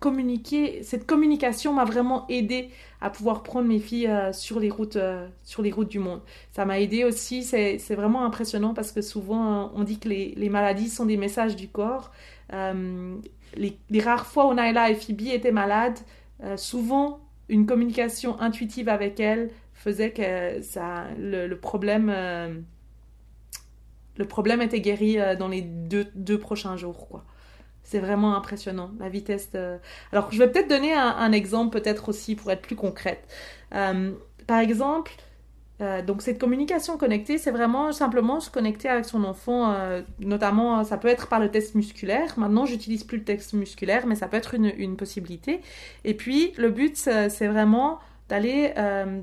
communiquer. 0.00 0.82
Cette 0.82 1.06
communication 1.06 1.72
m'a 1.72 1.84
vraiment 1.84 2.26
aidé 2.28 2.70
à 3.00 3.10
pouvoir 3.10 3.42
prendre 3.42 3.68
mes 3.68 3.78
filles 3.78 4.10
sur, 4.32 4.58
les 4.58 4.70
routes, 4.70 4.98
sur 5.44 5.62
les 5.62 5.70
routes 5.70 5.90
du 5.90 5.98
monde. 5.98 6.20
Ça 6.50 6.64
m'a 6.64 6.80
aidé 6.80 7.04
aussi, 7.04 7.44
c'est 7.44 7.94
vraiment 7.94 8.24
impressionnant 8.24 8.74
parce 8.74 8.90
que 8.90 9.02
souvent 9.02 9.70
on 9.74 9.84
dit 9.84 9.98
que 9.98 10.08
les, 10.08 10.34
les 10.36 10.48
maladies 10.48 10.88
sont 10.88 11.06
des 11.06 11.16
messages 11.16 11.54
du 11.54 11.68
corps. 11.68 12.10
Les, 12.50 14.00
rares 14.00 14.26
fois 14.26 14.48
où 14.48 14.54
Naila 14.54 14.90
et 14.90 14.94
Phoebe 14.94 15.28
étaient 15.28 15.52
malades, 15.52 15.98
souvent 16.56 17.20
une 17.48 17.66
communication 17.66 18.40
intuitive 18.40 18.88
avec 18.88 19.20
elle 19.20 19.50
faisait 19.74 20.12
que 20.12 20.62
ça, 20.62 21.06
le, 21.18 21.54
problème, 21.54 22.10
euh, 22.14 22.54
le 24.16 24.24
problème 24.26 24.62
était 24.62 24.80
guéri 24.80 25.18
euh, 25.18 25.36
dans 25.36 25.48
les 25.48 25.62
deux, 25.62 26.06
deux 26.14 26.38
prochains 26.38 26.76
jours, 26.76 27.08
quoi. 27.08 27.24
C'est 27.84 27.98
vraiment 27.98 28.36
impressionnant, 28.36 28.90
la 28.98 29.08
vitesse. 29.08 29.50
Alors, 30.12 30.32
je 30.32 30.38
vais 30.38 30.50
peut-être 30.50 30.68
donner 30.68 30.94
un, 30.94 31.32
exemple, 31.32 31.78
peut-être 31.78 32.08
aussi, 32.08 32.34
pour 32.34 32.50
être 32.50 32.62
plus 32.62 32.76
concrète. 32.76 33.26
Euh, 33.74 34.12
par 34.46 34.60
exemple, 34.60 35.12
euh, 35.80 36.02
donc 36.02 36.22
cette 36.22 36.38
communication 36.38 36.96
connectée, 36.96 37.38
c'est 37.38 37.50
vraiment 37.50 37.92
simplement 37.92 38.40
se 38.40 38.50
connecter 38.50 38.88
avec 38.88 39.04
son 39.04 39.24
enfant, 39.24 39.72
euh, 39.72 40.02
notamment 40.20 40.84
ça 40.84 40.96
peut 40.96 41.08
être 41.08 41.28
par 41.28 41.40
le 41.40 41.50
test 41.50 41.74
musculaire. 41.74 42.38
Maintenant, 42.38 42.66
j'utilise 42.66 43.04
plus 43.04 43.18
le 43.18 43.24
test 43.24 43.52
musculaire, 43.52 44.06
mais 44.06 44.14
ça 44.14 44.28
peut 44.28 44.36
être 44.36 44.54
une, 44.54 44.96
possibilité. 44.96 45.60
Et 46.04 46.14
puis 46.14 46.52
le 46.56 46.70
but, 46.70 46.96
c'est 46.96 47.46
vraiment 47.46 47.98
d'aller. 48.28 48.72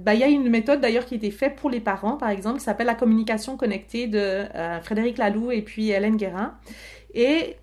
Bah, 0.02 0.14
il 0.14 0.20
y 0.20 0.24
a 0.24 0.28
une 0.28 0.50
méthode 0.50 0.82
d'ailleurs 0.82 1.06
qui 1.06 1.14
a 1.14 1.18
été 1.18 1.32
faite 1.32 1.56
pour 1.56 1.70
les 1.70 1.80
parents, 1.80 2.18
par 2.18 2.30
exemple, 2.30 2.58
qui 2.58 2.66
s'appelle 2.66 2.88
la 2.88 2.96
communication 2.96 3.56
connectée 3.56 4.08
de 4.08 4.46
Frédéric 4.82 5.18
Laloux 5.18 5.52
et 5.52 5.62
puis 5.62 5.92
Hélène 5.92 6.18
Guérin. 6.18 6.56
Et 7.14 7.58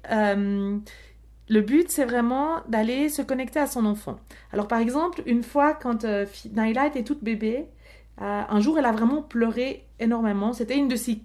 le 1.48 1.60
but, 1.60 1.90
c'est 1.90 2.04
vraiment 2.04 2.62
d'aller 2.68 3.08
se 3.08 3.22
connecter 3.22 3.60
à 3.60 3.66
son 3.66 3.86
enfant. 3.86 4.18
Alors, 4.52 4.68
par 4.68 4.78
exemple, 4.78 5.22
une 5.26 5.42
fois, 5.42 5.74
quand 5.74 6.04
Naila 6.52 6.86
était 6.86 7.04
toute 7.04 7.22
bébé, 7.22 7.66
euh, 8.22 8.42
un 8.48 8.60
jour, 8.60 8.78
elle 8.78 8.86
a 8.86 8.92
vraiment 8.92 9.20
pleuré 9.20 9.86
énormément. 9.98 10.54
C'était 10.54 10.76
une 10.76 10.88
de 10.88 10.96
ces 10.96 11.20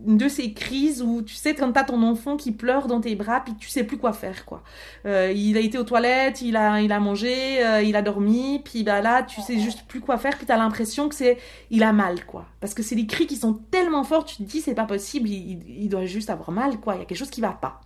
de 0.00 0.28
ces 0.28 0.52
crises 0.54 1.02
où 1.02 1.22
tu 1.22 1.34
sais 1.34 1.54
quand 1.54 1.72
t'as 1.72 1.84
ton 1.84 2.02
enfant 2.02 2.36
qui 2.36 2.52
pleure 2.52 2.86
dans 2.86 3.00
tes 3.00 3.14
bras 3.14 3.40
puis 3.40 3.54
tu 3.54 3.68
sais 3.68 3.84
plus 3.84 3.98
quoi 3.98 4.12
faire 4.12 4.44
quoi. 4.46 4.62
Euh, 5.04 5.32
il 5.34 5.56
a 5.56 5.60
été 5.60 5.76
aux 5.76 5.84
toilettes, 5.84 6.40
il 6.40 6.56
a 6.56 6.80
il 6.80 6.92
a 6.92 7.00
mangé, 7.00 7.64
euh, 7.64 7.82
il 7.82 7.96
a 7.96 8.02
dormi, 8.02 8.60
puis 8.64 8.82
bah 8.82 9.02
là 9.02 9.22
tu 9.22 9.40
sais 9.42 9.58
juste 9.58 9.86
plus 9.86 10.00
quoi 10.00 10.16
faire 10.16 10.36
puis 10.36 10.46
t'as 10.46 10.56
l'impression 10.56 11.08
que 11.08 11.14
c'est 11.14 11.38
il 11.70 11.82
a 11.82 11.92
mal 11.92 12.24
quoi. 12.24 12.46
Parce 12.60 12.72
que 12.72 12.82
c'est 12.82 12.96
des 12.96 13.06
cris 13.06 13.26
qui 13.26 13.36
sont 13.36 13.54
tellement 13.70 14.04
forts, 14.04 14.24
tu 14.24 14.36
te 14.36 14.42
dis 14.42 14.60
c'est 14.60 14.74
pas 14.74 14.86
possible, 14.86 15.28
il, 15.28 15.62
il, 15.68 15.88
doit 15.88 16.06
juste 16.06 16.30
avoir 16.30 16.50
mal 16.50 16.80
quoi. 16.80 16.94
Il 16.94 16.98
y 17.00 17.02
a 17.02 17.04
quelque 17.04 17.18
chose 17.18 17.30
qui 17.30 17.42
va 17.42 17.52
pas. 17.52 17.80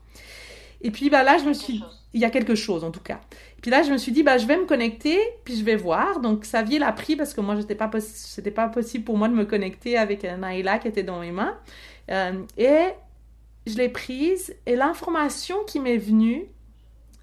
Et 0.83 0.91
puis 0.91 1.11
bah 1.11 1.25
là 1.25 1.39
je 1.39 1.45
me 1.45 1.53
suis 1.53 1.83
il 2.17 2.23
y 2.23 2.25
a 2.25 2.31
quelque 2.31 2.55
chose 2.55 2.83
en 2.83 2.91
tout 2.91 3.01
cas. 3.01 3.21
Puis 3.61 3.71
là, 3.71 3.83
je 3.83 3.93
me 3.93 3.99
suis 3.99 4.11
dit, 4.11 4.23
bah, 4.23 4.39
je 4.39 4.47
vais 4.47 4.57
me 4.57 4.65
connecter, 4.65 5.19
puis 5.45 5.55
je 5.55 5.63
vais 5.63 5.77
voir. 5.77 6.21
Donc, 6.21 6.41
Xavier 6.41 6.79
l'a 6.79 6.91
pris 6.93 7.15
parce 7.15 7.35
que 7.35 7.43
moi, 7.43 7.57
j'étais 7.57 7.75
pas 7.75 7.91
c'était 8.01 8.51
pas 8.51 8.69
possible 8.69 9.05
pour 9.05 9.19
moi 9.19 9.29
de 9.29 9.35
me 9.35 9.45
connecter 9.45 9.99
avec 9.99 10.25
Naïla 10.25 10.79
qui 10.79 10.89
était 10.89 11.03
dans 11.03 11.21
mes 11.21 11.31
mains. 11.31 11.59
Euh, 12.11 12.43
et 12.57 12.87
je 13.67 13.77
l'ai 13.77 13.91
prise, 13.91 14.57
et 14.65 14.77
l'information 14.77 15.57
qui 15.67 15.79
m'est 15.79 15.99
venue, 15.99 16.47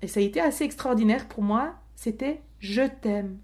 et 0.03 0.08
ça 0.08 0.19
a 0.19 0.23
été 0.23 0.39
assez 0.39 0.63
extraordinaire 0.63 1.27
pour 1.27 1.41
moi, 1.41 1.73
c'était 1.95 2.39
je 2.60 2.84
t'aime. 2.84 3.39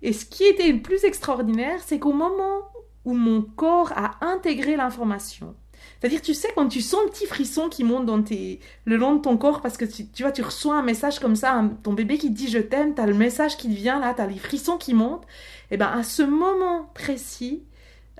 Et 0.00 0.14
ce 0.14 0.24
qui 0.24 0.44
était 0.44 0.72
le 0.72 0.80
plus 0.80 1.04
extraordinaire, 1.04 1.82
c'est 1.84 1.98
qu'au 1.98 2.14
moment 2.14 2.62
où 3.04 3.12
mon 3.12 3.42
corps 3.42 3.92
a 3.94 4.24
intégré 4.24 4.76
l'information, 4.76 5.54
c'est-à-dire, 6.00 6.22
tu 6.22 6.32
sais, 6.32 6.48
quand 6.54 6.66
tu 6.66 6.80
sens 6.80 7.00
le 7.04 7.10
petit 7.10 7.26
frisson 7.26 7.68
qui 7.68 7.84
monte 7.84 8.06
dans 8.06 8.22
tes, 8.22 8.60
le 8.86 8.96
long 8.96 9.16
de 9.16 9.20
ton 9.20 9.36
corps 9.36 9.60
parce 9.60 9.76
que 9.76 9.84
tu, 9.84 10.06
tu 10.06 10.22
vois, 10.22 10.32
tu 10.32 10.40
reçois 10.40 10.76
un 10.76 10.82
message 10.82 11.18
comme 11.18 11.36
ça, 11.36 11.62
ton 11.82 11.92
bébé 11.92 12.16
qui 12.16 12.28
te 12.28 12.38
dit 12.38 12.48
je 12.48 12.58
t'aime, 12.58 12.94
tu 12.94 13.02
as 13.02 13.06
le 13.06 13.12
message 13.12 13.58
qui 13.58 13.68
te 13.68 13.74
vient 13.74 14.00
là, 14.00 14.14
tu 14.14 14.22
as 14.22 14.26
les 14.26 14.38
frissons 14.38 14.78
qui 14.78 14.94
montent. 14.94 15.24
Et 15.70 15.74
eh 15.74 15.76
bien, 15.76 15.88
à 15.88 16.02
ce 16.02 16.22
moment 16.22 16.90
précis, 16.94 17.64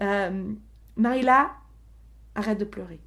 euh, 0.03 0.53
Naila 0.99 1.53
arrête 2.35 2.59
de 2.59 2.65
pleurer. 2.65 3.01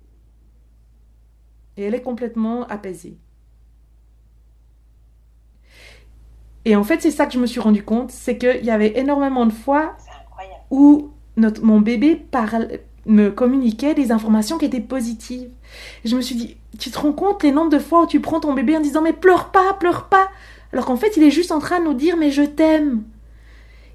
Et 1.77 1.83
elle 1.83 1.93
est 1.93 2.01
complètement 2.01 2.65
apaisée. 2.65 3.17
Et 6.65 6.75
en 6.75 6.83
fait, 6.83 6.99
c'est 7.01 7.11
ça 7.11 7.27
que 7.27 7.33
je 7.33 7.39
me 7.39 7.45
suis 7.45 7.59
rendu 7.59 7.83
compte, 7.83 8.09
c'est 8.09 8.39
qu'il 8.39 8.65
y 8.65 8.71
avait 8.71 8.97
énormément 8.97 9.45
de 9.45 9.53
fois 9.53 9.95
où 10.71 11.11
notre, 11.35 11.63
mon 11.63 11.79
bébé 11.79 12.15
parle, 12.15 12.79
me 13.05 13.29
communiquait 13.29 13.93
des 13.93 14.11
informations 14.11 14.57
qui 14.57 14.65
étaient 14.65 14.79
positives. 14.79 15.49
je 16.05 16.15
me 16.15 16.21
suis 16.21 16.35
dit, 16.35 16.57
tu 16.79 16.89
te 16.89 16.97
rends 16.97 17.13
compte 17.13 17.43
les 17.43 17.51
nombres 17.51 17.69
de 17.69 17.79
fois 17.79 18.03
où 18.03 18.07
tu 18.07 18.19
prends 18.19 18.39
ton 18.39 18.53
bébé 18.53 18.77
en 18.77 18.79
disant 18.79 19.01
mais 19.01 19.13
pleure 19.13 19.49
pas, 19.49 19.73
pleure 19.73 20.05
pas, 20.05 20.29
alors 20.71 20.85
qu'en 20.85 20.95
fait 20.95 21.17
il 21.17 21.23
est 21.23 21.31
juste 21.31 21.51
en 21.51 21.59
train 21.59 21.79
de 21.79 21.85
nous 21.85 21.93
dire 21.93 22.17
mais 22.17 22.31
je 22.31 22.43
t'aime. 22.43 23.03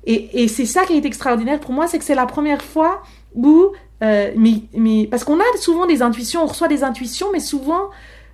Et, 0.04 0.42
et 0.42 0.48
c'est 0.48 0.66
ça 0.66 0.84
qui 0.84 0.94
est 0.94 1.04
extraordinaire 1.04 1.60
pour 1.60 1.72
moi, 1.72 1.86
c'est 1.86 1.98
que 1.98 2.04
c'est 2.04 2.14
la 2.14 2.26
première 2.26 2.62
fois 2.62 3.02
où, 3.34 3.72
euh, 4.02 4.32
mais, 4.36 4.62
mais, 4.74 5.06
parce 5.10 5.24
qu'on 5.24 5.38
a 5.40 5.56
souvent 5.60 5.86
des 5.86 6.02
intuitions, 6.02 6.42
on 6.42 6.46
reçoit 6.46 6.68
des 6.68 6.84
intuitions, 6.84 7.28
mais 7.32 7.40
souvent, 7.40 7.90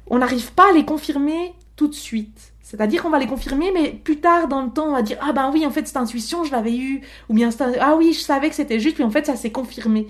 on 0.08 0.18
n'arrive 0.18 0.52
pas 0.52 0.70
à 0.70 0.72
les 0.72 0.84
confirmer 0.84 1.54
tout 1.76 1.88
de 1.88 1.94
suite. 1.94 2.52
C'est-à-dire 2.62 3.02
qu'on 3.02 3.10
va 3.10 3.18
les 3.18 3.26
confirmer, 3.26 3.70
mais 3.72 3.90
plus 3.90 4.18
tard 4.18 4.48
dans 4.48 4.62
le 4.62 4.70
temps, 4.70 4.86
on 4.88 4.92
va 4.92 5.02
dire 5.02 5.18
ah 5.20 5.32
ben 5.32 5.50
oui, 5.52 5.66
en 5.66 5.70
fait 5.70 5.86
cette 5.86 5.96
intuition 5.96 6.44
je 6.44 6.52
l'avais 6.52 6.76
eue, 6.76 7.02
ou 7.28 7.34
bien 7.34 7.50
ah 7.80 7.94
oui, 7.96 8.12
je 8.12 8.20
savais 8.20 8.48
que 8.48 8.54
c'était 8.54 8.80
juste, 8.80 8.94
puis 8.94 9.04
en 9.04 9.10
fait 9.10 9.26
ça 9.26 9.36
s'est 9.36 9.52
confirmé. 9.52 10.06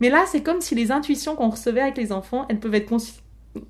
Mais 0.00 0.10
là, 0.10 0.24
c'est 0.26 0.42
comme 0.42 0.60
si 0.60 0.74
les 0.74 0.92
intuitions 0.92 1.34
qu'on 1.34 1.50
recevait 1.50 1.80
avec 1.80 1.96
les 1.96 2.12
enfants, 2.12 2.46
elles 2.48 2.60
peuvent 2.60 2.74
être 2.74 2.94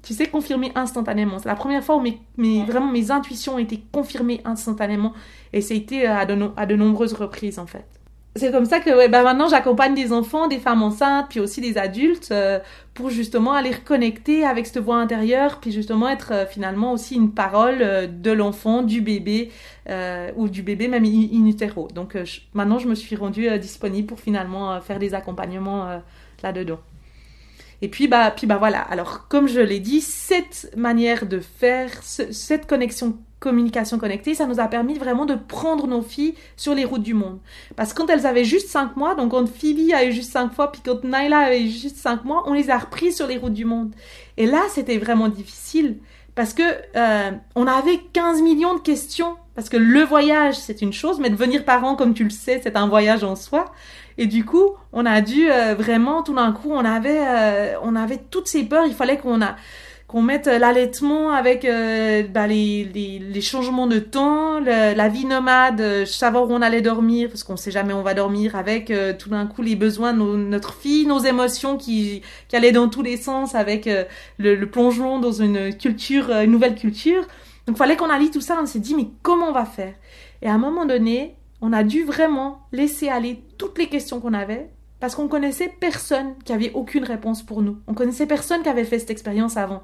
tu 0.03 0.15
sais, 0.15 0.27
confirmées 0.27 0.73
instantanément. 0.75 1.39
C'est 1.39 1.49
la 1.49 1.55
première 1.55 1.83
fois 1.83 1.97
où 1.97 2.01
mes, 2.01 2.19
mes, 2.37 2.65
vraiment 2.65 2.91
mes 2.91 3.11
intuitions 3.11 3.55
ont 3.55 3.59
été 3.59 3.83
confirmées 3.93 4.41
instantanément, 4.45 5.15
et 5.53 5.61
ça 5.61 5.75
a 5.75 5.77
été 5.77 6.07
à 6.07 6.27
de, 6.27 6.51
à 6.57 6.67
de 6.67 6.77
nombreuses 6.77 7.15
reprises 7.15 7.59
en 7.59 7.67
fait 7.67 7.87
c'est 8.39 8.53
comme 8.53 8.65
ça 8.65 8.81
que 8.81 8.91
ouais, 8.91 9.09
ben 9.09 9.23
maintenant 9.23 9.49
j'accompagne 9.49 9.95
des 9.95 10.13
enfants, 10.13 10.49
des 10.49 10.59
femmes 10.59 10.83
enceintes, 10.83 11.27
puis 11.29 11.41
aussi 11.41 11.61
des 11.61 11.77
adultes 11.77 12.29
euh, 12.31 12.59
pour 12.95 13.11
justement 13.11 13.53
aller 13.53 13.71
reconnecter 13.71 14.45
avec 14.45 14.67
cette 14.67 14.79
voix 14.79 14.97
intérieure, 14.97 15.59
puis 15.61 15.73
justement 15.73 16.09
être 16.09 16.33
euh, 16.33 16.47
finalement 16.47 16.93
aussi 16.93 17.17
une 17.17 17.33
parole 17.33 17.79
euh, 17.81 18.07
de 18.07 18.31
l'enfant, 18.31 18.83
du 18.83 19.01
bébé 19.01 19.51
ou 20.37 20.51
du 20.51 20.63
bébé 20.63 20.87
même 20.87 21.07
in, 21.07 21.47
utero. 21.47 21.89
Donc 21.95 22.15
maintenant 22.53 22.79
je 22.79 22.87
me 22.89 22.95
suis 22.95 23.17
rendue 23.17 23.59
disponible 23.59 24.07
pour 24.07 24.21
finalement 24.21 24.79
faire 24.83 24.99
des 24.99 25.15
accompagnements 25.15 26.03
là-dedans. 26.43 26.81
Et 27.81 27.89
puis 27.89 28.09
bah 28.09 28.33
puis 28.33 28.47
bah 28.47 28.57
voilà. 28.57 28.81
Alors 28.81 29.29
comme 29.29 29.49
je 29.49 29.61
l'ai 29.61 29.81
dit, 29.81 30.01
cette 30.01 30.73
manière 30.77 31.27
de 31.27 31.39
faire, 31.39 31.91
cette 32.03 32.67
connexion 32.67 33.19
communication 33.41 33.99
connectée, 33.99 34.35
ça 34.35 34.47
nous 34.47 34.59
a 34.59 34.67
permis 34.67 34.99
vraiment 34.99 35.25
de 35.25 35.35
prendre 35.35 35.87
nos 35.87 36.03
filles 36.03 36.35
sur 36.57 36.75
les 36.75 36.85
routes 36.85 37.03
du 37.03 37.15
monde. 37.15 37.39
Parce 37.77 37.93
que 37.93 38.03
quand 38.03 38.09
elles 38.11 38.27
avaient 38.27 38.45
juste 38.45 38.69
5 38.69 38.97
mois, 38.97 39.15
donc 39.15 39.31
quand 39.31 39.49
Phoebe 39.49 39.93
a 39.95 40.05
eu 40.05 40.13
juste 40.13 40.33
5 40.33 40.53
fois, 40.53 40.73
puis 40.73 40.81
quand 40.85 41.05
Naila 41.05 41.39
avait 41.39 41.69
juste 41.69 41.97
5 41.97 42.25
mois, 42.25 42.43
on 42.47 42.53
les 42.53 42.71
a 42.71 42.79
repris 42.79 43.13
sur 43.13 43.27
les 43.27 43.37
routes 43.37 43.55
du 43.55 43.65
monde. 43.65 43.95
Et 44.37 44.47
là, 44.47 44.63
c'était 44.71 44.99
vraiment 44.99 45.29
difficile 45.29 45.99
parce 46.35 46.55
que 46.55 46.63
euh, 46.97 47.31
on 47.55 47.67
avait 47.67 47.99
15 48.13 48.43
millions 48.43 48.75
de 48.75 48.81
questions. 48.81 49.37
Parce 49.55 49.69
que 49.69 49.77
le 49.77 50.05
voyage, 50.05 50.55
c'est 50.55 50.83
une 50.83 50.93
chose, 50.93 51.19
mais 51.19 51.31
devenir 51.31 51.65
parent, 51.65 51.97
comme 51.97 52.15
tu 52.15 52.23
le 52.23 52.31
sais, 52.31 52.61
c'est 52.63 52.77
un 52.77 52.87
voyage 52.87 53.25
en 53.25 53.35
soi. 53.35 53.73
Et 54.19 54.27
du 54.27 54.45
coup, 54.45 54.75
on 54.93 55.07
a 55.07 55.21
dû 55.21 55.51
euh, 55.51 55.75
vraiment, 55.75 56.23
tout 56.23 56.35
d'un 56.35 56.53
coup, 56.53 56.71
on 56.73 56.85
avait, 56.85 57.21
euh, 57.21 57.75
on 57.83 57.97
avait 57.97 58.19
toutes 58.31 58.49
ces 58.49 58.65
peurs. 58.65 58.85
Il 58.87 58.95
fallait 58.95 59.17
qu'on 59.17 59.41
a 59.41 59.57
qu'on 60.09 60.23
mette 60.23 60.47
l'allaitement 60.47 61.33
avec 61.33 61.67
euh, 61.67 62.23
bah, 62.23 62.47
les, 62.47 62.85
les, 62.95 63.19
les, 63.19 63.41
changements 63.43 63.87
de 63.87 63.99
temps, 63.99 64.59
la 64.59 65.09
vie 65.09 65.27
nomade, 65.27 65.83
euh, 65.83 66.07
savoir 66.07 66.49
où 66.49 66.53
on 66.55 66.63
allait 66.63 66.81
dormir, 66.81 67.29
parce 67.29 67.45
qu'on 67.45 67.59
sait 67.59 67.71
jamais 67.71 67.93
où 67.93 67.99
on 67.99 68.03
va 68.03 68.15
dormir, 68.15 68.57
avec 68.57 68.91
euh, 68.91 69.13
tout 69.17 69.29
d'un 69.29 69.47
coup 69.47 69.61
les 69.61 69.77
besoins 69.77 70.15
de 70.15 70.19
notre 70.19 70.73
fille, 70.73 71.07
nos 71.07 71.19
émotions 71.19 71.77
qui, 71.77 72.23
qui 72.49 72.57
allaient 72.57 72.73
dans 72.73 72.89
tous 72.89 73.03
les 73.03 73.19
sens, 73.19 73.55
avec 73.55 73.85
le, 74.39 74.55
le, 74.55 74.71
plongeon 74.71 75.19
dans 75.19 75.33
une 75.33 75.77
culture, 75.77 76.31
une 76.31 76.53
nouvelle 76.53 76.75
culture. 76.75 77.21
Donc 77.67 77.77
il 77.77 77.79
fallait 77.79 77.97
qu'on 77.97 78.09
allie 78.09 78.31
tout 78.31 78.41
ça, 78.41 78.59
on 78.63 78.65
s'est 78.65 78.79
dit 78.79 78.95
mais 78.95 79.09
comment 79.23 79.51
on 79.51 79.53
va 79.53 79.67
faire? 79.67 79.93
Et 80.41 80.49
à 80.49 80.55
un 80.55 80.59
moment 80.59 80.87
donné, 80.87 81.35
on 81.61 81.73
a 81.73 81.83
dû 81.83 82.05
vraiment 82.05 82.61
laisser 82.73 83.09
aller 83.09 83.43
toutes 83.59 83.79
les 83.79 83.89
questions 83.89 84.21
qu'on 84.21 84.35
avait 84.35 84.71
parce 85.01 85.15
qu'on 85.15 85.29
connaissait 85.29 85.73
personne 85.81 86.35
qui 86.45 86.53
avait 86.53 86.73
aucune 86.73 87.05
réponse 87.05 87.43
pour 87.43 87.63
nous. 87.63 87.79
On 87.87 87.95
connaissait 87.95 88.27
personne 88.27 88.63
qui 88.63 88.69
avait 88.69 88.85
fait 88.85 88.99
cette 88.99 89.11
expérience 89.11 89.57
avant. 89.57 89.83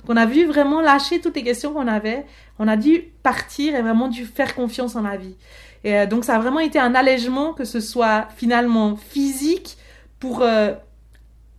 Donc 0.00 0.08
on 0.08 0.16
a 0.16 0.26
vu 0.26 0.46
vraiment 0.46 0.80
lâcher 0.80 1.20
toutes 1.20 1.36
les 1.36 1.42
questions 1.42 1.74
qu'on 1.74 1.86
avait. 1.86 2.24
On 2.58 2.66
a 2.66 2.76
dû 2.76 3.00
partir 3.22 3.74
et 3.74 3.82
vraiment 3.82 4.08
dû 4.08 4.24
faire 4.24 4.54
confiance 4.54 4.96
en 4.96 5.02
la 5.02 5.16
vie. 5.16 5.36
Et 5.84 5.96
euh, 5.96 6.06
donc 6.06 6.24
ça 6.24 6.36
a 6.36 6.38
vraiment 6.38 6.60
été 6.60 6.78
un 6.78 6.94
allègement 6.94 7.52
que 7.52 7.64
ce 7.64 7.80
soit 7.80 8.28
finalement 8.36 8.96
physique 8.96 9.76
pour 10.18 10.40
euh, 10.40 10.72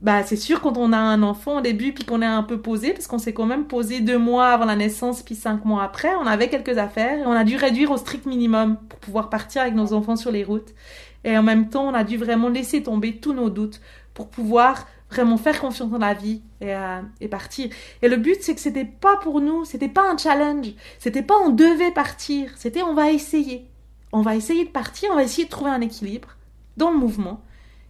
bah 0.05 0.23
c'est 0.23 0.37
sûr 0.37 0.61
quand 0.61 0.77
on 0.77 0.93
a 0.93 0.97
un 0.97 1.23
enfant 1.23 1.57
au 1.57 1.61
début 1.61 1.91
puis 1.91 2.05
qu'on 2.05 2.21
est 2.21 2.25
un 2.27 2.43
peu 2.43 2.61
posé 2.61 2.93
parce 2.93 3.07
qu'on 3.07 3.17
s'est 3.17 3.33
quand 3.33 3.45
même 3.45 3.65
posé 3.65 3.99
deux 3.99 4.19
mois 4.19 4.49
avant 4.49 4.65
la 4.65 4.75
naissance 4.75 5.21
puis 5.21 5.35
cinq 5.35 5.65
mois 5.65 5.83
après 5.83 6.13
on 6.21 6.27
avait 6.27 6.47
quelques 6.47 6.77
affaires 6.77 7.19
et 7.19 7.25
on 7.25 7.31
a 7.31 7.43
dû 7.43 7.57
réduire 7.57 7.91
au 7.91 7.97
strict 7.97 8.25
minimum 8.25 8.77
pour 8.87 8.99
pouvoir 8.99 9.29
partir 9.29 9.63
avec 9.63 9.75
nos 9.75 9.93
enfants 9.93 10.15
sur 10.15 10.31
les 10.31 10.43
routes 10.43 10.73
et 11.25 11.35
en 11.37 11.43
même 11.43 11.69
temps, 11.69 11.89
on 11.89 11.93
a 11.93 12.03
dû 12.03 12.17
vraiment 12.17 12.49
laisser 12.49 12.83
tomber 12.83 13.17
tous 13.17 13.33
nos 13.33 13.49
doutes 13.49 13.81
pour 14.13 14.29
pouvoir 14.29 14.87
vraiment 15.09 15.37
faire 15.37 15.59
confiance 15.59 15.89
dans 15.89 15.97
la 15.97 16.13
vie 16.13 16.41
et, 16.61 16.73
euh, 16.75 17.01
et 17.19 17.27
partir. 17.27 17.69
Et 18.01 18.07
le 18.07 18.17
but, 18.17 18.37
c'est 18.41 18.53
que 18.53 18.61
c'était 18.61 18.85
pas 18.85 19.17
pour 19.17 19.41
nous, 19.41 19.65
c'était 19.65 19.89
pas 19.89 20.09
un 20.09 20.17
challenge, 20.17 20.73
c'était 20.99 21.23
pas 21.23 21.35
on 21.43 21.49
devait 21.49 21.91
partir, 21.91 22.51
c'était 22.55 22.83
on 22.83 22.93
va 22.93 23.11
essayer. 23.11 23.67
On 24.13 24.21
va 24.21 24.35
essayer 24.35 24.65
de 24.65 24.69
partir, 24.69 25.09
on 25.11 25.15
va 25.15 25.23
essayer 25.23 25.45
de 25.45 25.49
trouver 25.49 25.71
un 25.71 25.81
équilibre 25.81 26.29
dans 26.77 26.91
le 26.91 26.97
mouvement. 26.97 27.41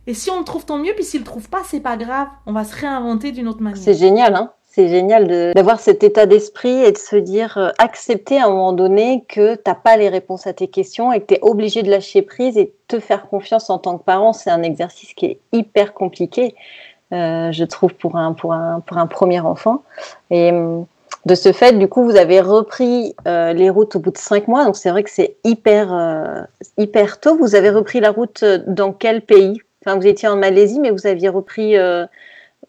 Et 0.08 0.14
si 0.14 0.30
on 0.30 0.40
le 0.40 0.46
trouve, 0.46 0.66
tant 0.66 0.78
mieux, 0.78 0.94
puis 0.94 1.04
s'il 1.04 1.22
le 1.22 1.26
trouve 1.26 1.50
pas, 1.50 1.62
c'est 1.66 1.80
pas 1.80 1.98
grave, 1.98 2.28
on 2.46 2.54
va 2.54 2.64
se 2.64 2.76
réinventer 2.76 3.32
d'une 3.32 3.48
autre 3.48 3.62
manière. 3.62 3.82
C'est 3.82 3.96
génial, 3.96 4.36
hein 4.36 4.52
c'est 4.76 4.90
génial 4.90 5.54
d'avoir 5.54 5.80
cet 5.80 6.04
état 6.04 6.26
d'esprit 6.26 6.84
et 6.84 6.92
de 6.92 6.98
se 6.98 7.16
dire, 7.16 7.58
euh, 7.58 7.70
accepter 7.78 8.38
à 8.38 8.48
un 8.48 8.50
moment 8.50 8.74
donné 8.74 9.24
que 9.30 9.56
tu 9.56 9.62
n'as 9.66 9.74
pas 9.74 9.96
les 9.96 10.10
réponses 10.10 10.48
à 10.48 10.54
tes 10.54 10.68
questions 10.68 11.14
et 11.14 11.22
que 11.22 11.28
tu 11.28 11.34
es 11.36 11.40
obligé 11.42 11.82
de 11.82 11.90
lâcher 11.90 12.22
prise 12.22 12.58
et 12.58 12.74
te 12.90 13.00
faire 13.00 13.30
confiance 13.30 13.70
en 13.70 13.78
tant 13.78 13.98
que 13.98 14.04
parent. 14.04 14.34
C'est 14.34 14.50
un 14.50 14.64
exercice 14.64 15.14
qui 15.14 15.28
est 15.28 15.40
hyper 15.54 15.94
compliqué, 15.94 16.56
euh, 17.14 17.54
je 17.54 17.64
trouve, 17.64 17.94
pour 17.94 18.18
un, 18.18 18.34
pour, 18.34 18.52
un, 18.52 18.82
pour 18.82 18.98
un 18.98 19.08
premier 19.08 19.40
enfant. 19.40 19.84
Et 20.30 20.52
hum, 20.52 20.86
de 21.26 21.36
ce 21.36 21.54
fait, 21.54 21.80
du 21.80 21.88
coup, 21.88 22.04
vous 22.04 22.18
avez 22.18 22.42
repris 22.42 23.16
euh, 23.30 23.54
les 23.54 23.70
routes 23.70 23.96
au 23.96 24.00
bout 24.00 24.12
de 24.12 24.18
cinq 24.18 24.50
mois. 24.50 24.66
Donc, 24.66 24.76
c'est 24.76 24.90
vrai 24.90 25.04
que 25.04 25.10
c'est 25.10 25.38
hyper, 25.46 26.48
hyper 26.78 27.22
tôt. 27.22 27.38
Vous 27.38 27.56
avez 27.56 27.70
repris 27.70 28.02
la 28.02 28.12
route 28.12 28.44
dans 28.68 28.92
quel 28.92 29.22
pays? 29.22 29.62
Enfin, 29.86 29.98
vous 29.98 30.08
étiez 30.08 30.28
en 30.28 30.38
Malaisie, 30.38 30.80
mais 30.80 30.90
vous 30.90 31.06
aviez 31.06 31.30
repris 31.30 31.78
euh, 31.78 32.06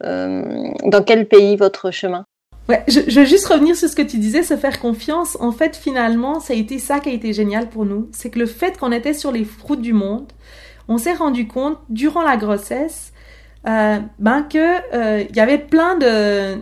dans 0.00 1.02
quel 1.02 1.26
pays 1.26 1.56
votre 1.56 1.90
chemin? 1.90 2.26
Ouais, 2.68 2.82
je, 2.88 3.00
veux 3.00 3.24
juste 3.24 3.46
revenir 3.46 3.76
sur 3.76 3.88
ce 3.88 3.94
que 3.94 4.02
tu 4.02 4.18
disais, 4.18 4.42
se 4.42 4.56
faire 4.56 4.80
confiance. 4.80 5.36
En 5.40 5.52
fait, 5.52 5.76
finalement, 5.76 6.40
ça 6.40 6.52
a 6.52 6.56
été 6.56 6.78
ça 6.78 6.98
qui 6.98 7.08
a 7.08 7.12
été 7.12 7.32
génial 7.32 7.68
pour 7.68 7.84
nous. 7.84 8.08
C'est 8.12 8.30
que 8.30 8.40
le 8.40 8.46
fait 8.46 8.76
qu'on 8.76 8.90
était 8.90 9.14
sur 9.14 9.30
les 9.30 9.46
routes 9.62 9.80
du 9.80 9.92
monde, 9.92 10.32
on 10.88 10.98
s'est 10.98 11.14
rendu 11.14 11.46
compte, 11.46 11.78
durant 11.88 12.22
la 12.22 12.36
grossesse, 12.36 13.12
euh, 13.68 13.98
ben 14.18 14.42
que 14.42 14.58
euh, 14.94 15.24
il 15.28 15.36
y 15.36 15.40
avait 15.40 15.58
plein 15.58 15.96
de, 15.96 16.58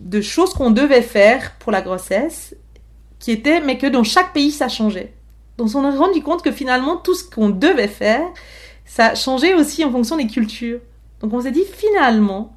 de 0.00 0.20
choses 0.20 0.54
qu'on 0.54 0.70
devait 0.70 1.02
faire 1.02 1.52
pour 1.58 1.72
la 1.72 1.82
grossesse, 1.82 2.54
qui 3.18 3.32
étaient, 3.32 3.60
mais 3.60 3.76
que 3.76 3.86
dans 3.86 4.04
chaque 4.04 4.32
pays, 4.32 4.52
ça 4.52 4.68
changeait. 4.68 5.14
Donc 5.58 5.68
on 5.74 5.90
s'est 5.90 5.96
rendu 5.96 6.22
compte 6.22 6.42
que 6.42 6.52
finalement, 6.52 6.96
tout 6.96 7.14
ce 7.14 7.24
qu'on 7.24 7.50
devait 7.50 7.88
faire, 7.88 8.26
ça 8.84 9.14
changeait 9.14 9.54
aussi 9.54 9.84
en 9.84 9.90
fonction 9.90 10.16
des 10.16 10.26
cultures. 10.26 10.80
Donc 11.20 11.32
on 11.32 11.40
s'est 11.40 11.52
dit, 11.52 11.64
finalement, 11.64 12.56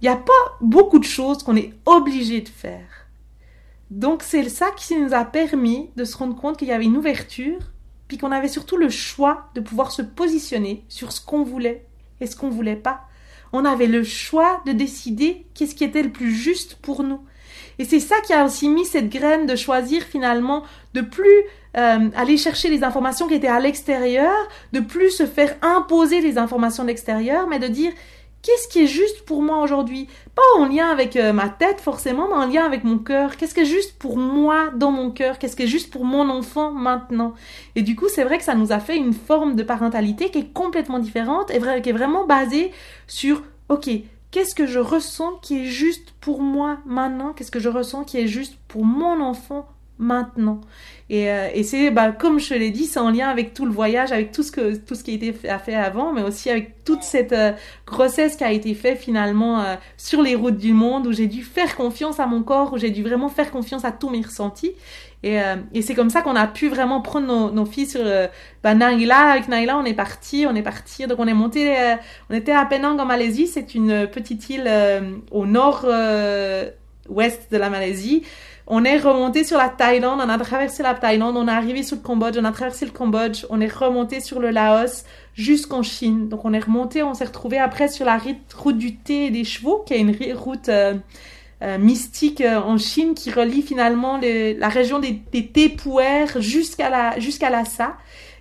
il 0.00 0.04
n'y 0.04 0.14
a 0.14 0.16
pas 0.16 0.32
beaucoup 0.60 0.98
de 0.98 1.04
choses 1.04 1.42
qu'on 1.42 1.56
est 1.56 1.74
obligé 1.86 2.40
de 2.40 2.48
faire. 2.48 3.06
Donc 3.90 4.22
c'est 4.22 4.48
ça 4.48 4.70
qui 4.76 4.96
nous 4.96 5.14
a 5.14 5.24
permis 5.24 5.90
de 5.96 6.04
se 6.04 6.16
rendre 6.16 6.36
compte 6.36 6.58
qu'il 6.58 6.68
y 6.68 6.72
avait 6.72 6.84
une 6.84 6.96
ouverture, 6.96 7.58
puis 8.06 8.18
qu'on 8.18 8.32
avait 8.32 8.48
surtout 8.48 8.76
le 8.76 8.90
choix 8.90 9.48
de 9.54 9.60
pouvoir 9.60 9.92
se 9.92 10.02
positionner 10.02 10.84
sur 10.88 11.12
ce 11.12 11.20
qu'on 11.20 11.42
voulait 11.42 11.86
et 12.20 12.26
ce 12.26 12.36
qu'on 12.36 12.50
voulait 12.50 12.76
pas. 12.76 13.02
On 13.52 13.64
avait 13.64 13.86
le 13.86 14.04
choix 14.04 14.62
de 14.66 14.72
décider 14.72 15.46
qu'est-ce 15.54 15.74
qui 15.74 15.84
était 15.84 16.02
le 16.02 16.12
plus 16.12 16.34
juste 16.34 16.76
pour 16.76 17.02
nous. 17.02 17.20
Et 17.78 17.84
c'est 17.84 18.00
ça 18.00 18.16
qui 18.26 18.32
a 18.32 18.44
aussi 18.44 18.68
mis 18.68 18.84
cette 18.84 19.08
graine 19.08 19.46
de 19.46 19.56
choisir 19.56 20.02
finalement 20.02 20.64
de 20.94 21.00
plus 21.00 21.44
euh, 21.76 22.08
aller 22.16 22.36
chercher 22.36 22.70
les 22.70 22.82
informations 22.82 23.28
qui 23.28 23.34
étaient 23.34 23.46
à 23.46 23.60
l'extérieur, 23.60 24.34
de 24.72 24.80
plus 24.80 25.10
se 25.10 25.26
faire 25.26 25.56
imposer 25.62 26.20
les 26.20 26.38
informations 26.38 26.82
de 26.82 26.88
l'extérieur, 26.88 27.46
mais 27.46 27.58
de 27.58 27.68
dire 27.68 27.92
qu'est-ce 28.42 28.68
qui 28.68 28.82
est 28.82 28.88
juste 28.88 29.24
pour 29.26 29.42
moi 29.42 29.62
aujourd'hui? 29.62 30.08
Pas 30.34 30.60
en 30.60 30.66
lien 30.66 30.88
avec 30.88 31.16
euh, 31.16 31.32
ma 31.32 31.48
tête 31.48 31.80
forcément, 31.80 32.26
mais 32.28 32.34
en 32.34 32.46
lien 32.46 32.64
avec 32.64 32.84
mon 32.84 32.98
cœur. 32.98 33.36
Qu'est-ce 33.36 33.54
qui 33.54 33.60
est 33.60 33.66
juste 33.66 33.98
pour 33.98 34.16
moi 34.16 34.70
dans 34.74 34.90
mon 34.90 35.10
cœur? 35.10 35.38
Qu'est-ce 35.38 35.56
qui 35.56 35.64
est 35.64 35.68
juste 35.68 35.92
pour 35.92 36.04
mon 36.04 36.28
enfant 36.30 36.72
maintenant? 36.72 37.34
Et 37.76 37.82
du 37.82 37.94
coup, 37.94 38.08
c'est 38.08 38.24
vrai 38.24 38.38
que 38.38 38.44
ça 38.44 38.54
nous 38.54 38.72
a 38.72 38.80
fait 38.80 38.96
une 38.96 39.12
forme 39.12 39.54
de 39.54 39.62
parentalité 39.62 40.30
qui 40.30 40.38
est 40.38 40.52
complètement 40.52 40.98
différente 40.98 41.50
et 41.50 41.60
qui 41.82 41.90
est 41.90 41.92
vraiment 41.92 42.26
basée 42.26 42.72
sur, 43.06 43.42
ok, 43.68 43.88
qu'est-ce 44.30 44.54
que 44.54 44.66
je 44.66 44.78
ressens 44.78 45.36
qui 45.42 45.58
est 45.58 45.66
juste 45.66 46.12
pour 46.20 46.42
moi 46.42 46.78
maintenant? 46.86 47.32
Qu'est-ce 47.32 47.50
que 47.50 47.60
je 47.60 47.68
ressens 47.68 48.04
qui 48.04 48.18
est 48.18 48.28
juste 48.28 48.56
pour 48.68 48.84
mon 48.84 49.20
enfant 49.20 49.68
maintenant. 49.98 50.60
Et, 51.10 51.30
euh, 51.30 51.48
et 51.54 51.62
c'est, 51.62 51.90
bah, 51.90 52.12
comme 52.12 52.38
je 52.38 52.54
l'ai 52.54 52.70
dit, 52.70 52.84
c'est 52.84 53.00
en 53.00 53.10
lien 53.10 53.28
avec 53.28 53.54
tout 53.54 53.64
le 53.64 53.72
voyage, 53.72 54.12
avec 54.12 54.30
tout 54.30 54.42
ce 54.42 54.52
que 54.52 54.76
tout 54.76 54.94
ce 54.94 55.02
qui 55.02 55.12
a 55.12 55.14
été 55.14 55.32
fait, 55.32 55.74
avant, 55.74 56.12
mais 56.12 56.22
aussi 56.22 56.50
avec 56.50 56.84
toute 56.84 57.02
cette 57.02 57.32
euh, 57.32 57.52
grossesse 57.86 58.36
qui 58.36 58.44
a 58.44 58.52
été 58.52 58.74
faite 58.74 58.98
finalement 58.98 59.60
euh, 59.60 59.76
sur 59.96 60.20
les 60.20 60.34
routes 60.34 60.58
du 60.58 60.74
monde, 60.74 61.06
où 61.06 61.12
j'ai 61.12 61.26
dû 61.26 61.42
faire 61.42 61.76
confiance 61.76 62.20
à 62.20 62.26
mon 62.26 62.42
corps, 62.42 62.74
où 62.74 62.78
j'ai 62.78 62.90
dû 62.90 63.02
vraiment 63.02 63.30
faire 63.30 63.50
confiance 63.50 63.84
à 63.84 63.92
tous 63.92 64.10
mes 64.10 64.20
ressentis. 64.20 64.72
Et, 65.24 65.38
et 65.74 65.82
c'est 65.82 65.96
comme 65.96 66.10
ça 66.10 66.22
qu'on 66.22 66.36
a 66.36 66.46
pu 66.46 66.68
vraiment 66.68 67.00
prendre 67.00 67.26
nos, 67.26 67.50
nos 67.50 67.66
filles 67.66 67.88
sur 67.88 68.04
bah, 68.62 68.76
Naila. 68.76 69.32
Avec 69.32 69.48
Naila, 69.48 69.76
on 69.76 69.84
est 69.84 69.92
parti, 69.94 70.46
on 70.48 70.54
est 70.54 70.62
parti. 70.62 71.08
Donc 71.08 71.18
on 71.18 71.26
est 71.26 71.34
monté, 71.34 71.74
on 72.30 72.34
était 72.34 72.52
à 72.52 72.64
Penang 72.64 72.96
en 73.00 73.04
Malaisie. 73.04 73.48
C'est 73.48 73.74
une 73.74 74.06
petite 74.06 74.48
île 74.48 74.70
au 75.32 75.44
nord 75.44 75.84
ouest 77.08 77.50
de 77.50 77.56
la 77.56 77.68
Malaisie 77.68 78.22
on 78.70 78.84
est 78.84 78.98
remonté 78.98 79.44
sur 79.44 79.56
la 79.56 79.70
Thaïlande, 79.70 80.20
on 80.22 80.28
a 80.28 80.38
traversé 80.38 80.82
la 80.82 80.92
Thaïlande, 80.92 81.38
on 81.38 81.48
est 81.48 81.50
arrivé 81.50 81.82
sur 81.82 81.96
le 81.96 82.02
Cambodge, 82.02 82.36
on 82.38 82.44
a 82.44 82.52
traversé 82.52 82.84
le 82.84 82.90
Cambodge, 82.90 83.46
on 83.48 83.62
est 83.62 83.72
remonté 83.72 84.20
sur 84.20 84.40
le 84.40 84.50
Laos 84.50 85.04
jusqu'en 85.34 85.82
Chine. 85.82 86.28
Donc 86.28 86.44
on 86.44 86.52
est 86.52 86.58
remonté, 86.58 87.02
on 87.02 87.14
s'est 87.14 87.24
retrouvé 87.24 87.58
après 87.58 87.88
sur 87.88 88.04
la 88.04 88.20
route 88.56 88.76
du 88.76 88.96
thé 88.96 89.26
et 89.26 89.30
des 89.30 89.44
chevaux, 89.44 89.82
qui 89.86 89.94
est 89.94 90.00
une 90.00 90.14
route 90.34 90.68
euh, 90.68 90.94
euh, 91.62 91.78
mystique 91.78 92.42
euh, 92.42 92.60
en 92.60 92.76
Chine 92.76 93.14
qui 93.14 93.30
relie 93.30 93.62
finalement 93.62 94.20
la 94.20 94.68
région 94.68 94.98
des, 94.98 95.22
des 95.32 95.76
jusqu'à 96.38 96.90
la 96.90 97.18
jusqu'à 97.18 97.48
Lhasa. 97.48 97.96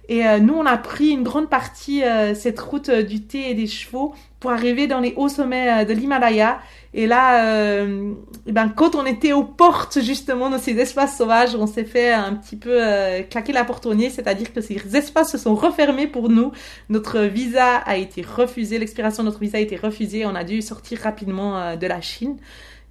Et 0.09 0.23
nous, 0.39 0.53
on 0.53 0.65
a 0.65 0.77
pris 0.77 1.09
une 1.09 1.23
grande 1.23 1.49
partie 1.49 2.01
cette 2.33 2.61
route 2.61 2.89
du 2.89 3.23
thé 3.23 3.49
et 3.49 3.53
des 3.53 3.67
chevaux 3.67 4.15
pour 4.39 4.51
arriver 4.51 4.87
dans 4.87 5.01
les 5.01 5.13
hauts 5.17 5.27
sommets 5.27 5.83
de 5.83 5.91
l'Himalaya 5.91 6.61
et 6.93 7.05
là, 7.05 7.45
euh, 7.45 8.13
ben, 8.45 8.69
quand 8.69 8.95
on 8.95 9.05
était 9.05 9.33
aux 9.33 9.43
portes 9.43 9.99
justement 10.01 10.49
de 10.49 10.57
ces 10.57 10.77
espaces 10.79 11.17
sauvages, 11.17 11.55
on 11.55 11.67
s'est 11.67 11.83
fait 11.83 12.13
un 12.13 12.33
petit 12.33 12.55
peu 12.55 12.71
euh, 12.73 13.21
claquer 13.23 13.53
la 13.53 13.65
porte 13.65 13.85
au 13.85 13.93
nez, 13.93 14.09
c'est-à-dire 14.09 14.53
que 14.53 14.61
ces 14.61 14.95
espaces 14.95 15.31
se 15.31 15.37
sont 15.37 15.55
refermés 15.55 16.07
pour 16.07 16.29
nous. 16.29 16.51
Notre 16.89 17.21
visa 17.21 17.75
a 17.75 17.97
été 17.97 18.21
refusé, 18.21 18.79
l'expiration 18.79 19.23
de 19.23 19.29
notre 19.29 19.39
visa 19.39 19.57
a 19.57 19.61
été 19.61 19.75
refusée, 19.75 20.25
on 20.25 20.35
a 20.35 20.43
dû 20.43 20.61
sortir 20.61 20.99
rapidement 21.01 21.59
euh, 21.59 21.75
de 21.75 21.87
la 21.87 22.01
Chine. 22.01 22.37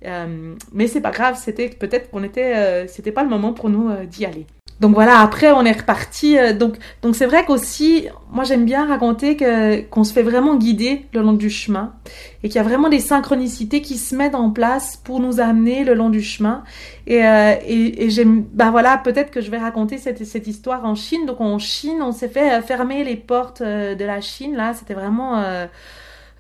Euh, 0.05 0.55
mais 0.73 0.87
c'est 0.89 1.01
pas 1.01 1.11
grave, 1.11 1.41
c'était 1.43 1.71
peut-être 1.71 2.11
qu'on 2.11 2.23
était, 2.23 2.55
euh, 2.55 2.87
c'était 2.87 3.13
pas 3.13 3.23
le 3.23 3.31
moment 3.31 3.55
pour 3.55 3.71
nous 3.71 3.91
d'y 4.05 4.27
aller 4.27 4.47
donc 4.79 4.95
voilà, 4.95 5.21
après 5.21 5.53
on 5.53 5.65
est 5.65 5.73
reparti. 5.73 6.37
Euh, 6.39 6.53
donc 6.53 6.77
donc 7.01 7.17
c'est 7.17 7.25
vrai 7.25 7.45
qu'aussi, 7.47 8.09
moi 8.31 8.45
j'aime 8.45 8.67
bien 8.67 8.87
raconter 8.87 9.37
que 9.37 9.81
qu'on 9.81 10.05
se 10.05 10.13
fait 10.13 10.23
vraiment 10.23 10.57
guider 10.57 11.07
le 11.15 11.23
long 11.23 11.33
du 11.33 11.49
chemin 11.49 11.95
et 12.43 12.49
qu'il 12.49 12.57
y 12.57 12.59
a 12.59 12.63
vraiment 12.63 12.91
des 12.91 13.01
synchronicités 13.01 13.81
qui 13.81 13.97
se 13.97 14.15
mettent 14.15 14.35
en 14.35 14.51
place 14.51 14.99
pour 14.99 15.21
nous 15.21 15.41
amener 15.41 15.85
le 15.85 15.95
long 15.95 16.11
du 16.11 16.21
chemin. 16.21 16.63
Et 17.07 17.25
euh, 17.25 17.55
et, 17.67 18.05
et 18.05 18.11
j'aime, 18.11 18.45
ben 18.53 18.71
voilà, 18.71 18.99
peut-être 18.99 19.31
que 19.31 19.41
je 19.41 19.51
vais 19.51 19.59
raconter 19.59 19.97
cette 19.97 20.25
cette 20.27 20.47
histoire 20.47 20.85
en 20.85 20.95
Chine. 20.95 21.25
Donc 21.25 21.41
en 21.41 21.59
Chine, 21.59 22.03
on 22.03 22.13
s'est 22.13 22.29
fait 22.29 22.59
euh, 22.59 22.63
fermer 22.63 23.03
les 23.03 23.17
portes 23.17 23.63
de 23.63 24.05
la 24.05 24.21
Chine. 24.21 24.57
Là, 24.57 24.75
c'était 24.75 24.95
vraiment 24.95 25.43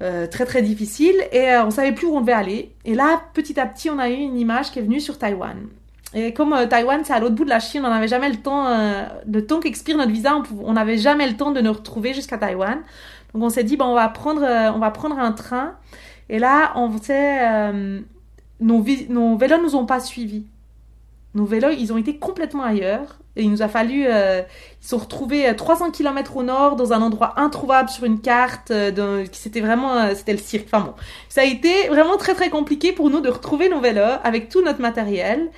euh, 0.03 0.27
très 0.27 0.45
très 0.45 0.61
difficile 0.61 1.17
et 1.33 1.57
on 1.65 1.71
savait 1.71 1.93
plus 1.93 2.07
où 2.07 2.15
on 2.17 2.21
devait 2.21 2.33
aller. 2.33 2.71
Et 2.85 2.95
là, 2.95 3.23
petit 3.33 3.59
à 3.59 3.65
petit, 3.65 3.89
on 3.89 3.99
a 3.99 4.11
eu 4.11 4.15
une 4.15 4.37
image 4.37 4.71
qui 4.71 4.79
est 4.79 4.83
venue 4.83 5.01
sur 5.01 5.17
Taïwan. 5.17 5.57
Et 6.17 6.33
comme 6.33 6.55
euh, 6.55 6.67
Taïwan, 6.67 7.03
c'est 7.05 7.13
à 7.13 7.21
l'autre 7.21 7.35
bout 7.35 7.45
de 7.45 7.51
la 7.51 7.61
Chine, 7.61 7.83
on 7.85 7.91
n'avait 7.91 8.09
jamais 8.09 8.31
le 8.31 8.37
temps, 8.37 8.67
euh, 8.69 9.05
le 9.31 9.47
temps 9.47 9.61
qu'expire 9.61 9.99
notre 9.99 10.11
visa, 10.11 10.43
on 10.65 10.73
n'avait 10.73 10.97
jamais 10.97 11.29
le 11.29 11.37
temps 11.37 11.51
de 11.51 11.61
nous 11.61 11.75
retrouver 11.75 12.15
jusqu'à 12.15 12.39
Taïwan. 12.39 12.79
Donc 13.35 13.43
on 13.43 13.51
s'est 13.51 13.65
dit, 13.65 13.77
bon, 13.77 13.85
on 13.85 13.95
va 13.95 14.09
prendre, 14.09 14.43
euh, 14.43 14.73
on 14.73 14.79
va 14.79 14.91
prendre 14.91 15.19
un 15.19 15.33
train. 15.33 15.75
Et 16.31 16.39
là, 16.39 16.73
on 16.75 16.97
sait, 16.97 17.47
euh, 17.47 18.01
nos, 18.61 18.83
nos 19.11 19.37
vélos 19.37 19.61
nous 19.63 19.77
ont 19.77 19.85
pas 19.85 20.01
suivis. 20.01 20.47
Nos 21.35 21.45
vélos, 21.45 21.69
ils 21.79 21.93
ont 21.93 21.99
été 21.99 22.17
complètement 22.17 22.63
ailleurs. 22.63 23.19
Et 23.39 23.43
il 23.43 23.51
nous 23.51 23.61
a 23.61 23.69
fallu, 23.69 24.07
ils 24.07 24.47
sont 24.81 24.97
retrouvés 24.97 25.55
300 25.55 25.91
km 25.91 26.39
au 26.39 26.43
nord, 26.43 26.77
dans 26.77 26.95
un 26.95 27.03
endroit 27.03 27.39
introuvable 27.39 27.91
sur 27.91 28.05
une 28.05 28.23
carte. 28.23 28.73
c'était 29.33 29.61
vraiment, 29.61 30.15
c'était 30.15 30.33
le 30.33 30.39
cirque. 30.39 30.65
Enfin 30.73 30.87
bon, 30.87 30.95
ça 31.29 31.43
a 31.43 31.45
été 31.45 31.89
vraiment 31.89 32.17
très 32.17 32.33
très 32.33 32.49
compliqué 32.49 32.93
pour 32.93 33.11
nous 33.11 33.21
de 33.21 33.29
retrouver 33.29 33.69
nos 33.69 33.81
vélos 33.81 34.17
avec 34.25 34.49
tout 34.49 34.63
notre 34.63 34.81
matériel. 34.81 35.51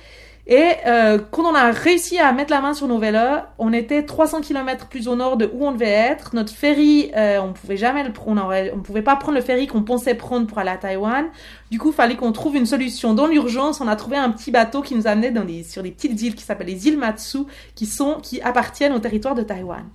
Et 0.51 0.71
euh, 0.87 1.19
quand 1.29 1.43
on 1.43 1.53
a 1.53 1.69
réussi 1.69 2.17
à 2.17 2.31
mettre 2.31 2.49
la 2.49 2.59
main 2.59 2.73
sur 2.73 2.87
nos 2.87 2.97
vélos, 2.97 3.43
on 3.59 3.71
était 3.71 4.03
300 4.03 4.41
km 4.41 4.87
plus 4.87 5.07
au 5.07 5.15
nord 5.15 5.37
de 5.37 5.47
où 5.53 5.63
on 5.63 5.71
devait 5.71 5.85
être. 5.85 6.33
Notre 6.33 6.51
ferry, 6.51 7.11
euh, 7.15 7.39
on 7.39 7.53
pouvait 7.53 7.77
jamais 7.77 8.03
le 8.03 8.11
prendre, 8.11 8.43
on, 8.43 8.77
on 8.79 8.81
pouvait 8.81 9.03
pas 9.03 9.15
prendre 9.15 9.37
le 9.37 9.43
ferry 9.43 9.67
qu'on 9.67 9.83
pensait 9.83 10.15
prendre 10.15 10.47
pour 10.47 10.57
aller 10.57 10.71
à 10.71 10.77
Taïwan. 10.77 11.27
Du 11.69 11.77
coup, 11.77 11.91
fallait 11.91 12.15
qu'on 12.15 12.31
trouve 12.31 12.55
une 12.55 12.65
solution. 12.65 13.13
Dans 13.13 13.27
l'urgence, 13.27 13.79
on 13.79 13.87
a 13.87 13.95
trouvé 13.95 14.17
un 14.17 14.31
petit 14.31 14.49
bateau 14.49 14.81
qui 14.81 14.95
nous 14.95 15.05
amenait 15.05 15.31
sur 15.61 15.83
des 15.83 15.91
petites 15.91 16.19
îles 16.19 16.33
qui 16.33 16.43
s'appellent 16.43 16.65
les 16.65 16.87
îles 16.87 16.97
Matsu, 16.97 17.39
qui 17.75 17.85
sont, 17.85 18.15
qui 18.15 18.41
appartiennent 18.41 18.93
au 18.93 18.99
territoire 18.99 19.35
de 19.35 19.43
Taïwan. 19.43 19.85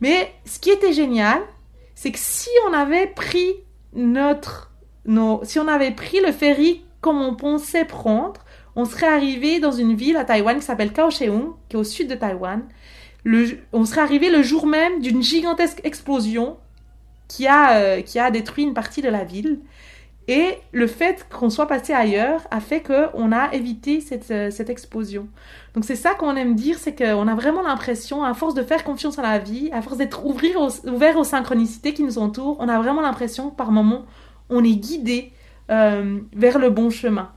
Mais 0.00 0.32
ce 0.44 0.58
qui 0.58 0.70
était 0.70 0.92
génial, 0.92 1.38
c'est 1.94 2.10
que 2.10 2.18
si 2.18 2.50
on 2.68 2.72
avait 2.72 3.06
pris 3.06 3.52
notre, 3.94 4.72
nos, 5.06 5.40
si 5.44 5.60
on 5.60 5.68
avait 5.68 5.92
pris 5.92 6.18
le 6.20 6.32
ferry 6.32 6.84
comme 7.00 7.22
on 7.22 7.36
pensait 7.36 7.84
prendre, 7.84 8.40
on 8.76 8.84
serait 8.84 9.06
arrivé 9.06 9.60
dans 9.60 9.72
une 9.72 9.94
ville 9.94 10.16
à 10.16 10.24
Taïwan 10.24 10.58
qui 10.58 10.64
s'appelle 10.64 10.92
Kaohsiung, 10.92 11.52
qui 11.68 11.76
est 11.76 11.78
au 11.78 11.84
sud 11.84 12.08
de 12.08 12.14
Taïwan. 12.14 12.62
On 13.72 13.84
serait 13.84 14.00
arrivé 14.00 14.30
le 14.30 14.42
jour 14.42 14.66
même 14.66 15.00
d'une 15.00 15.22
gigantesque 15.22 15.80
explosion 15.84 16.56
qui 17.28 17.46
a, 17.46 17.78
euh, 17.78 18.02
qui 18.02 18.18
a 18.18 18.30
détruit 18.30 18.64
une 18.64 18.74
partie 18.74 19.00
de 19.00 19.08
la 19.08 19.24
ville. 19.24 19.60
Et 20.26 20.58
le 20.72 20.86
fait 20.86 21.26
qu'on 21.30 21.50
soit 21.50 21.66
passé 21.66 21.92
ailleurs 21.92 22.46
a 22.50 22.60
fait 22.60 22.82
qu'on 22.82 23.30
a 23.30 23.52
évité 23.52 24.00
cette, 24.00 24.30
euh, 24.30 24.50
cette 24.50 24.70
explosion. 24.70 25.28
Donc 25.74 25.84
c'est 25.84 25.96
ça 25.96 26.14
qu'on 26.14 26.34
aime 26.34 26.54
dire, 26.54 26.78
c'est 26.78 26.96
qu'on 26.96 27.28
a 27.28 27.34
vraiment 27.34 27.62
l'impression, 27.62 28.24
à 28.24 28.32
force 28.32 28.54
de 28.54 28.62
faire 28.62 28.84
confiance 28.84 29.18
à 29.18 29.22
la 29.22 29.38
vie, 29.38 29.68
à 29.72 29.82
force 29.82 29.98
d'être 29.98 30.24
ouvert 30.24 31.16
aux 31.18 31.24
synchronicités 31.24 31.92
qui 31.92 32.02
nous 32.02 32.18
entourent, 32.18 32.56
on 32.58 32.68
a 32.68 32.78
vraiment 32.78 33.02
l'impression 33.02 33.50
que 33.50 33.56
par 33.56 33.70
moment, 33.70 34.06
on 34.48 34.64
est 34.64 34.76
guidé 34.76 35.32
euh, 35.70 36.20
vers 36.34 36.58
le 36.58 36.70
bon 36.70 36.88
chemin. 36.88 37.30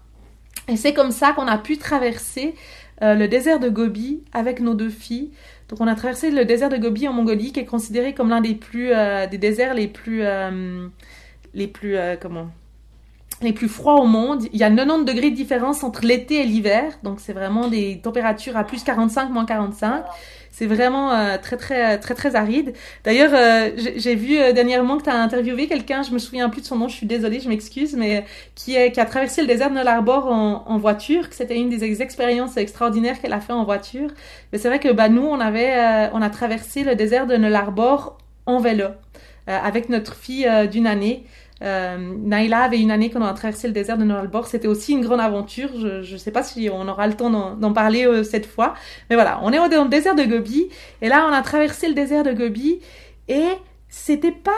Et 0.68 0.76
c'est 0.76 0.94
comme 0.94 1.12
ça 1.12 1.32
qu'on 1.34 1.48
a 1.48 1.58
pu 1.58 1.78
traverser 1.78 2.54
euh, 3.02 3.14
le 3.14 3.28
désert 3.28 3.60
de 3.60 3.70
Gobi 3.70 4.24
avec 4.34 4.60
nos 4.60 4.74
deux 4.74 4.90
filles. 4.90 5.32
Donc 5.70 5.82
on 5.82 5.88
a 5.88 5.96
traversé 5.96 6.32
le 6.32 6.46
désert 6.46 6.70
de 6.70 6.78
Gobi 6.78 7.08
en 7.08 7.14
Mongolie, 7.14 7.52
qui 7.54 7.60
est 7.60 7.66
considéré 7.66 8.14
comme 8.14 8.30
l'un 8.30 8.42
des 8.42 8.56
plus 8.56 8.92
euh, 8.94 9.28
des 9.28 9.38
déserts 9.38 9.74
les 9.74 9.88
plus 9.88 10.24
euh, 10.24 10.88
les 11.54 11.68
plus 11.68 11.98
comment? 12.22 12.50
Les 13.42 13.54
plus 13.54 13.68
froids 13.68 13.96
au 13.96 14.06
monde. 14.06 14.44
Il 14.54 14.60
y 14.60 14.64
a 14.64 14.70
90 14.70 15.06
degrés 15.06 15.30
de 15.30 15.36
différence 15.36 15.84
entre 15.84 16.06
l'été 16.06 16.42
et 16.42 16.44
l'hiver, 16.44 16.94
donc 17.04 17.20
c'est 17.20 17.34
vraiment 17.34 17.68
des 17.68 18.00
températures 18.02 18.58
à 18.58 18.64
plus 18.64 18.84
45, 18.84 19.30
moins 19.30 19.46
45. 19.46 20.04
C'est 20.52 20.66
vraiment 20.66 21.12
euh, 21.12 21.38
très 21.38 21.56
très 21.56 22.00
très 22.00 22.16
très 22.16 22.36
aride. 22.36 22.74
D'ailleurs, 23.04 23.32
euh, 23.36 23.70
j'ai 23.96 24.16
vu 24.16 24.40
euh, 24.40 24.54
dernièrement 24.54 24.98
que 24.98 25.04
tu 25.04 25.10
as 25.12 25.22
interviewé 25.22 25.68
quelqu'un, 25.68 26.02
je 26.02 26.12
me 26.12 26.18
souviens 26.18 26.50
plus 26.50 26.62
de 26.62 26.66
son 26.66 26.78
nom, 26.78 26.88
je 26.88 26.96
suis 26.96 27.06
désolée, 27.06 27.40
je 27.40 27.48
m'excuse, 27.48 27.96
mais 27.96 28.26
qui, 28.56 28.76
est, 28.76 28.92
qui 28.92 29.00
a 29.00 29.06
traversé 29.06 29.42
le 29.42 29.48
désert 29.48 29.70
de 29.70 29.76
l'Arbor 29.76 30.26
en, 30.32 30.64
en 30.66 30.78
voiture, 30.80 31.30
que 31.30 31.36
c'était 31.36 31.58
une 31.58 31.70
des 31.70 32.02
expériences 32.02 32.58
extraordinaires 32.58 33.22
qu'elle 33.22 33.34
a 33.34 33.40
fait 33.40 33.54
en 33.54 33.66
voiture. 33.66 34.10
Mais 34.52 34.58
c'est 34.58 34.68
vrai 34.68 34.80
que 34.80 34.92
bah, 34.92 35.10
nous, 35.10 35.22
on 35.22 35.40
avait 35.40 36.10
on 36.14 36.24
a 36.24 36.30
traversé 36.32 36.84
le 36.84 36.96
désert 36.96 37.28
de 37.28 37.36
Nullarbor 37.36 38.18
en 38.48 38.60
vélo 38.60 38.88
avec 39.46 39.90
notre 39.90 40.16
fille 40.16 40.50
d'une 40.72 40.88
année. 40.88 41.24
Euh, 41.64 41.98
Naila 41.98 42.64
avait 42.64 42.80
une 42.80 42.92
année 42.92 43.10
qu'on 43.10 43.22
a 43.22 43.34
traversé 43.34 43.68
le 43.68 43.74
désert 43.74 43.98
de 43.98 44.04
Nullarbor. 44.04 44.48
C'était 44.48 44.68
aussi 44.68 44.94
une 44.94 45.02
grande 45.02 45.20
aventure. 45.20 45.70
Je 45.76 46.14
ne 46.14 46.18
sais 46.18 46.32
pas 46.32 46.44
si 46.44 46.70
on 46.72 46.88
aura 46.88 47.08
le 47.08 47.16
temps 47.16 47.30
d'en 47.56 47.74
parler 47.74 48.06
euh, 48.06 48.24
cette 48.24 48.46
fois. 48.46 48.76
Mais 49.10 49.16
voilà, 49.16 49.40
on 49.44 49.52
est 49.52 49.60
au, 49.60 49.88
désert 49.88 50.16
de 50.16 50.24
Gobi. 50.24 50.70
Et 51.02 51.10
là, 51.10 51.28
on 51.30 51.34
a 51.34 51.42
traversé 51.42 51.88
le 51.88 51.94
désert 51.94 52.24
de 52.24 52.34
Gobi. 52.34 52.80
Et 53.28 53.48
c'était 53.90 54.32
pas 54.32 54.52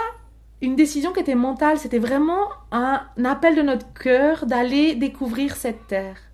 une 0.61 0.75
décision 0.75 1.13
qui 1.13 1.21
était 1.21 1.35
mentale. 1.35 1.77
C'était 1.77 1.99
vraiment 1.99 2.47
un 2.71 3.01
appel 3.23 3.55
de 3.55 3.61
notre 3.61 3.91
cœur 3.93 4.45
d'aller 4.45 4.95
découvrir 4.95 5.55
cette 5.55 5.87
terre. 5.87 6.28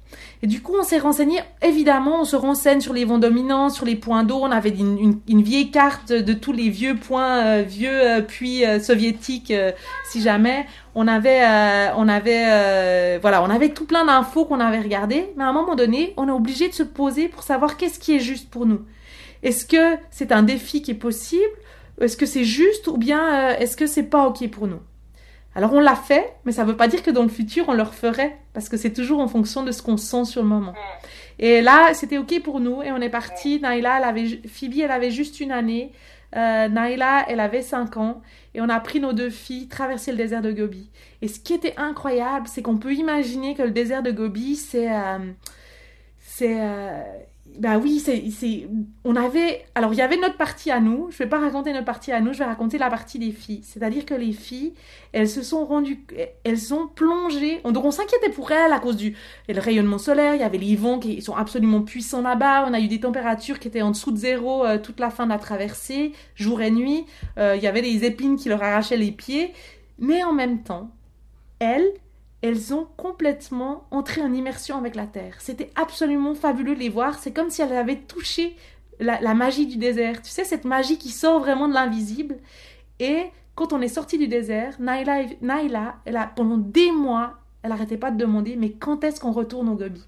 Et 0.45 0.47
du 0.47 0.61
coup, 0.61 0.73
on 0.79 0.83
s'est 0.83 0.99
renseigné, 0.99 1.39
évidemment, 1.63 2.21
on 2.21 2.23
se 2.23 2.35
renseigne 2.35 2.79
sur 2.79 2.93
les 2.93 3.03
vents 3.03 3.17
dominants, 3.17 3.71
sur 3.71 3.83
les 3.83 3.95
points 3.95 4.23
d'eau. 4.23 4.37
On 4.43 4.51
avait 4.51 4.69
une, 4.69 5.41
vieille 5.41 5.71
carte 5.71 6.11
de 6.13 6.33
tous 6.33 6.51
les 6.51 6.69
vieux 6.69 6.95
points, 6.95 7.43
euh, 7.43 7.63
vieux 7.63 7.89
euh, 7.89 8.21
puits 8.21 8.63
euh, 8.63 8.79
soviétiques, 8.79 9.51
si 10.07 10.21
jamais. 10.21 10.67
On 10.93 11.07
avait, 11.07 11.41
on 11.97 12.07
avait, 12.07 13.17
voilà, 13.17 13.41
on 13.41 13.49
avait 13.49 13.69
tout 13.69 13.85
plein 13.85 14.05
d'infos 14.05 14.45
qu'on 14.45 14.59
avait 14.59 14.81
regardées. 14.81 15.31
Mais 15.35 15.43
à 15.43 15.47
un 15.47 15.51
moment 15.51 15.73
donné, 15.73 16.13
on 16.15 16.27
est 16.27 16.31
obligé 16.31 16.69
de 16.69 16.75
se 16.75 16.83
poser 16.83 17.27
pour 17.27 17.41
savoir 17.41 17.75
qu'est-ce 17.75 17.97
qui 17.97 18.15
est 18.15 18.19
juste 18.19 18.51
pour 18.51 18.67
nous. 18.67 18.81
Est-ce 19.41 19.65
que 19.65 19.97
c'est 20.11 20.31
un 20.31 20.43
défi 20.43 20.83
qui 20.83 20.91
est 20.91 20.93
possible? 20.93 21.41
Est-ce 21.99 22.17
que 22.17 22.27
c'est 22.27 22.45
juste? 22.45 22.87
Ou 22.87 22.97
bien 22.97 23.49
est-ce 23.57 23.75
que 23.75 23.87
c'est 23.87 24.03
pas 24.03 24.27
ok 24.27 24.47
pour 24.51 24.67
nous? 24.67 24.81
Alors 25.55 25.73
on 25.73 25.79
l'a 25.79 25.95
fait, 25.95 26.33
mais 26.43 26.51
ça 26.51 26.63
ne 26.63 26.69
veut 26.69 26.77
pas 26.77 26.87
dire 26.87 27.01
que 27.01 27.11
dans 27.11 27.23
le 27.23 27.29
futur 27.29 27.65
on 27.69 27.73
le 27.73 27.83
referait, 27.83 28.37
parce 28.53 28.69
que 28.69 28.77
c'est 28.77 28.93
toujours 28.93 29.19
en 29.19 29.27
fonction 29.27 29.63
de 29.63 29.71
ce 29.71 29.81
qu'on 29.81 29.97
sent 29.97 30.25
sur 30.25 30.43
le 30.43 30.49
moment. 30.49 30.73
Et 31.39 31.61
là, 31.61 31.93
c'était 31.93 32.17
ok 32.17 32.41
pour 32.43 32.59
nous 32.59 32.81
et 32.81 32.91
on 32.91 33.01
est 33.01 33.09
parti. 33.09 33.59
Naila, 33.59 33.97
elle 33.97 34.03
avait, 34.03 34.41
Phoebe, 34.47 34.79
elle 34.83 34.91
avait 34.91 35.11
juste 35.11 35.39
une 35.39 35.51
année. 35.51 35.91
Euh, 36.35 36.67
Naila, 36.67 37.25
elle 37.27 37.39
avait 37.39 37.61
5 37.61 37.97
ans 37.97 38.21
et 38.53 38.61
on 38.61 38.69
a 38.69 38.79
pris 38.79 38.99
nos 38.99 39.13
deux 39.13 39.29
filles, 39.29 39.67
traversé 39.67 40.11
le 40.11 40.17
désert 40.17 40.41
de 40.41 40.51
Gobi. 40.51 40.89
Et 41.21 41.27
ce 41.27 41.39
qui 41.39 41.53
était 41.53 41.73
incroyable, 41.77 42.47
c'est 42.47 42.61
qu'on 42.61 42.77
peut 42.77 42.93
imaginer 42.93 43.55
que 43.55 43.63
le 43.63 43.71
désert 43.71 44.03
de 44.03 44.11
Gobi, 44.11 44.55
c'est 44.55 44.91
euh, 44.91 45.19
c'est 46.19 46.57
euh, 46.59 47.01
bah 47.45 47.77
oui, 47.77 47.99
c'est, 47.99 48.67
on 49.03 49.15
avait, 49.15 49.65
alors 49.75 49.93
il 49.93 49.97
y 49.97 50.01
avait 50.01 50.17
notre 50.17 50.35
partie 50.35 50.71
à 50.71 50.79
nous. 50.79 51.07
Je 51.11 51.17
vais 51.17 51.29
pas 51.29 51.39
raconter 51.39 51.71
notre 51.71 51.85
partie 51.85 52.11
à 52.11 52.19
nous, 52.19 52.33
je 52.33 52.39
vais 52.39 52.45
raconter 52.45 52.77
la 52.77 52.89
partie 52.89 53.19
des 53.19 53.31
filles. 53.31 53.61
C'est-à-dire 53.63 54.05
que 54.05 54.13
les 54.13 54.33
filles, 54.33 54.73
elles 55.13 55.29
se 55.29 55.41
sont 55.41 55.63
rendues, 55.63 56.05
elles 56.43 56.73
ont 56.73 56.87
plongé. 56.87 57.61
Donc 57.63 57.85
on 57.85 57.91
s'inquiétait 57.91 58.29
pour 58.29 58.51
elles 58.51 58.73
à 58.73 58.79
cause 58.79 58.97
du 58.97 59.15
le 59.47 59.59
rayonnement 59.59 59.97
solaire. 59.97 60.35
Il 60.35 60.41
y 60.41 60.43
avait 60.43 60.57
les 60.57 60.75
vents 60.75 60.99
qui 60.99 61.21
sont 61.21 61.35
absolument 61.35 61.81
puissants 61.81 62.21
là-bas. 62.21 62.65
On 62.67 62.73
a 62.73 62.79
eu 62.79 62.87
des 62.87 62.99
températures 62.99 63.59
qui 63.59 63.67
étaient 63.67 63.81
en 63.81 63.91
dessous 63.91 64.11
de 64.11 64.17
zéro 64.17 64.65
euh, 64.65 64.77
toute 64.77 64.99
la 64.99 65.09
fin 65.09 65.25
de 65.25 65.31
la 65.31 65.39
traversée, 65.39 66.11
jour 66.35 66.61
et 66.61 66.71
nuit. 66.71 67.05
Euh, 67.37 67.55
il 67.55 67.63
y 67.63 67.67
avait 67.67 67.81
des 67.81 68.05
épines 68.05 68.35
qui 68.35 68.49
leur 68.49 68.63
arrachaient 68.63 68.97
les 68.97 69.11
pieds, 69.11 69.53
mais 69.99 70.23
en 70.23 70.33
même 70.33 70.63
temps, 70.63 70.89
elles, 71.59 71.89
elles 72.45 72.73
ont 72.73 72.87
complètement 72.97 73.87
entré 73.91 74.21
en 74.21 74.31
immersion 74.33 74.77
avec 74.77 74.95
la 74.95 75.07
terre. 75.07 75.35
C'était 75.39 75.71
absolument 75.75 76.35
fabuleux 76.35 76.75
de 76.75 76.79
les 76.79 76.89
voir. 76.89 77.17
C'est 77.17 77.31
comme 77.31 77.49
si 77.49 77.61
elles 77.61 77.75
avaient 77.75 78.01
touché 78.01 78.55
la, 78.99 79.33
magie 79.33 79.67
du 79.67 79.77
désert. 79.77 80.21
Tu 80.21 80.29
sais, 80.29 80.43
cette 80.43 80.65
magie 80.65 80.97
qui 80.97 81.09
sort 81.09 81.39
vraiment 81.39 81.67
de 81.67 81.73
l'invisible. 81.73 82.37
Et 82.99 83.23
quand 83.55 83.73
on 83.73 83.81
est 83.81 83.87
sorti 83.87 84.17
du 84.17 84.27
désert, 84.27 84.75
Naila, 84.79 85.95
elle 86.05 86.17
a, 86.17 86.27
pendant 86.35 86.57
des 86.57 86.91
mois, 86.91 87.39
elle 87.63 87.71
n'arrêtait 87.71 87.97
pas 87.97 88.11
de 88.11 88.17
demander, 88.17 88.55
mais 88.55 88.71
quand 88.71 89.03
est-ce 89.03 89.19
qu'on 89.19 89.31
retourne 89.31 89.69
au 89.69 89.75
Gobi? 89.75 90.05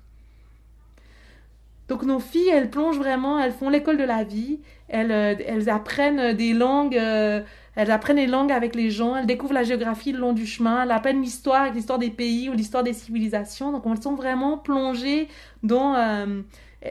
Donc 1.87 2.03
nos 2.03 2.19
filles, 2.19 2.49
elles 2.49 2.69
plongent 2.69 2.97
vraiment, 2.97 3.39
elles 3.39 3.53
font 3.53 3.69
l'école 3.69 3.97
de 3.97 4.03
la 4.03 4.23
vie, 4.23 4.59
elles, 4.89 5.11
euh, 5.11 5.35
elles 5.45 5.69
apprennent 5.69 6.33
des 6.33 6.53
langues, 6.53 6.97
euh, 6.97 7.41
elles 7.77 7.91
apprennent 7.91 8.17
les 8.17 8.25
langues 8.25 8.51
avec 8.51 8.73
les 8.75 8.89
gens, 8.89 9.15
elles 9.15 9.27
découvrent 9.27 9.53
la 9.53 9.63
géographie 9.63 10.11
le 10.11 10.17
long 10.17 10.33
du 10.33 10.47
chemin, 10.47 10.83
elles 10.83 10.91
apprennent 10.91 11.21
l'histoire 11.21 11.61
avec 11.61 11.75
l'histoire 11.75 11.99
des 11.99 12.09
pays 12.09 12.49
ou 12.49 12.53
l'histoire 12.53 12.83
des 12.83 12.93
civilisations. 12.93 13.71
Donc 13.71 13.83
elles 13.85 14.01
sont 14.01 14.15
vraiment 14.15 14.57
plongées 14.57 15.27
dans... 15.61 15.93
Euh, 15.95 16.41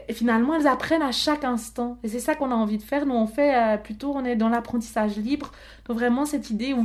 et 0.07 0.13
finalement, 0.13 0.55
elles 0.55 0.67
apprennent 0.67 1.01
à 1.01 1.13
chaque 1.13 1.43
instant. 1.43 1.97
Et 2.03 2.09
c'est 2.09 2.19
ça 2.19 2.35
qu'on 2.35 2.51
a 2.51 2.55
envie 2.55 2.77
de 2.77 2.83
faire. 2.83 3.05
Nous, 3.05 3.15
on 3.15 3.25
fait 3.25 3.81
plutôt, 3.83 4.11
on 4.13 4.25
est 4.25 4.35
dans 4.35 4.49
l'apprentissage 4.49 5.15
libre. 5.17 5.51
Donc 5.85 5.97
vraiment 5.97 6.25
cette 6.25 6.49
idée, 6.49 6.75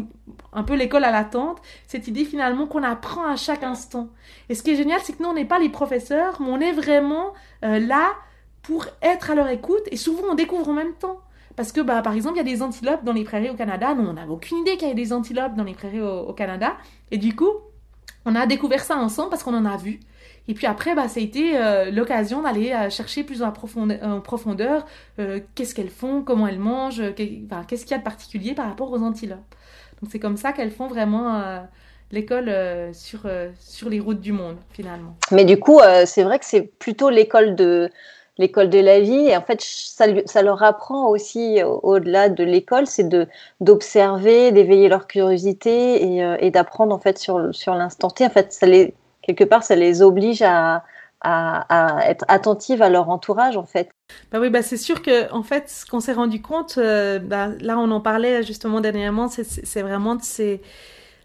un 0.52 0.62
peu 0.62 0.74
l'école 0.74 1.04
à 1.04 1.10
l'attente, 1.10 1.58
cette 1.88 2.06
idée 2.06 2.24
finalement 2.24 2.66
qu'on 2.66 2.84
apprend 2.84 3.26
à 3.26 3.36
chaque 3.36 3.64
instant. 3.64 4.08
Et 4.48 4.54
ce 4.54 4.62
qui 4.62 4.70
est 4.70 4.76
génial, 4.76 5.00
c'est 5.02 5.14
que 5.14 5.22
nous, 5.22 5.28
on 5.28 5.34
n'est 5.34 5.44
pas 5.44 5.58
les 5.58 5.68
professeurs, 5.68 6.40
mais 6.40 6.48
on 6.48 6.60
est 6.60 6.72
vraiment 6.72 7.32
euh, 7.64 7.80
là 7.80 8.12
pour 8.62 8.86
être 9.02 9.30
à 9.30 9.34
leur 9.34 9.48
écoute 9.48 9.82
et 9.90 9.96
souvent 9.96 10.28
on 10.30 10.34
découvre 10.34 10.68
en 10.68 10.72
même 10.72 10.94
temps. 10.94 11.20
Parce 11.56 11.72
que, 11.72 11.80
bah, 11.80 12.02
par 12.02 12.14
exemple, 12.14 12.36
il 12.36 12.38
y 12.38 12.40
a 12.40 12.54
des 12.54 12.62
antilopes 12.62 13.04
dans 13.04 13.12
les 13.12 13.24
prairies 13.24 13.50
au 13.50 13.54
Canada. 13.54 13.94
Nous, 13.94 14.06
on 14.06 14.14
n'avait 14.14 14.30
aucune 14.30 14.58
idée 14.58 14.72
qu'il 14.72 14.82
y 14.88 14.90
avait 14.90 14.94
des 14.94 15.12
antilopes 15.12 15.54
dans 15.54 15.64
les 15.64 15.74
prairies 15.74 16.00
au, 16.00 16.32
Canada. 16.32 16.74
Et 17.10 17.18
du 17.18 17.34
coup, 17.34 17.52
on 18.24 18.34
a 18.34 18.46
découvert 18.46 18.84
ça 18.84 18.96
ensemble 18.96 19.30
parce 19.30 19.42
qu'on 19.42 19.54
en 19.54 19.64
a 19.64 19.76
vu. 19.76 20.00
Et 20.48 20.54
puis 20.54 20.66
après, 20.66 20.94
bah, 20.94 21.08
ça 21.08 21.20
a 21.20 21.22
été 21.22 21.56
euh, 21.56 21.90
l'occasion 21.90 22.42
d'aller 22.42 22.72
euh, 22.72 22.90
chercher 22.90 23.22
plus 23.22 23.42
en 23.42 23.52
profondeur, 23.52 24.86
qu'est-ce 25.54 25.74
qu'elles 25.74 25.90
font, 25.90 26.22
comment 26.22 26.48
elles 26.48 26.58
mangent, 26.58 27.02
qu'est-ce 27.14 27.82
qu'il 27.82 27.90
y 27.90 27.94
a 27.94 27.98
de 27.98 28.02
particulier 28.02 28.54
par 28.54 28.66
rapport 28.66 28.90
aux 28.90 29.02
antilopes. 29.02 29.38
Donc 30.00 30.10
c'est 30.10 30.18
comme 30.18 30.36
ça 30.36 30.52
qu'elles 30.52 30.72
font 30.72 30.88
vraiment 30.88 31.62
l'école 32.12 32.48
euh, 32.48 32.92
sur, 32.92 33.20
euh, 33.24 33.48
sur 33.58 33.88
les 33.88 33.98
routes 33.98 34.20
du 34.20 34.32
monde, 34.32 34.58
finalement. 34.70 35.16
Mais 35.30 35.44
du 35.44 35.58
coup, 35.58 35.80
euh, 35.80 36.04
c'est 36.06 36.22
vrai 36.22 36.38
que 36.38 36.44
c'est 36.44 36.62
plutôt 36.78 37.10
l'école 37.10 37.56
de 37.56 37.90
l'école 38.38 38.70
de 38.70 38.78
la 38.78 39.00
vie. 39.00 39.28
Et 39.28 39.36
en 39.36 39.42
fait 39.42 39.60
ça, 39.60 40.42
leur 40.42 40.62
apprend 40.62 41.08
aussi 41.08 41.60
au-delà 41.64 42.28
de 42.28 42.44
l'école 42.44 42.86
c'est 42.86 43.08
de 43.08 43.26
d'observer 43.60 44.52
d'éveiller 44.52 44.88
leur 44.88 45.06
curiosité 45.06 46.02
et, 46.02 46.36
et 46.40 46.50
d'apprendre 46.50 46.94
en 46.94 46.98
fait 46.98 47.18
sur 47.18 47.54
sur 47.54 47.74
l'instant 47.74 48.08
T. 48.08 48.26
En 48.26 48.30
fait 48.30 48.58
quelque 49.22 49.44
part 49.44 49.62
ça 49.62 49.76
les 49.76 50.02
oblige 50.02 50.42
à, 50.42 50.84
à, 51.20 52.00
être 52.08 52.24
attentives 52.28 52.82
à 52.82 52.88
leur 52.88 53.08
entourage 53.08 53.56
en 53.56 53.64
fait. 53.64 53.90
Bah 54.30 54.40
oui, 54.40 54.50
bah 54.50 54.62
c'est 54.62 54.76
sûr 54.76 55.02
que 55.02 55.32
en 55.32 55.42
fait, 55.42 55.68
ce 55.68 55.86
qu'on 55.86 56.00
s'est 56.00 56.12
rendu 56.12 56.42
compte, 56.42 56.78
bah, 56.78 57.48
là 57.60 57.78
on 57.78 57.90
en 57.90 58.00
parlait 58.00 58.42
justement 58.42 58.80
dernièrement, 58.80 59.28
c'est 59.28 59.82
vraiment 59.82 60.16
de 60.16 60.22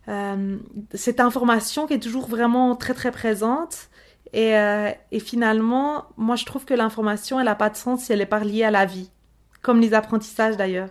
euh, 0.09 0.57
cette 0.93 1.19
information 1.19 1.85
qui 1.85 1.93
est 1.93 1.99
toujours 1.99 2.27
vraiment 2.27 2.75
très 2.75 2.93
très 2.93 3.11
présente. 3.11 3.89
Et, 4.33 4.57
euh, 4.57 4.91
et 5.11 5.19
finalement, 5.19 6.05
moi 6.17 6.35
je 6.35 6.45
trouve 6.45 6.65
que 6.65 6.73
l'information, 6.73 7.39
elle 7.39 7.45
n'a 7.45 7.55
pas 7.55 7.69
de 7.69 7.77
sens 7.77 8.03
si 8.03 8.13
elle 8.13 8.19
n'est 8.19 8.25
pas 8.25 8.39
liée 8.39 8.63
à 8.63 8.71
la 8.71 8.85
vie, 8.85 9.09
comme 9.61 9.79
les 9.79 9.93
apprentissages 9.93 10.57
d'ailleurs. 10.57 10.89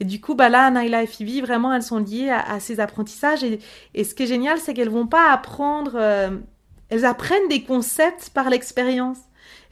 Et 0.00 0.04
du 0.04 0.20
coup, 0.20 0.34
bah 0.34 0.48
là, 0.48 0.70
Naila 0.70 1.04
et 1.04 1.06
Phoebe, 1.06 1.44
vraiment, 1.44 1.72
elles 1.72 1.82
sont 1.82 1.98
liées 1.98 2.30
à, 2.30 2.58
ces 2.58 2.80
apprentissages. 2.80 3.44
Et, 3.44 3.60
et, 3.94 4.02
ce 4.02 4.14
qui 4.14 4.24
est 4.24 4.26
génial, 4.26 4.58
c'est 4.58 4.74
qu'elles 4.74 4.88
vont 4.88 5.06
pas 5.06 5.30
apprendre, 5.30 5.92
euh, 5.94 6.30
elles 6.88 7.04
apprennent 7.04 7.46
des 7.48 7.62
concepts 7.62 8.30
par 8.30 8.50
l'expérience. 8.50 9.18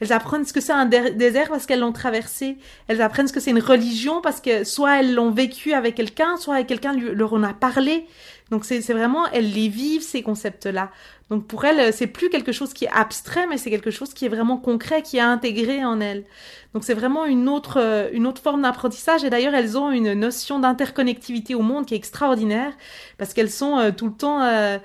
Elles 0.01 0.13
apprennent 0.13 0.47
ce 0.47 0.53
que 0.53 0.61
c'est 0.61 0.73
un 0.73 0.87
désert 0.87 1.49
parce 1.49 1.67
qu'elles 1.67 1.81
l'ont 1.81 1.93
traversé. 1.93 2.57
Elles 2.89 3.03
apprennent 3.03 3.29
ce 3.29 3.33
que 3.33 3.41
c'est 3.41 3.51
une 3.51 3.61
religion 3.61 4.21
parce 4.23 4.41
que 4.41 4.65
soit 4.65 5.01
elles 5.01 5.15
l'ont 5.15 5.31
vécu 5.31 5.75
avec 5.75 5.95
quelqu'un, 5.95 6.37
soit 6.39 6.63
quelqu'un 6.65 6.95
leur 6.95 7.35
en 7.35 7.43
a 7.43 7.53
parlé. 7.53 8.07
Donc 8.51 8.65
c'est 8.65 8.81
vraiment, 8.81 9.27
elles 9.33 9.53
les 9.53 9.69
vivent, 9.69 10.03
ces 10.03 10.23
concepts-là. 10.23 10.91
Donc 11.31 11.47
pour 11.47 11.65
elles, 11.65 11.93
c'est 11.93 12.09
plus 12.09 12.29
quelque 12.29 12.51
chose 12.51 12.75
qui 12.75 12.87
est 12.87 12.91
abstrait, 12.93 13.47
mais 13.47 13.57
c'est 13.57 13.71
quelque 13.71 13.93
chose 13.93 14.13
qui 14.13 14.27
est 14.27 14.29
vraiment 14.29 14.57
concret, 14.57 15.03
qui 15.03 15.17
est 15.17 15.21
intégré 15.21 15.85
en 15.85 16.01
elles. 16.01 16.25
Donc 16.73 16.85
c'est 16.85 16.95
vraiment 16.95 17.25
une 17.25 17.49
autre, 17.49 17.79
euh, 17.81 18.09
une 18.13 18.27
autre 18.29 18.41
forme 18.41 18.63
d'apprentissage. 18.63 19.25
Et 19.25 19.31
d'ailleurs, 19.31 19.55
elles 19.55 19.77
ont 19.77 19.91
une 19.91 20.15
notion 20.15 20.61
d'interconnectivité 20.61 21.57
au 21.57 21.63
monde 21.63 21.85
qui 21.85 21.95
est 21.95 21.97
extraordinaire 21.97 22.73
parce 23.19 23.35
qu'elles 23.35 23.51
sont 23.51 23.77
euh, 23.77 23.91
tout 23.91 24.07
le 24.07 24.13
temps, 24.13 24.43
euh, 24.43 24.79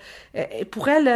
pour 0.72 0.90
elles, 0.90 1.08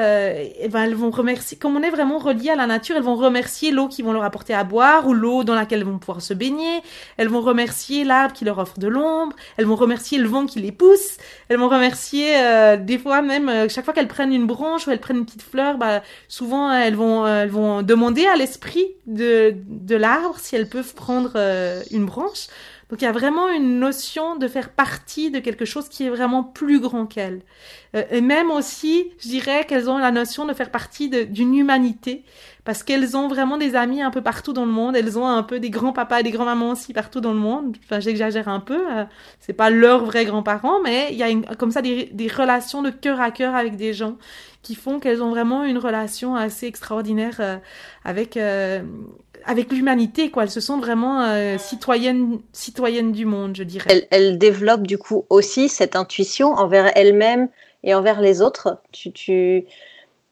eh 0.59 0.67
ben, 0.69 0.83
elles 0.83 0.93
vont 0.93 1.09
remercier, 1.09 1.57
comme 1.57 1.75
on 1.75 1.81
est 1.81 1.89
vraiment 1.89 2.19
relié 2.19 2.51
à 2.51 2.55
la 2.55 2.67
nature, 2.67 2.95
elles 2.95 3.03
vont 3.03 3.15
remercier 3.15 3.71
l'eau 3.71 3.87
qu'ils 3.87 4.05
vont 4.05 4.13
leur 4.13 4.23
apporter 4.23 4.53
à 4.53 4.63
boire 4.63 5.07
ou 5.07 5.13
l'eau 5.13 5.43
dans 5.43 5.55
laquelle 5.55 5.79
elles 5.79 5.85
vont 5.85 5.97
pouvoir 5.97 6.21
se 6.21 6.33
baigner. 6.35 6.81
Elles 7.17 7.29
vont 7.29 7.41
remercier 7.41 8.03
l'arbre 8.03 8.33
qui 8.33 8.45
leur 8.45 8.59
offre 8.59 8.79
de 8.79 8.87
l'ombre. 8.87 9.35
Elles 9.57 9.65
vont 9.65 9.75
remercier 9.75 10.19
le 10.19 10.27
vent 10.27 10.45
qui 10.45 10.59
les 10.59 10.71
pousse. 10.71 11.17
Elles 11.49 11.57
vont 11.57 11.67
remercier 11.67 12.35
des 12.79 12.97
fois 12.97 13.21
même 13.21 13.69
chaque 13.69 13.85
fois 13.85 13.93
qu'elles 13.93 14.07
prennent 14.07 14.33
une 14.33 14.45
branche 14.45 14.87
ou 14.87 14.91
elles 14.91 14.99
prennent 14.99 15.18
une 15.19 15.25
petite 15.25 15.43
fleur, 15.43 15.77
bah, 15.77 16.01
souvent 16.27 16.71
elles 16.71 16.95
vont, 16.95 17.25
elles 17.27 17.49
vont 17.49 17.81
demander 17.83 18.25
à 18.25 18.35
l'esprit 18.35 18.87
de, 19.05 19.55
de 19.67 19.95
l'arbre 19.95 20.39
si 20.39 20.55
elles 20.55 20.69
peuvent 20.69 20.93
prendre 20.95 21.33
euh, 21.35 21.81
une 21.91 22.05
branche. 22.05 22.47
Donc 22.89 23.03
il 23.03 23.05
y 23.05 23.07
a 23.07 23.11
vraiment 23.11 23.49
une 23.49 23.79
notion 23.79 24.35
de 24.35 24.47
faire 24.47 24.69
partie 24.69 25.29
de 25.29 25.37
quelque 25.37 25.63
chose 25.63 25.89
qui 25.89 26.05
est 26.05 26.09
vraiment 26.09 26.43
plus 26.43 26.79
grand 26.79 27.05
qu'elles. 27.05 27.41
Euh, 27.95 28.03
et 28.09 28.21
même 28.21 28.49
aussi, 28.49 29.11
je 29.19 29.27
dirais 29.27 29.65
qu'elles 29.67 29.91
ont 29.91 29.99
la 29.99 30.09
notion 30.09 30.45
de 30.45 30.53
faire 30.53 30.71
partie 30.71 31.07
d'une 31.07 31.55
humanité, 31.55 32.23
parce 32.65 32.81
qu'elles 32.81 33.15
ont 33.15 33.27
vraiment 33.27 33.57
des 33.57 33.75
amis 33.75 34.01
un 34.01 34.09
peu 34.09 34.21
partout 34.21 34.53
dans 34.53 34.65
le 34.65 34.71
monde. 34.71 34.95
Elles 34.95 35.19
ont 35.19 35.27
un 35.27 35.43
peu 35.43 35.59
des 35.59 35.69
grands-papas 35.69 36.21
et 36.21 36.23
des 36.23 36.31
grands-mamans 36.31 36.71
aussi 36.71 36.93
partout 36.93 37.21
dans 37.21 37.33
le 37.33 37.39
monde. 37.39 37.77
Enfin, 37.83 37.99
j'exagère 37.99 38.47
un 38.47 38.59
peu. 38.59 38.81
Euh, 38.91 39.05
c'est 39.39 39.53
pas 39.53 39.69
leurs 39.69 40.05
vrais 40.05 40.25
grands-parents, 40.25 40.81
mais 40.83 41.09
il 41.11 41.17
y 41.17 41.23
a 41.23 41.29
une, 41.29 41.45
comme 41.57 41.71
ça 41.71 41.83
des, 41.83 42.09
des 42.11 42.27
relations 42.27 42.81
de 42.81 42.89
cœur 42.89 43.21
à 43.21 43.29
cœur 43.29 43.53
avec 43.53 43.75
des 43.75 43.93
gens 43.93 44.17
qui 44.61 44.75
font 44.75 44.99
qu'elles 44.99 45.23
ont 45.23 45.29
vraiment 45.29 45.63
une 45.63 45.77
relation 45.77 46.35
assez 46.35 46.67
extraordinaire 46.67 47.37
euh, 47.39 47.57
avec 48.03 48.37
euh, 48.37 48.81
avec 49.45 49.71
l'humanité 49.71 50.31
quoi. 50.31 50.43
Elles 50.43 50.51
se 50.51 50.59
sentent 50.59 50.81
vraiment 50.81 51.21
euh, 51.21 51.57
citoyennes 51.57 53.11
du 53.11 53.25
monde 53.25 53.55
je 53.55 53.63
dirais. 53.63 54.07
Elles, 54.11 54.37
développent 54.37 54.87
du 54.87 54.97
coup 54.97 55.25
aussi 55.29 55.69
cette 55.69 55.95
intuition 55.95 56.53
envers 56.53 56.91
elles-mêmes 56.95 57.47
et 57.83 57.93
envers 57.93 58.19
les 58.19 58.41
autres. 58.41 58.79
Tu, 58.91 59.11
tu 59.11 59.65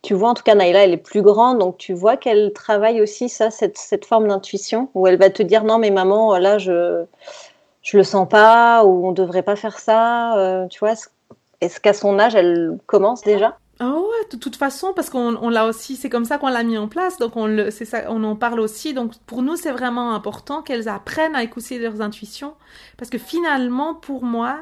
tu 0.04 0.14
vois 0.14 0.30
en 0.30 0.34
tout 0.34 0.44
cas 0.44 0.56
Naïla 0.56 0.84
elle 0.84 0.94
est 0.94 0.98
plus 0.98 1.22
grande 1.22 1.58
donc 1.60 1.78
tu 1.78 1.94
vois 1.94 2.18
qu'elle 2.18 2.54
travaille 2.54 3.02
aussi 3.02 3.30
ça 3.30 3.50
cette, 3.50 3.78
cette 3.78 4.06
forme 4.06 4.28
d'intuition 4.28 4.90
où 4.94 5.08
elle 5.08 5.18
va 5.18 5.30
te 5.30 5.42
dire 5.42 5.64
non 5.64 5.80
mais 5.80 5.90
maman 5.90 6.38
là 6.38 6.60
je 6.60 7.04
je 7.82 7.98
le 7.98 8.04
sens 8.04 8.30
pas 8.30 8.86
ou 8.86 9.08
on 9.08 9.12
devrait 9.12 9.42
pas 9.42 9.56
faire 9.56 9.80
ça 9.80 10.68
tu 10.70 10.80
vois 10.80 10.94
est-ce 11.62 11.80
qu'à 11.80 11.94
son 11.94 12.20
âge 12.20 12.36
elle 12.36 12.78
commence 12.86 13.24
déjà? 13.24 13.58
Ah 13.80 13.94
ouais, 13.94 14.28
de 14.32 14.38
toute 14.38 14.56
façon, 14.56 14.92
parce 14.96 15.10
qu'on 15.12 15.50
l'a 15.50 15.68
aussi, 15.68 15.98
c'est 15.98 16.10
comme 16.10 16.26
ça 16.26 16.40
qu'on 16.40 16.48
l'a 16.48 16.64
mis 16.64 16.80
en 16.80 16.88
place, 16.88 17.20
donc 17.20 17.36
on 17.36 17.46
le, 17.46 17.70
c'est 17.70 17.86
ça, 17.86 18.06
on 18.10 18.24
en 18.24 18.36
parle 18.36 18.60
aussi. 18.60 18.94
Donc 18.96 19.16
pour 19.28 19.44
nous, 19.44 19.56
c'est 19.56 19.72
vraiment 19.72 20.16
important 20.16 20.64
qu'elles 20.64 20.88
apprennent 20.90 21.36
à 21.36 21.44
écouter 21.44 21.78
leurs 21.78 22.02
intuitions, 22.02 22.56
parce 22.98 23.12
que 23.12 23.20
finalement, 23.20 23.94
pour 23.94 24.24
moi, 24.24 24.62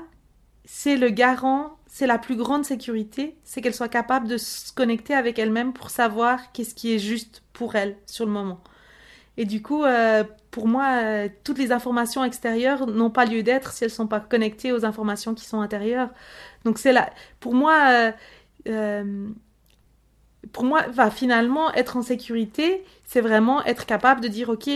c'est 0.65 0.97
le 0.97 1.09
garant, 1.09 1.77
c'est 1.87 2.07
la 2.07 2.17
plus 2.17 2.35
grande 2.35 2.65
sécurité, 2.65 3.37
c'est 3.45 3.61
qu'elles 3.61 3.73
soient 3.75 3.87
capables 3.87 4.27
de 4.27 4.37
se 4.37 4.73
connecter 4.73 5.13
avec 5.13 5.39
elles-mêmes 5.39 5.71
pour 5.71 5.91
savoir 5.91 6.51
qu'est-ce 6.51 6.75
qui 6.75 6.93
est 6.93 6.99
juste 6.99 7.41
pour 7.53 7.75
elles 7.75 7.95
sur 8.07 8.25
le 8.25 8.31
moment. 8.31 8.59
Et 9.37 9.45
du 9.45 9.61
coup, 9.61 9.83
euh, 9.83 10.23
pour 10.51 10.67
moi, 10.67 10.85
euh, 11.03 11.29
toutes 11.43 11.57
les 11.57 11.71
informations 11.71 12.23
extérieures 12.23 12.87
n'ont 12.87 13.09
pas 13.09 13.25
lieu 13.25 13.43
d'être 13.43 13.71
si 13.71 13.83
elles 13.83 13.89
sont 13.89 14.07
pas 14.07 14.19
connectées 14.19 14.71
aux 14.71 14.85
informations 14.85 15.33
qui 15.33 15.45
sont 15.45 15.61
intérieures. 15.61 16.09
Donc 16.65 16.79
c'est 16.79 16.93
là, 16.93 17.09
pour 17.39 17.53
moi. 17.53 17.75
Euh, 17.91 18.11
euh, 18.67 19.27
pour 20.51 20.63
moi, 20.63 20.83
va 20.89 21.09
finalement 21.09 21.73
être 21.73 21.97
en 21.97 22.01
sécurité, 22.01 22.83
c'est 23.03 23.21
vraiment 23.21 23.63
être 23.65 23.85
capable 23.85 24.21
de 24.21 24.27
dire 24.27 24.49
ok, 24.49 24.69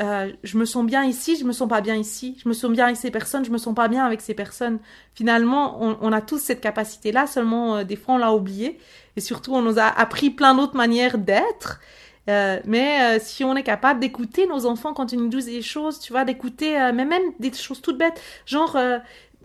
euh, 0.00 0.32
je 0.42 0.58
me 0.58 0.64
sens 0.64 0.84
bien 0.84 1.04
ici, 1.04 1.36
je 1.36 1.44
me 1.44 1.52
sens 1.52 1.68
pas 1.68 1.80
bien 1.80 1.96
ici, 1.96 2.38
je 2.42 2.48
me 2.48 2.54
sens 2.54 2.70
bien 2.70 2.84
avec 2.86 2.96
ces 2.96 3.10
personnes, 3.10 3.44
je 3.44 3.50
me 3.50 3.58
sens 3.58 3.74
pas 3.74 3.88
bien 3.88 4.04
avec 4.04 4.20
ces 4.20 4.34
personnes. 4.34 4.78
Finalement, 5.14 5.78
on, 5.80 6.12
a 6.12 6.20
tous 6.20 6.38
cette 6.38 6.60
capacité-là, 6.60 7.26
seulement 7.26 7.76
euh, 7.76 7.84
des 7.84 7.96
fois 7.96 8.16
on 8.16 8.18
l'a 8.18 8.32
oublié, 8.32 8.78
et 9.16 9.20
surtout 9.20 9.54
on 9.54 9.62
nous 9.62 9.78
a 9.78 9.84
appris 9.84 10.30
plein 10.30 10.54
d'autres 10.54 10.76
manières 10.76 11.18
d'être. 11.18 11.80
mais 12.26 13.18
si 13.20 13.44
on 13.44 13.56
est 13.56 13.62
capable 13.62 14.00
d'écouter 14.00 14.46
nos 14.46 14.66
enfants 14.66 14.94
quand 14.94 15.12
ils 15.12 15.18
nous 15.18 15.28
disent 15.28 15.46
des 15.46 15.62
choses, 15.62 16.00
tu 16.00 16.12
vois, 16.12 16.24
d'écouter, 16.24 16.72
mais 16.94 17.04
même 17.04 17.22
des 17.40 17.52
choses 17.52 17.80
toutes 17.80 17.98
bêtes, 17.98 18.20
genre, 18.46 18.76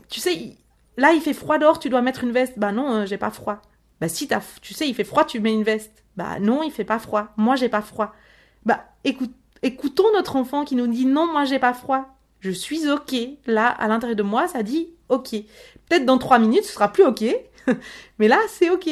tu 0.09 0.19
sais, 0.19 0.57
là 0.97 1.13
il 1.13 1.21
fait 1.21 1.33
froid 1.33 1.57
dehors, 1.59 1.79
tu 1.79 1.89
dois 1.89 2.01
mettre 2.01 2.23
une 2.23 2.31
veste. 2.31 2.59
Bah 2.59 2.71
non, 2.71 3.05
j'ai 3.05 3.17
pas 3.17 3.31
froid. 3.31 3.61
Bah 4.01 4.09
si 4.09 4.27
tu 4.61 4.73
sais, 4.73 4.89
il 4.89 4.95
fait 4.95 5.03
froid, 5.03 5.23
tu 5.25 5.39
mets 5.39 5.53
une 5.53 5.63
veste. 5.63 6.03
Bah 6.17 6.39
non, 6.39 6.63
il 6.63 6.71
fait 6.71 6.83
pas 6.83 6.97
froid. 6.97 7.27
Moi, 7.37 7.55
j'ai 7.55 7.69
pas 7.69 7.83
froid. 7.83 8.13
Bah 8.65 8.83
écoute, 9.03 9.31
écoutons 9.61 10.11
notre 10.13 10.35
enfant 10.35 10.65
qui 10.65 10.75
nous 10.75 10.87
dit 10.87 11.05
non, 11.05 11.31
moi 11.31 11.45
j'ai 11.45 11.59
pas 11.59 11.73
froid. 11.73 12.17
Je 12.39 12.49
suis 12.49 12.89
ok. 12.89 13.15
Là, 13.45 13.67
à 13.67 13.87
l'intérieur 13.87 14.17
de 14.17 14.23
moi, 14.23 14.47
ça 14.47 14.63
dit 14.63 14.89
ok. 15.09 15.29
Peut-être 15.87 16.05
dans 16.05 16.17
trois 16.17 16.39
minutes, 16.39 16.63
ce 16.63 16.73
sera 16.73 16.91
plus 16.91 17.03
ok, 17.03 17.23
mais 18.19 18.27
là, 18.27 18.39
c'est 18.49 18.71
ok. 18.71 18.89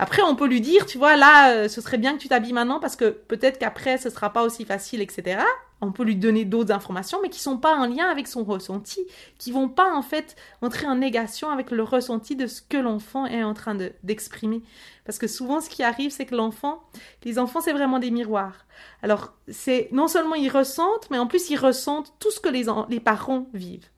Après, 0.00 0.22
on 0.22 0.36
peut 0.36 0.46
lui 0.46 0.60
dire, 0.60 0.86
tu 0.86 0.96
vois, 0.96 1.16
là, 1.16 1.50
euh, 1.50 1.68
ce 1.68 1.80
serait 1.80 1.98
bien 1.98 2.14
que 2.14 2.20
tu 2.20 2.28
t'habilles 2.28 2.52
maintenant 2.52 2.78
parce 2.78 2.94
que 2.94 3.10
peut-être 3.10 3.58
qu'après, 3.58 3.98
ce 3.98 4.10
sera 4.10 4.32
pas 4.32 4.44
aussi 4.44 4.64
facile, 4.64 5.00
etc. 5.00 5.40
On 5.80 5.90
peut 5.90 6.04
lui 6.04 6.14
donner 6.14 6.44
d'autres 6.44 6.72
informations, 6.72 7.18
mais 7.20 7.30
qui 7.30 7.40
sont 7.40 7.58
pas 7.58 7.76
en 7.76 7.86
lien 7.86 8.06
avec 8.06 8.28
son 8.28 8.44
ressenti, 8.44 9.00
qui 9.38 9.50
vont 9.50 9.68
pas, 9.68 9.92
en 9.92 10.02
fait, 10.02 10.36
entrer 10.62 10.86
en 10.86 10.96
négation 10.96 11.50
avec 11.50 11.72
le 11.72 11.82
ressenti 11.82 12.36
de 12.36 12.46
ce 12.46 12.62
que 12.62 12.76
l'enfant 12.76 13.26
est 13.26 13.42
en 13.42 13.54
train 13.54 13.74
de, 13.74 13.92
d'exprimer. 14.04 14.62
Parce 15.04 15.18
que 15.18 15.26
souvent, 15.26 15.60
ce 15.60 15.68
qui 15.68 15.82
arrive, 15.82 16.12
c'est 16.12 16.26
que 16.26 16.36
l'enfant, 16.36 16.82
les 17.24 17.38
enfants, 17.38 17.60
c'est 17.60 17.72
vraiment 17.72 17.98
des 17.98 18.12
miroirs. 18.12 18.66
Alors, 19.02 19.32
c'est, 19.48 19.88
non 19.90 20.06
seulement 20.06 20.34
ils 20.36 20.50
ressentent, 20.50 21.10
mais 21.10 21.18
en 21.18 21.26
plus, 21.26 21.50
ils 21.50 21.58
ressentent 21.58 22.12
tout 22.20 22.30
ce 22.30 22.40
que 22.40 22.48
les, 22.48 22.66
les 22.88 23.00
parents 23.00 23.48
vivent. 23.52 23.88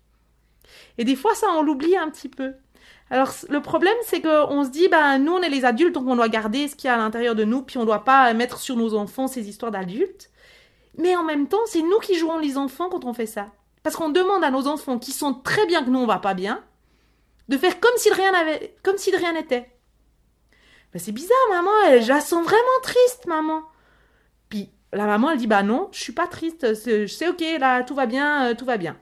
Et 0.97 1.05
des 1.05 1.17
fois, 1.17 1.35
ça, 1.35 1.49
on 1.57 1.63
l'oublie 1.63 1.97
un 1.97 2.11
petit 2.11 2.29
peu. 2.29 2.55
Alors 3.11 3.33
le 3.49 3.61
problème, 3.61 3.97
c'est 4.05 4.21
qu'on 4.21 4.65
se 4.65 4.71
dit, 4.71 4.89
ben 4.89 5.19
nous 5.19 5.33
on 5.33 5.43
est 5.43 5.49
les 5.49 5.65
adultes, 5.65 5.95
donc 5.95 6.07
on 6.07 6.17
doit 6.17 6.29
garder 6.29 6.69
ce 6.69 6.77
qu'il 6.77 6.87
y 6.87 6.91
a 6.91 6.95
à 6.95 6.99
l'intérieur 6.99 7.35
de 7.35 7.45
nous, 7.45 7.63
puis 7.63 7.77
on 7.77 7.81
ne 7.81 7.87
doit 7.87 8.05
pas 8.05 8.33
mettre 8.35 8.59
sur 8.59 8.77
nos 8.77 8.95
enfants 8.95 9.27
ces 9.27 9.49
histoires 9.49 9.73
d'adultes. 9.73 10.31
Mais 10.97 11.17
en 11.17 11.25
même 11.25 11.49
temps, 11.49 11.61
c'est 11.67 11.83
nous 11.83 11.99
qui 11.99 12.17
jouons 12.17 12.39
les 12.39 12.57
enfants 12.57 12.89
quand 12.89 13.05
on 13.05 13.13
fait 13.13 13.27
ça. 13.27 13.49
Parce 13.83 13.97
qu'on 13.97 14.11
demande 14.11 14.45
à 14.45 14.51
nos 14.51 14.67
enfants 14.67 14.99
qui 14.99 15.13
sentent 15.13 15.45
très 15.45 15.67
bien 15.67 15.83
que 15.83 15.91
nous 15.91 15.99
on 15.99 16.07
va 16.07 16.19
pas 16.19 16.35
bien, 16.35 16.63
de 17.49 17.59
faire 17.59 17.81
comme 17.81 17.97
si 17.97 18.13
rien 18.13 18.31
n'avait, 18.31 18.77
comme 18.83 18.99
si 18.99 19.11
de 19.11 19.17
rien 19.17 19.33
n'était. 19.33 19.71
Ben 20.93 20.99
c'est 20.99 21.13
bizarre, 21.13 21.37
maman, 21.51 21.71
elle, 21.87 22.03
je 22.03 22.09
la 22.09 22.21
sens 22.21 22.45
vraiment 22.45 22.81
triste, 22.83 23.27
maman. 23.27 23.63
Puis 24.49 24.71
la 24.93 25.07
maman, 25.07 25.31
elle 25.31 25.39
dit, 25.39 25.47
bah 25.47 25.63
non, 25.63 25.89
je 25.93 26.01
suis 26.01 26.13
pas 26.13 26.27
triste, 26.27 26.75
c'est 26.75 27.29
ok, 27.29 27.43
là, 27.59 27.83
tout 27.83 27.95
va 27.95 28.07
bien, 28.07 28.51
euh, 28.51 28.55
tout 28.55 28.65
va 28.65 28.77
bien. 28.77 28.97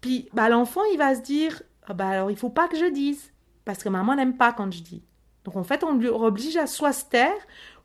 Puis 0.00 0.28
bah, 0.32 0.48
l'enfant, 0.48 0.82
il 0.92 0.98
va 0.98 1.14
se 1.14 1.20
dire, 1.20 1.62
ah 1.86 1.94
bah 1.94 2.08
alors 2.08 2.30
il 2.30 2.36
faut 2.36 2.50
pas 2.50 2.68
que 2.68 2.76
je 2.76 2.86
dise, 2.86 3.32
parce 3.64 3.82
que 3.82 3.88
maman 3.88 4.14
n'aime 4.14 4.36
pas 4.36 4.52
quand 4.52 4.70
je 4.72 4.82
dis. 4.82 5.02
Donc 5.44 5.56
en 5.56 5.64
fait, 5.64 5.84
on 5.84 5.94
lui 5.94 6.08
oblige 6.08 6.56
à 6.56 6.66
soit 6.66 6.92
se 6.92 7.04
taire, 7.04 7.36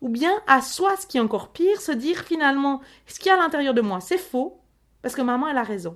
ou 0.02 0.10
bien 0.10 0.32
à 0.47 0.62
soit, 0.62 0.97
ce 0.97 1.06
qui 1.06 1.18
est 1.18 1.22
encore 1.22 1.49
pire, 1.49 1.80
se 1.80 1.91
dire 1.91 2.18
finalement, 2.20 2.82
ce 3.06 3.20
qu'il 3.20 3.28
y 3.28 3.30
a 3.30 3.36
à 3.36 3.38
l'intérieur 3.38 3.76
de 3.76 3.82
moi, 3.82 3.99
c'est 3.99 4.18
faux, 4.18 4.60
parce 5.04 5.14
que 5.14 5.22
maman, 5.22 5.47
elle 5.47 5.58
a 5.58 5.64
raison. 5.64 5.93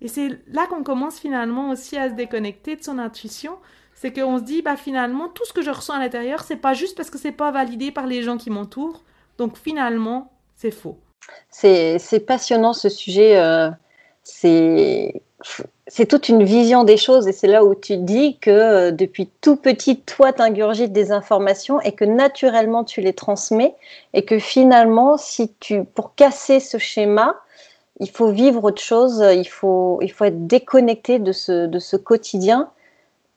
Et 0.00 0.08
c'est 0.08 0.38
là 0.46 0.66
qu'on 0.68 0.84
commence 0.84 1.18
finalement 1.18 1.70
aussi 1.70 1.96
à 1.96 2.08
se 2.08 2.14
déconnecter 2.14 2.76
de 2.76 2.84
son 2.84 2.98
intuition, 2.98 3.58
c'est 3.94 4.12
qu'on 4.12 4.38
se 4.38 4.44
dit, 4.44 4.62
bah 4.62 4.76
finalement, 4.76 5.28
tout 5.28 5.44
ce 5.44 5.52
que 5.52 5.62
je 5.62 5.70
ressens 5.70 5.94
à 5.94 5.98
l'intérieur, 5.98 6.44
c'est 6.44 6.56
pas 6.56 6.74
juste 6.74 6.96
parce 6.96 7.10
que 7.10 7.18
c'est 7.18 7.32
pas 7.32 7.50
validé 7.50 7.90
par 7.90 8.06
les 8.06 8.22
gens 8.22 8.36
qui 8.36 8.50
m'entourent, 8.50 9.02
donc 9.38 9.56
finalement, 9.56 10.32
c'est 10.54 10.70
faux. 10.70 11.00
C'est 11.48 12.26
passionnant 12.26 12.74
ce 12.74 12.88
sujet. 12.88 13.38
Euh, 13.38 13.70
c'est 14.24 15.22
c'est 15.86 16.06
toute 16.06 16.30
une 16.30 16.42
vision 16.42 16.84
des 16.84 16.96
choses 16.96 17.28
et 17.28 17.32
c'est 17.32 17.46
là 17.46 17.64
où 17.64 17.74
tu 17.74 17.98
dis 17.98 18.38
que 18.38 18.50
euh, 18.50 18.90
depuis 18.90 19.28
tout 19.42 19.56
petit, 19.56 20.00
toi, 20.00 20.32
t'ingurgites 20.32 20.92
des 20.92 21.12
informations 21.12 21.80
et 21.82 21.92
que 21.92 22.06
naturellement, 22.06 22.84
tu 22.84 23.02
les 23.02 23.12
transmets 23.12 23.74
et 24.14 24.24
que 24.24 24.38
finalement, 24.38 25.18
si 25.18 25.52
tu, 25.60 25.84
pour 25.84 26.14
casser 26.14 26.60
ce 26.60 26.78
schéma, 26.78 27.36
il 28.00 28.10
faut 28.10 28.30
vivre 28.30 28.64
autre 28.64 28.80
chose, 28.80 29.22
il 29.34 29.44
faut, 29.44 29.98
il 30.00 30.10
faut 30.10 30.24
être 30.24 30.46
déconnecté 30.46 31.18
de 31.18 31.32
ce, 31.32 31.66
de 31.66 31.78
ce 31.78 31.96
quotidien. 31.96 32.70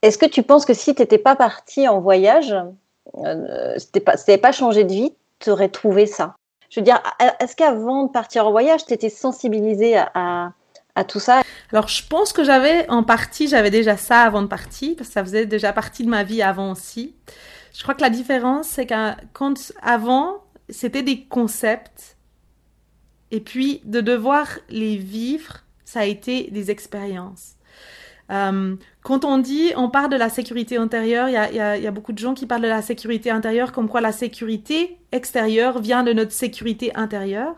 Est-ce 0.02 0.18
que 0.18 0.26
tu 0.26 0.42
penses 0.42 0.66
que 0.66 0.74
si 0.74 0.96
tu 0.96 1.02
n'étais 1.02 1.18
pas 1.18 1.36
parti 1.36 1.88
en 1.88 2.00
voyage, 2.00 2.56
si 3.78 3.92
tu 3.92 4.02
n'avais 4.06 4.38
pas 4.38 4.52
changé 4.52 4.84
de 4.84 4.94
vie, 4.94 5.14
tu 5.40 5.52
aurais 5.52 5.70
trouvé 5.70 6.06
ça? 6.06 6.36
Je 6.70 6.80
veux 6.80 6.84
dire, 6.84 7.02
est-ce 7.40 7.56
qu'avant 7.56 8.06
de 8.06 8.12
partir 8.12 8.48
en 8.48 8.52
voyage, 8.52 8.86
tu 8.86 8.94
étais 8.94 9.10
sensibilisé 9.10 9.98
à 9.98 10.54
Alors, 11.72 11.88
je 11.88 12.08
pense 12.08 12.34
que 12.34 12.44
j'avais 12.44 12.90
en 12.90 13.04
partie, 13.04 13.48
j'avais 13.48 13.72
déjà 13.72 13.98
ça 13.98 14.22
avant 14.22 14.42
de 14.42 14.48
partir, 14.48 14.96
parce 14.96 15.10
que 15.10 15.14
ça 15.14 15.24
faisait 15.24 15.46
déjà 15.46 15.74
partie 15.74 16.04
de 16.04 16.10
ma 16.10 16.24
vie 16.24 16.42
avant 16.42 16.72
aussi. 16.72 17.16
Je 17.74 17.84
crois 17.84 17.94
que 17.94 18.02
la 18.02 18.10
différence, 18.10 18.68
c'est 18.68 18.86
qu'avant, 18.86 20.44
c'était 20.70 21.04
des 21.04 21.26
concepts, 21.26 22.18
et 23.32 23.40
puis 23.40 23.82
de 23.84 24.02
devoir 24.02 24.48
les 24.70 24.98
vivre, 24.98 25.64
ça 25.86 26.02
a 26.02 26.06
été 26.06 26.50
des 26.52 26.72
expériences. 26.72 27.58
Euh, 28.30 28.76
quand 29.04 29.24
on 29.24 29.38
dit, 29.38 29.72
on 29.78 29.90
parle 29.90 30.10
de 30.10 30.18
la 30.18 30.30
sécurité 30.30 30.78
intérieure, 30.78 31.30
il 31.30 31.34
y 31.34 31.38
a, 31.88 31.92
beaucoup 31.92 32.12
de 32.12 32.18
gens 32.18 32.34
qui 32.34 32.46
parlent 32.46 32.62
de 32.62 32.68
la 32.68 32.82
sécurité 32.82 33.32
intérieure 33.32 33.72
comme 33.72 33.88
quoi 33.88 34.02
la 34.02 34.12
sécurité 34.12 34.98
extérieure 35.12 35.80
vient 35.80 36.04
de 36.04 36.12
notre 36.12 36.34
sécurité 36.34 36.94
intérieure. 36.96 37.56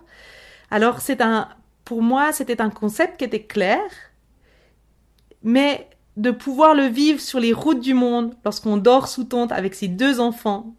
Alors 0.69 1.01
c'est 1.01 1.21
un 1.21 1.49
pour 1.89 2.03
moi, 2.03 2.31
c'était 2.33 2.61
un 2.61 2.69
concept 2.69 3.17
qui 3.17 3.23
était 3.23 3.41
clair, 3.41 3.81
mais 5.41 5.89
de 6.17 6.29
pouvoir 6.29 6.75
le 6.75 6.83
vivre 6.83 7.19
sur 7.19 7.39
les 7.39 7.51
routes 7.51 7.79
du 7.79 7.95
monde, 7.95 8.35
lorsqu'on 8.45 8.77
dort 8.77 9.07
sous 9.07 9.23
tente 9.23 9.51
avec 9.51 9.73
ses 9.73 9.87
deux 9.87 10.19
enfants, 10.19 10.75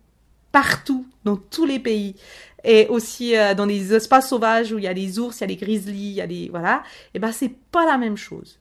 partout, 0.53 1.05
dans 1.25 1.35
tous 1.35 1.67
les 1.67 1.81
pays, 1.81 2.15
et 2.63 2.87
aussi 2.87 3.37
euh, 3.37 3.55
dans 3.55 3.67
des 3.67 3.93
espaces 3.93 4.29
sauvages 4.29 4.71
où 4.71 4.79
il 4.79 4.85
y 4.85 4.87
a 4.87 4.95
des 4.95 5.19
ours, 5.19 5.39
il 5.39 5.41
y 5.41 5.45
a 5.45 5.47
des 5.49 5.57
grizzlies, 5.57 6.11
il 6.11 6.15
y 6.15 6.21
a 6.21 6.29
des 6.29 6.49
voilà, 6.49 6.85
et 7.13 7.19
ben 7.19 7.33
c'est 7.33 7.57
pas 7.73 7.85
la 7.87 7.99
même 7.99 8.17
chose. 8.17 8.61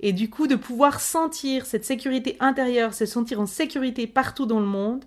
Et 0.00 0.12
du 0.12 0.28
coup, 0.28 0.48
de 0.48 0.56
pouvoir 0.56 1.00
sentir 1.00 1.64
cette 1.64 1.86
sécurité 1.86 2.36
intérieure, 2.40 2.92
se 2.92 3.06
sentir 3.06 3.40
en 3.40 3.46
sécurité 3.46 4.06
partout 4.06 4.44
dans 4.44 4.60
le 4.60 4.66
monde, 4.66 5.06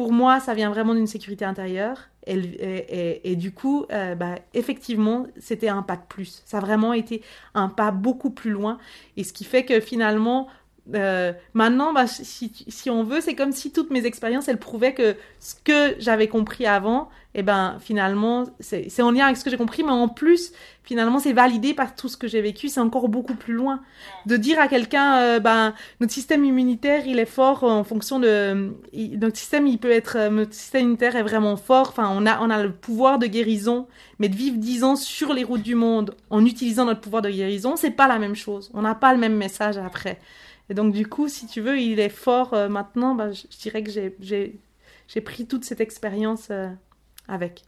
pour 0.00 0.14
moi, 0.14 0.40
ça 0.40 0.54
vient 0.54 0.70
vraiment 0.70 0.94
d'une 0.94 1.06
sécurité 1.06 1.44
intérieure. 1.44 2.08
Et, 2.26 3.36
du 3.36 3.52
coup, 3.52 3.84
euh, 3.92 4.14
bah, 4.14 4.36
effectivement, 4.54 5.26
c'était 5.38 5.68
un 5.68 5.82
pas 5.82 5.96
de 5.96 6.06
plus. 6.08 6.42
Ça 6.46 6.56
a 6.56 6.60
vraiment 6.60 6.94
été 6.94 7.22
un 7.52 7.68
pas 7.68 7.90
beaucoup 7.90 8.30
plus 8.30 8.50
loin. 8.50 8.78
Et 9.18 9.24
ce 9.24 9.34
qui 9.34 9.44
fait 9.44 9.66
que 9.66 9.78
finalement, 9.78 10.48
euh, 10.94 11.32
maintenant, 11.54 11.92
bah, 11.92 12.06
si, 12.06 12.52
si, 12.68 12.90
on 12.90 13.04
veut, 13.04 13.20
c'est 13.20 13.34
comme 13.34 13.52
si 13.52 13.72
toutes 13.72 13.90
mes 13.90 14.06
expériences, 14.06 14.48
elles 14.48 14.58
prouvaient 14.58 14.94
que 14.94 15.16
ce 15.38 15.54
que 15.62 15.94
j'avais 15.98 16.28
compris 16.28 16.66
avant, 16.66 17.08
et 17.32 17.40
eh 17.40 17.42
ben 17.44 17.76
finalement, 17.78 18.42
c'est 18.58 19.02
en 19.02 19.12
lien 19.12 19.26
avec 19.26 19.36
ce 19.36 19.44
que 19.44 19.50
j'ai 19.50 19.56
compris, 19.56 19.84
mais 19.84 19.92
en 19.92 20.08
plus, 20.08 20.50
finalement, 20.82 21.20
c'est 21.20 21.32
validé 21.32 21.74
par 21.74 21.94
tout 21.94 22.08
ce 22.08 22.16
que 22.16 22.26
j'ai 22.26 22.40
vécu. 22.40 22.68
C'est 22.68 22.80
encore 22.80 23.08
beaucoup 23.08 23.36
plus 23.36 23.54
loin. 23.54 23.82
De 24.26 24.36
dire 24.36 24.58
à 24.58 24.66
quelqu'un, 24.66 25.18
euh, 25.18 25.38
ben 25.38 25.72
notre 26.00 26.12
système 26.12 26.44
immunitaire, 26.44 27.06
il 27.06 27.20
est 27.20 27.26
fort 27.26 27.62
en 27.62 27.84
fonction 27.84 28.18
de 28.18 28.74
notre 28.92 29.36
système, 29.36 29.68
il 29.68 29.78
peut 29.78 29.92
être, 29.92 30.16
euh, 30.16 30.28
notre 30.28 30.54
système 30.54 30.82
immunitaire 30.82 31.14
est 31.14 31.22
vraiment 31.22 31.56
fort. 31.56 31.90
Enfin, 31.90 32.10
on 32.12 32.26
a 32.26 32.40
on 32.40 32.50
a 32.50 32.64
le 32.64 32.72
pouvoir 32.72 33.20
de 33.20 33.28
guérison, 33.28 33.86
mais 34.18 34.28
de 34.28 34.34
vivre 34.34 34.56
dix 34.56 34.82
ans 34.82 34.96
sur 34.96 35.32
les 35.32 35.44
routes 35.44 35.62
du 35.62 35.76
monde 35.76 36.16
en 36.30 36.44
utilisant 36.44 36.84
notre 36.84 37.00
pouvoir 37.00 37.22
de 37.22 37.30
guérison, 37.30 37.76
c'est 37.76 37.92
pas 37.92 38.08
la 38.08 38.18
même 38.18 38.34
chose. 38.34 38.72
On 38.74 38.82
n'a 38.82 38.96
pas 38.96 39.12
le 39.12 39.20
même 39.20 39.36
message 39.36 39.78
après. 39.78 40.18
Et 40.70 40.74
donc, 40.74 40.92
du 40.92 41.06
coup, 41.06 41.28
si 41.28 41.46
tu 41.46 41.60
veux, 41.60 41.78
il 41.78 41.98
est 41.98 42.08
fort 42.08 42.54
euh, 42.54 42.68
maintenant. 42.68 43.16
Bah, 43.16 43.32
je, 43.32 43.42
dirais 43.60 43.82
que 43.82 43.90
j'ai 43.90 45.20
pris 45.20 45.46
toute 45.46 45.64
cette 45.64 45.80
expérience 45.80 46.46
euh, 46.50 46.68
avec. 47.26 47.64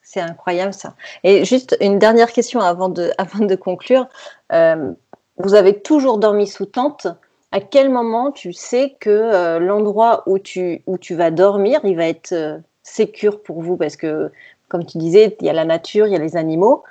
C'est 0.00 0.20
incroyable 0.20 0.72
ça. 0.72 0.94
Et 1.24 1.44
juste 1.44 1.76
une 1.80 1.98
dernière 1.98 2.32
question 2.32 2.60
avant 2.60 2.88
de, 2.88 3.12
conclure. 3.56 4.06
Euh, 4.52 4.92
vous 5.38 5.54
avez 5.54 5.80
toujours 5.80 6.18
dormi 6.18 6.46
sous 6.46 6.66
tente. 6.66 7.08
À 7.50 7.60
quel 7.60 7.90
moment 7.90 8.30
tu 8.30 8.52
sais 8.52 8.96
que 9.00 9.58
l'endroit 9.58 10.24
où 10.26 10.38
tu, 10.38 10.82
où 10.86 10.98
tu 10.98 11.14
vas 11.14 11.30
dormir, 11.30 11.80
il 11.84 11.96
va 11.96 12.06
être 12.06 12.60
sécure 12.82 13.42
pour 13.42 13.62
vous? 13.62 13.76
Parce 13.76 13.96
que, 13.96 14.32
comme 14.68 14.84
tu 14.84 14.98
disais, 14.98 15.36
il 15.40 15.46
y 15.46 15.50
a 15.50 15.52
la 15.52 15.64
nature, 15.64 16.06
il 16.06 16.12
y 16.12 16.16
a 16.16 16.18
les 16.18 16.36
animaux. 16.36 16.82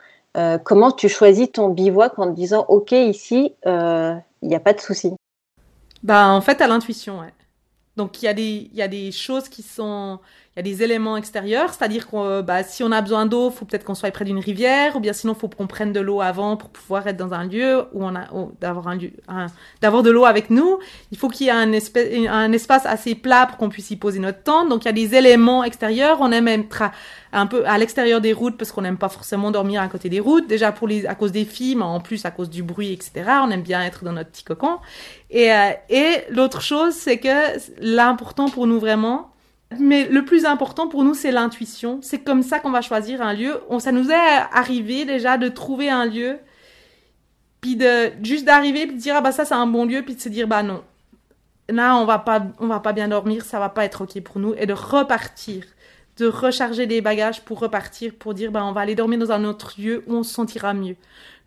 Comment 0.64 0.92
tu 0.92 1.10
choisis 1.10 1.52
ton 1.52 1.70
bivouac 1.70 2.18
en 2.18 2.32
te 2.32 2.36
disant, 2.36 2.66
OK, 2.70 2.92
ici, 2.92 3.54
il 3.66 4.22
n'y 4.44 4.56
a 4.56 4.60
pas 4.60 4.74
de 4.74 4.82
souci? 4.82 5.14
Bah, 6.04 6.28
en 6.30 6.42
fait, 6.42 6.62
à 6.62 6.68
l'intuition, 6.68 7.20
ouais. 7.20 7.34
Donc, 7.96 8.22
il 8.22 8.26
y, 8.26 8.28
a 8.28 8.34
y 8.34 8.82
a 8.82 8.88
des 8.88 9.12
choses 9.12 9.48
qui 9.50 9.62
sont. 9.62 10.20
Il 10.56 10.60
y 10.60 10.72
a 10.72 10.76
des 10.76 10.84
éléments 10.84 11.18
extérieurs, 11.18 11.74
c'est-à-dire 11.74 12.08
que 12.08 12.42
bah, 12.42 12.62
si 12.62 12.84
on 12.84 12.92
a 12.92 13.02
besoin 13.02 13.26
d'eau, 13.26 13.50
faut 13.50 13.66
peut-être 13.66 13.84
qu'on 13.84 13.96
soit 13.96 14.12
près 14.12 14.24
d'une 14.24 14.38
rivière, 14.38 14.96
ou 14.96 15.00
bien 15.00 15.12
sinon, 15.12 15.34
faut 15.34 15.48
qu'on 15.48 15.66
prenne 15.66 15.92
de 15.92 16.00
l'eau 16.00 16.22
avant 16.22 16.58
pour 16.58 16.70
pouvoir 16.70 17.08
être 17.08 17.18
dans 17.18 17.34
un 17.34 17.46
lieu 17.46 17.86
où 17.92 18.06
on 18.06 18.16
a 18.16 18.28
d'avoir 18.62 18.88
un, 18.88 19.48
d'avoir 19.82 20.04
de 20.04 20.12
l'eau 20.12 20.26
avec 20.26 20.52
nous. 20.52 20.78
Il 21.12 21.18
faut 21.18 21.28
qu'il 21.28 21.48
y 21.48 21.50
ait 21.50 21.54
un, 21.54 21.74
un 22.32 22.52
espace 22.52 22.86
assez 22.86 23.16
plat 23.16 23.48
pour 23.48 23.58
qu'on 23.58 23.70
puisse 23.70 23.90
y 23.90 23.96
poser 23.96 24.20
notre 24.20 24.44
tente. 24.44 24.70
Donc, 24.70 24.84
il 24.84 24.86
y 24.86 24.90
a 24.90 24.94
des 24.94 25.16
éléments 25.16 25.64
extérieurs. 25.64 26.20
On 26.22 26.32
aime 26.32 26.48
être 26.48 26.84
un 27.32 27.48
peu 27.48 27.68
à 27.68 27.80
l'extérieur 27.80 28.22
des 28.22 28.32
routes 28.32 28.56
parce 28.56 28.72
qu'on 28.72 28.84
n'aime 28.84 29.00
pas 29.00 29.10
forcément 29.10 29.50
dormir 29.50 29.82
à 29.82 29.88
côté 29.88 30.08
des 30.08 30.20
routes. 30.20 30.46
Déjà 30.46 30.72
pour 30.72 30.88
les, 30.88 31.08
à 31.08 31.16
cause 31.16 31.32
des 31.32 31.46
filles, 31.46 31.78
mais 31.78 31.84
en 31.84 32.00
plus 32.00 32.26
à 32.26 32.32
cause 32.32 32.52
du 32.52 32.62
bruit, 32.62 32.94
etc. 32.94 33.12
On 33.42 33.50
aime 33.50 33.64
bien 33.64 33.82
être 33.82 34.04
dans 34.04 34.14
notre 34.14 34.30
petit 34.30 34.44
cocon. 34.44 34.78
Et, 35.32 35.52
euh, 35.52 35.72
et 35.90 36.26
l'autre 36.30 36.62
chose, 36.62 36.94
c'est 36.94 37.18
que 37.18 37.58
l'important 37.80 38.50
pour 38.50 38.68
nous 38.68 38.80
vraiment, 38.80 39.33
mais 39.80 40.08
le 40.08 40.26
plus 40.26 40.46
important 40.46 40.88
pour 40.88 41.04
nous, 41.04 41.14
c'est 41.14 41.32
l'intuition. 41.32 42.00
C'est 42.02 42.20
comme 42.20 42.44
ça 42.44 42.60
qu'on 42.60 42.72
va 42.72 42.82
choisir 42.82 43.22
un 43.22 43.34
lieu. 43.34 43.62
On, 43.70 43.80
ça 43.80 43.92
nous 43.92 44.10
est 44.12 44.44
arrivé 44.52 45.06
déjà 45.06 45.38
de 45.38 45.48
trouver 45.48 45.90
un 45.90 46.06
lieu, 46.06 46.40
puis 47.62 47.76
de 47.76 48.12
juste 48.22 48.46
d'arriver, 48.46 48.88
puis 48.88 48.96
de 48.96 49.02
dire 49.02 49.16
ah 49.18 49.22
bah 49.22 49.32
ça 49.32 49.46
c'est 49.46 49.54
un 49.54 49.68
bon 49.68 49.86
lieu, 49.86 50.02
puis 50.02 50.16
de 50.16 50.22
se 50.22 50.30
dire 50.30 50.48
bah 50.48 50.64
non, 50.64 50.84
là 51.70 51.96
on 51.98 52.06
va 52.06 52.20
pas, 52.20 52.46
on 52.60 52.68
va 52.68 52.80
pas 52.80 52.94
bien 52.94 53.08
dormir, 53.08 53.46
ça 53.46 53.60
va 53.60 53.70
pas 53.70 53.86
être 53.86 54.02
ok 54.02 54.22
pour 54.22 54.40
nous, 54.40 54.54
et 54.56 54.66
de 54.66 54.74
repartir 54.74 55.64
de 56.18 56.28
recharger 56.28 56.86
les 56.86 57.02
bagages 57.02 57.42
pour 57.42 57.60
repartir, 57.60 58.14
pour 58.18 58.34
dire 58.34 58.52
ben, 58.52 58.64
on 58.64 58.72
va 58.72 58.82
aller 58.82 58.96
dormir 58.96 59.20
dans 59.20 59.32
un 59.32 59.44
autre 59.46 59.74
lieu 59.78 60.04
où 60.08 60.16
on 60.16 60.24
se 60.24 60.34
sentira 60.34 60.74
mieux. 60.74 60.96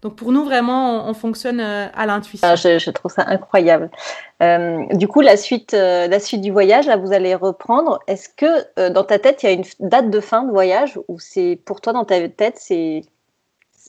Donc 0.02 0.16
pour 0.16 0.30
nous, 0.30 0.44
vraiment, 0.44 1.08
on, 1.08 1.14
fonctionne 1.14 1.60
euh, 1.60 1.88
à 1.94 2.06
l'intuition. 2.06 2.46
Ah, 2.46 2.54
je, 2.54 2.90
trouve 2.90 3.10
ça 3.10 3.24
incroyable. 3.26 3.90
Euh, 4.42 4.84
du 4.92 5.08
coup, 5.08 5.20
la 5.20 5.36
suite, 5.36 5.74
euh, 5.74 6.06
la 6.06 6.20
suite 6.20 6.42
du 6.42 6.50
voyage, 6.50 6.86
là, 6.86 6.96
vous 6.96 7.12
allez 7.12 7.34
reprendre. 7.34 8.00
Est-ce 8.06 8.28
que 8.28 8.90
dans 8.90 9.04
ta 9.04 9.18
tête, 9.18 9.42
il 9.42 9.46
y 9.46 9.48
a 9.48 9.52
une 9.52 9.64
date 9.80 10.10
de 10.10 10.20
fin 10.20 10.42
de 10.42 10.50
voyage 10.50 10.98
ou 11.08 11.18
c'est 11.18 11.60
pour 11.64 11.80
toi, 11.80 11.92
dans 11.92 12.04
ta 12.04 12.28
tête, 12.28 12.56
c'est 12.58 13.02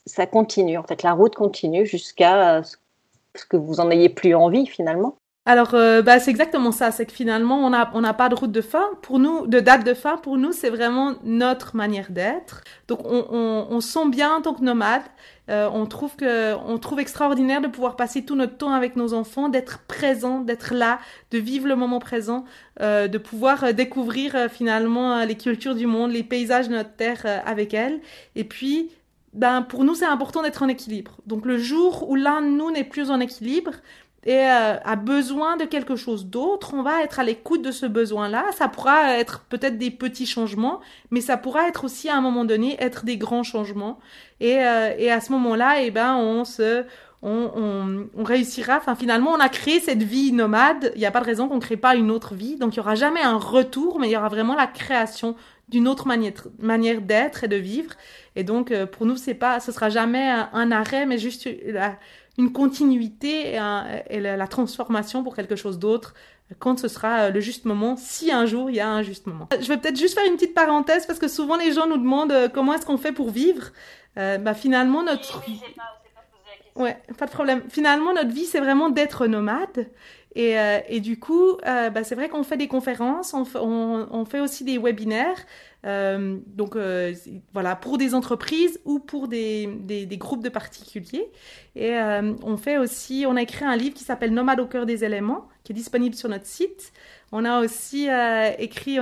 ça 0.05 0.25
continue? 0.25 0.77
En 0.77 0.83
fait, 0.83 1.03
la 1.03 1.11
route 1.11 1.35
continue 1.35 1.85
jusqu'à 1.85 2.61
ce 2.63 3.45
que 3.45 3.57
vous 3.57 3.79
en 3.79 3.91
ayez 3.91 4.09
plus 4.09 4.33
envie 4.33 4.65
finalement 4.65 5.16
alors, 5.47 5.73
euh, 5.73 6.01
bah, 6.01 6.19
c'est 6.19 6.29
exactement 6.29 6.71
ça. 6.71 6.91
C'est 6.91 7.05
que 7.05 7.13
finalement, 7.13 7.65
on 7.65 7.69
n'a 7.69 7.89
on 7.93 8.01
pas 8.13 8.29
de 8.29 8.35
route 8.35 8.51
de 8.51 8.61
fin. 8.61 8.83
Pour 9.01 9.17
nous, 9.17 9.47
de 9.47 9.59
date 9.61 9.85
de 9.85 9.93
fin, 9.93 10.17
pour 10.17 10.37
nous, 10.37 10.51
c'est 10.51 10.69
vraiment 10.69 11.15
notre 11.23 11.75
manière 11.75 12.11
d'être. 12.11 12.63
Donc, 12.87 12.99
on, 13.05 13.25
on, 13.31 13.67
on 13.69 13.79
sent 13.79 14.09
bien 14.09 14.35
en 14.35 14.41
tant 14.41 14.53
que 14.53 14.63
nomade. 14.63 15.03
Euh, 15.49 15.69
on 15.73 15.85
trouve 15.85 16.15
que, 16.17 16.53
on 16.55 16.77
trouve 16.77 16.99
extraordinaire 16.99 17.61
de 17.61 17.67
pouvoir 17.67 17.95
passer 17.95 18.25
tout 18.25 18.35
notre 18.35 18.57
temps 18.57 18.73
avec 18.73 18.97
nos 18.97 19.13
enfants, 19.13 19.47
d'être 19.47 19.79
présent, 19.87 20.41
d'être 20.41 20.73
là, 20.73 20.99
de 21.31 21.37
vivre 21.37 21.67
le 21.67 21.77
moment 21.77 21.99
présent, 21.99 22.43
euh, 22.81 23.07
de 23.07 23.17
pouvoir 23.17 23.63
euh, 23.63 23.71
découvrir 23.71 24.35
euh, 24.35 24.49
finalement 24.49 25.23
les 25.23 25.35
cultures 25.35 25.75
du 25.75 25.87
monde, 25.87 26.11
les 26.11 26.23
paysages 26.23 26.67
de 26.67 26.73
notre 26.73 26.93
terre 26.93 27.25
avec 27.45 27.73
elles. 27.73 28.01
Et 28.35 28.43
puis, 28.43 28.91
ben, 29.33 29.61
pour 29.61 29.85
nous, 29.85 29.95
c'est 29.95 30.05
important 30.05 30.41
d'être 30.43 30.63
en 30.63 30.67
équilibre. 30.67 31.17
Donc, 31.25 31.45
le 31.45 31.57
jour 31.57 32.09
où 32.09 32.15
l'un 32.15 32.41
de 32.41 32.47
nous 32.47 32.71
n'est 32.71 32.83
plus 32.83 33.09
en 33.09 33.19
équilibre, 33.21 33.71
et 34.25 34.35
euh, 34.35 34.77
a 34.83 34.95
besoin 34.95 35.55
de 35.57 35.65
quelque 35.65 35.95
chose 35.95 36.25
d'autre, 36.25 36.73
on 36.73 36.81
va 36.81 37.01
être 37.03 37.19
à 37.19 37.23
l'écoute 37.23 37.61
de 37.61 37.71
ce 37.71 37.85
besoin-là. 37.85 38.45
Ça 38.57 38.67
pourra 38.67 39.17
être 39.17 39.45
peut-être 39.47 39.77
des 39.77 39.91
petits 39.91 40.25
changements, 40.25 40.81
mais 41.11 41.21
ça 41.21 41.37
pourra 41.37 41.67
être 41.67 41.85
aussi 41.85 42.09
à 42.09 42.17
un 42.17 42.21
moment 42.21 42.43
donné 42.43 42.75
être 42.79 43.05
des 43.05 43.17
grands 43.17 43.43
changements. 43.43 43.99
Et, 44.39 44.59
euh, 44.59 44.93
et 44.97 45.11
à 45.11 45.21
ce 45.21 45.31
moment-là, 45.31 45.81
eh 45.81 45.91
ben, 45.91 46.15
on 46.15 46.43
se, 46.43 46.83
on, 47.21 47.51
on, 47.55 48.09
on, 48.17 48.23
réussira. 48.23 48.77
Enfin, 48.77 48.95
finalement, 48.95 49.31
on 49.31 49.39
a 49.39 49.49
créé 49.49 49.79
cette 49.79 50.03
vie 50.03 50.31
nomade. 50.31 50.91
Il 50.95 50.99
n'y 50.99 51.05
a 51.05 51.11
pas 51.11 51.21
de 51.21 51.25
raison 51.25 51.47
qu'on 51.47 51.55
ne 51.55 51.61
crée 51.61 51.77
pas 51.77 51.95
une 51.95 52.11
autre 52.11 52.35
vie. 52.35 52.57
Donc, 52.57 52.75
il 52.75 52.77
y 52.77 52.79
aura 52.79 52.95
jamais 52.95 53.21
un 53.21 53.37
retour, 53.37 53.99
mais 53.99 54.09
il 54.09 54.11
y 54.11 54.17
aura 54.17 54.29
vraiment 54.29 54.55
la 54.55 54.67
création 54.67 55.35
d'une 55.69 55.87
autre 55.87 56.07
manière, 56.07 56.33
manière 56.59 57.01
d'être 57.01 57.43
et 57.43 57.47
de 57.47 57.55
vivre. 57.55 57.91
Et 58.35 58.43
donc, 58.43 58.71
euh, 58.71 58.85
pour 58.85 59.05
nous, 59.05 59.17
c'est 59.17 59.33
pas, 59.33 59.59
ce 59.59 59.71
sera 59.71 59.89
jamais 59.89 60.29
un, 60.53 60.71
arrêt, 60.71 61.05
mais 61.05 61.17
juste 61.17 61.49
la, 61.65 61.97
une 62.37 62.51
continuité 62.51 63.53
et, 64.09 64.19
la, 64.19 64.47
transformation 64.47 65.23
pour 65.23 65.35
quelque 65.35 65.55
chose 65.55 65.79
d'autre 65.79 66.13
quand 66.59 66.79
ce 66.79 66.87
sera 66.87 67.23
euh, 67.23 67.29
le 67.29 67.39
juste 67.39 67.65
moment, 67.65 67.97
si 67.97 68.31
un 68.31 68.45
jour 68.45 68.69
il 68.69 68.77
y 68.77 68.79
a 68.79 68.89
un 68.89 69.03
juste 69.03 69.27
moment. 69.27 69.49
Je 69.59 69.67
vais 69.67 69.77
peut-être 69.77 69.97
juste 69.97 70.13
faire 70.13 70.25
une 70.25 70.35
petite 70.35 70.53
parenthèse 70.53 71.05
parce 71.05 71.19
que 71.19 71.27
souvent 71.27 71.57
les 71.57 71.73
gens 71.73 71.87
nous 71.87 71.97
demandent 71.97 72.31
euh, 72.31 72.47
comment 72.47 72.73
est-ce 72.73 72.85
qu'on 72.85 72.97
fait 72.97 73.11
pour 73.11 73.29
vivre. 73.29 73.71
Euh, 74.17 74.37
bah, 74.37 74.53
finalement, 74.53 75.03
notre... 75.03 75.43
Ouais, 76.75 76.97
pas 77.17 77.25
de 77.25 77.31
problème. 77.31 77.63
Finalement, 77.69 78.13
notre 78.13 78.29
vie, 78.29 78.45
c'est 78.45 78.59
vraiment 78.59 78.89
d'être 78.89 79.27
nomade. 79.27 79.89
Et, 80.37 80.59
euh, 80.59 80.79
et, 80.87 80.99
du 80.99 81.17
coup, 81.17 81.57
euh, 81.65 81.89
bah, 81.89 82.03
c'est 82.03 82.13
vrai 82.13 82.29
qu'on 82.29 82.43
fait 82.43 82.57
des 82.57 82.67
conférences, 82.67 83.33
on, 83.33 84.25
fait 84.25 84.39
aussi 84.39 84.63
des 84.63 84.77
webinaires. 84.77 85.47
Euh, 85.83 86.37
donc 86.45 86.77
voilà, 87.53 87.75
pour 87.75 87.97
des 87.97 88.13
entreprises 88.13 88.79
ou 88.85 88.99
pour 88.99 89.27
des, 89.27 89.67
groupes 90.11 90.43
de 90.43 90.49
particuliers. 90.49 91.27
Et 91.75 91.97
on 92.43 92.55
fait 92.55 92.77
aussi, 92.77 93.25
on 93.27 93.35
a 93.35 93.41
écrit 93.41 93.65
un 93.65 93.75
livre 93.75 93.95
qui 93.95 94.03
s'appelle 94.03 94.31
Nomade 94.31 94.59
au 94.59 94.67
cœur 94.67 94.85
des 94.85 95.03
éléments, 95.03 95.47
qui 95.63 95.71
est 95.71 95.75
disponible 95.75 96.13
sur 96.13 96.29
notre 96.29 96.45
site. 96.45 96.93
On 97.31 97.43
a 97.43 97.59
aussi 97.59 98.07
écrit, 98.59 98.99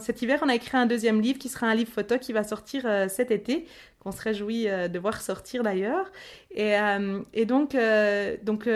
cet 0.00 0.20
hiver, 0.20 0.40
on 0.42 0.50
a 0.50 0.54
écrit 0.54 0.76
un 0.76 0.86
deuxième 0.86 1.22
livre 1.22 1.38
qui 1.38 1.48
sera 1.48 1.66
un 1.66 1.74
livre 1.74 1.90
photo 1.90 2.18
qui 2.18 2.34
va 2.34 2.44
sortir 2.44 2.82
cet 3.08 3.30
été, 3.30 3.64
qu'on 4.00 4.12
se 4.12 4.20
réjouit 4.20 4.66
de 4.66 4.98
voir 4.98 5.22
sortir 5.22 5.62
d'ailleurs. 5.62 6.12
Et 6.50 7.46
donc, 7.46 7.74
donc 8.42 8.68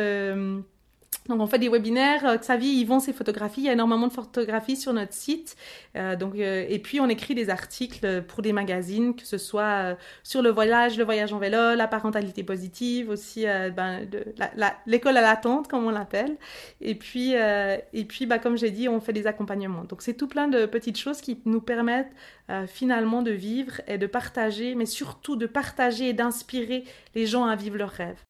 donc 1.29 1.41
on 1.41 1.47
fait 1.47 1.59
des 1.59 1.69
webinaires, 1.69 2.27
euh, 2.27 2.37
Xavier 2.37 2.85
vend 2.85 2.99
ses 2.99 3.13
photographies, 3.13 3.61
il 3.61 3.67
y 3.67 3.69
a 3.69 3.73
énormément 3.73 4.09
de 4.09 4.13
photographies 4.13 4.77
sur 4.77 4.93
notre 4.93 5.13
site. 5.13 5.57
Euh, 5.97 6.17
donc, 6.17 6.35
euh, 6.35 6.65
et 6.69 6.79
puis 6.81 7.01
on 7.01 7.09
écrit 7.09 7.35
des 7.35 7.49
articles 7.49 8.23
pour 8.23 8.43
des 8.43 8.53
magazines, 8.53 9.15
que 9.15 9.25
ce 9.25 9.39
soit 9.39 9.63
euh, 9.63 9.95
sur 10.25 10.43
le 10.43 10.51
voyage, 10.51 10.99
le 10.99 11.05
voyage 11.05 11.33
en 11.33 11.39
vélo, 11.39 11.75
la 11.77 11.87
parentalité 11.87 12.43
positive, 12.43 13.09
aussi 13.09 13.47
euh, 13.47 13.71
ben, 13.71 14.09
l'école 14.87 15.17
à 15.17 15.21
l'attente 15.21 15.69
comme 15.69 15.85
on 15.85 15.91
l'appelle. 15.91 16.37
Et 16.81 16.95
puis, 16.95 17.33
et 17.35 18.05
puis 18.05 18.27
bah, 18.27 18.39
comme 18.39 18.57
j'ai 18.57 18.71
dit, 18.71 18.89
on 18.89 19.01
fait 19.01 19.13
des 19.13 19.27
accompagnements. 19.27 19.85
Donc 19.85 20.03
c'est 20.03 20.15
tout 20.15 20.29
plein 20.29 20.49
de 20.49 20.67
petites 20.67 20.99
choses 20.99 21.21
qui 21.21 21.41
nous 21.45 21.61
permettent 21.61 22.13
finalement 22.67 23.23
de 23.23 23.31
vivre 23.31 23.81
et 23.87 23.99
de 23.99 24.07
partager, 24.07 24.75
mais 24.75 24.87
surtout 24.87 25.37
de 25.37 25.47
partager 25.47 26.09
et 26.09 26.13
d'inspirer 26.13 26.85
les 27.15 27.27
gens 27.27 27.45
à 27.45 27.57
vivre 27.57 27.77
leurs 27.77 27.91
rêves. 27.91 28.23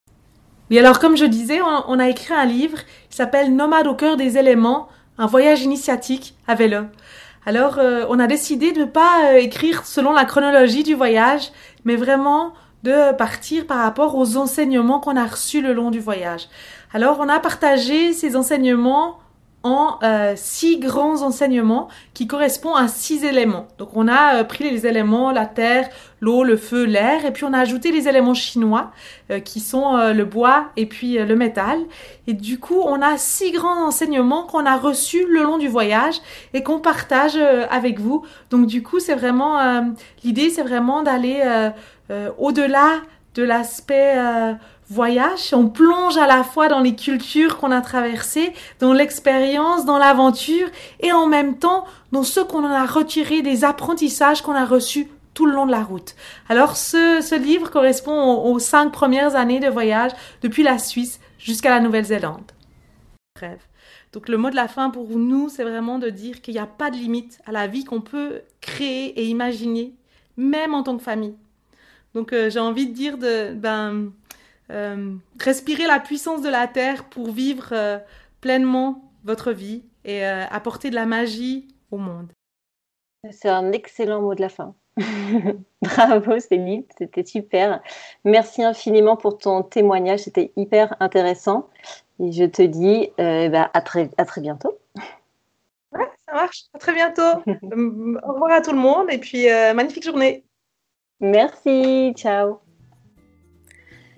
Et 0.70 0.78
alors, 0.78 0.98
comme 0.98 1.16
je 1.16 1.24
disais, 1.24 1.60
on, 1.86 1.98
a 1.98 2.08
écrit 2.08 2.32
un 2.32 2.46
livre 2.46 2.78
qui 3.10 3.16
s'appelle 3.16 3.54
Nomade 3.54 3.86
au 3.86 3.94
cœur 3.94 4.16
des 4.16 4.38
éléments, 4.38 4.88
un 5.18 5.26
voyage 5.26 5.62
initiatique 5.62 6.34
à 6.46 6.54
vélo. 6.54 6.84
Alors, 7.44 7.78
euh, 7.78 8.06
on 8.08 8.18
a 8.18 8.26
décidé 8.26 8.72
de 8.72 8.80
ne 8.80 8.84
pas 8.84 9.32
euh, 9.32 9.38
écrire 9.38 9.84
selon 9.84 10.12
la 10.12 10.24
chronologie 10.24 10.82
du 10.82 10.94
voyage, 10.94 11.50
mais 11.84 11.96
vraiment 11.96 12.54
de 12.84 13.12
partir 13.12 13.66
par 13.66 13.78
rapport 13.78 14.16
aux 14.16 14.36
enseignements 14.36 15.00
qu'on 15.00 15.16
a 15.16 15.26
reçus 15.26 15.60
le 15.60 15.72
long 15.72 15.90
du 15.90 16.00
voyage. 16.00 16.48
Alors, 16.94 17.18
on 17.20 17.28
a 17.28 17.38
partagé 17.38 18.12
ces 18.12 18.36
enseignements 18.36 19.18
en 19.62 19.98
euh, 20.02 20.34
six 20.36 20.78
grands 20.78 21.22
enseignements 21.22 21.88
qui 22.14 22.26
correspondent 22.26 22.78
à 22.78 22.88
six 22.88 23.24
éléments. 23.24 23.68
Donc 23.78 23.90
on 23.94 24.08
a 24.08 24.36
euh, 24.36 24.44
pris 24.44 24.68
les 24.68 24.86
éléments, 24.86 25.30
la 25.30 25.46
terre, 25.46 25.88
l'eau, 26.20 26.42
le 26.42 26.56
feu, 26.56 26.84
l'air, 26.84 27.24
et 27.24 27.32
puis 27.32 27.44
on 27.44 27.52
a 27.52 27.58
ajouté 27.58 27.92
les 27.92 28.08
éléments 28.08 28.34
chinois 28.34 28.90
euh, 29.30 29.40
qui 29.40 29.60
sont 29.60 29.96
euh, 29.96 30.12
le 30.12 30.24
bois 30.24 30.66
et 30.76 30.86
puis 30.86 31.16
le 31.18 31.36
métal. 31.36 31.78
Et 32.26 32.32
du 32.32 32.58
coup 32.58 32.80
on 32.80 33.00
a 33.00 33.16
six 33.18 33.52
grands 33.52 33.86
enseignements 33.86 34.44
qu'on 34.44 34.66
a 34.66 34.76
reçus 34.76 35.26
le 35.28 35.42
long 35.42 35.58
du 35.58 35.68
voyage 35.68 36.16
et 36.54 36.62
qu'on 36.62 36.80
partage 36.80 37.36
avec 37.70 37.98
vous. 38.00 38.24
Donc 38.50 38.66
du 38.66 38.82
coup 38.82 39.00
c'est 39.00 39.14
vraiment 39.14 39.82
l'idée 40.22 40.50
c'est 40.50 40.62
vraiment 40.62 41.02
d'aller 41.02 41.42
au-delà 42.38 43.00
de 43.34 43.42
l'aspect 43.42 44.16
voyage, 44.92 45.54
on 45.54 45.68
plonge 45.68 46.18
à 46.18 46.26
la 46.26 46.44
fois 46.44 46.68
dans 46.68 46.80
les 46.80 46.94
cultures 46.94 47.56
qu'on 47.56 47.70
a 47.70 47.80
traversées, 47.80 48.52
dans 48.78 48.92
l'expérience, 48.92 49.84
dans 49.84 49.98
l'aventure, 49.98 50.68
et 51.00 51.12
en 51.12 51.26
même 51.26 51.58
temps 51.58 51.84
dans 52.12 52.22
ce 52.22 52.40
qu'on 52.40 52.64
en 52.64 52.70
a 52.70 52.84
retiré 52.84 53.42
des 53.42 53.64
apprentissages 53.64 54.42
qu'on 54.42 54.54
a 54.54 54.66
reçus 54.66 55.08
tout 55.34 55.46
le 55.46 55.52
long 55.52 55.66
de 55.66 55.70
la 55.70 55.82
route. 55.82 56.14
Alors 56.48 56.76
ce, 56.76 57.20
ce 57.22 57.34
livre 57.34 57.70
correspond 57.70 58.44
aux, 58.44 58.58
cinq 58.58 58.92
premières 58.92 59.34
années 59.34 59.60
de 59.60 59.68
voyage 59.68 60.12
depuis 60.42 60.62
la 60.62 60.78
Suisse 60.78 61.20
jusqu'à 61.38 61.70
la 61.70 61.80
Nouvelle-Zélande. 61.80 62.52
Donc 64.12 64.28
le 64.28 64.36
mot 64.36 64.50
de 64.50 64.56
la 64.56 64.68
fin 64.68 64.90
pour 64.90 65.08
nous, 65.08 65.48
c'est 65.48 65.64
vraiment 65.64 65.98
de 65.98 66.10
dire 66.10 66.42
qu'il 66.42 66.52
n'y 66.52 66.60
a 66.60 66.66
pas 66.66 66.90
de 66.90 66.96
limite 66.96 67.40
à 67.46 67.52
la 67.52 67.66
vie 67.66 67.84
qu'on 67.84 68.02
peut 68.02 68.42
créer 68.60 69.18
et 69.18 69.24
imaginer, 69.24 69.94
même 70.36 70.74
en 70.74 70.82
tant 70.82 70.98
que 70.98 71.02
famille. 71.02 71.34
Donc 72.14 72.32
euh, 72.32 72.50
j'ai 72.50 72.60
envie 72.60 72.86
de 72.86 72.92
dire 72.92 73.18
de 73.18 73.52
ben 73.54 74.12
euh, 74.72 75.16
respirer 75.38 75.86
la 75.86 76.00
puissance 76.00 76.40
de 76.40 76.48
la 76.48 76.66
terre 76.66 77.04
pour 77.04 77.30
vivre 77.30 77.68
euh, 77.72 77.98
pleinement 78.40 79.12
votre 79.24 79.52
vie 79.52 79.84
et 80.04 80.24
euh, 80.24 80.44
apporter 80.50 80.88
de 80.88 80.94
la 80.94 81.04
magie 81.04 81.68
au 81.90 81.98
monde. 81.98 82.32
C'est 83.30 83.50
un 83.50 83.70
excellent 83.72 84.22
mot 84.22 84.34
de 84.34 84.40
la 84.40 84.48
fin. 84.48 84.74
Bravo 85.82 86.38
Céline, 86.38 86.84
c'était 86.96 87.24
super. 87.24 87.82
Merci 88.24 88.62
infiniment 88.62 89.16
pour 89.16 89.36
ton 89.38 89.62
témoignage, 89.62 90.20
c'était 90.20 90.52
hyper 90.56 90.96
intéressant. 91.00 91.68
Et 92.18 92.32
je 92.32 92.44
te 92.44 92.62
dis 92.62 93.10
bah, 93.18 93.70
à, 93.72 93.80
très, 93.80 94.10
à 94.16 94.24
très 94.24 94.40
bientôt. 94.40 94.78
Ouais, 95.92 96.08
ça 96.26 96.32
marche. 96.32 96.64
À 96.74 96.78
très 96.78 96.94
bientôt. 96.94 97.22
Au 97.46 98.32
revoir 98.32 98.52
à 98.52 98.60
tout 98.60 98.72
le 98.72 98.78
monde 98.78 99.06
et 99.10 99.18
puis 99.18 99.46
magnifique 99.74 100.04
journée. 100.04 100.44
Merci, 101.22 102.12
ciao. 102.16 102.58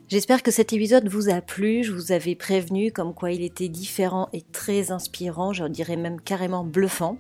J'espère 0.09 0.42
que 0.42 0.50
cet 0.50 0.72
épisode 0.72 1.09
vous 1.09 1.28
a 1.28 1.40
plu. 1.40 1.82
Je 1.82 1.92
vous 1.92 2.12
avais 2.12 2.34
prévenu 2.34 2.92
comme 2.92 3.14
quoi 3.14 3.32
il 3.32 3.42
était 3.42 3.68
différent 3.68 4.28
et 4.32 4.42
très 4.42 4.90
inspirant, 4.90 5.52
je 5.52 5.64
dirais 5.64 5.96
même 5.96 6.20
carrément 6.20 6.64
bluffant. 6.64 7.18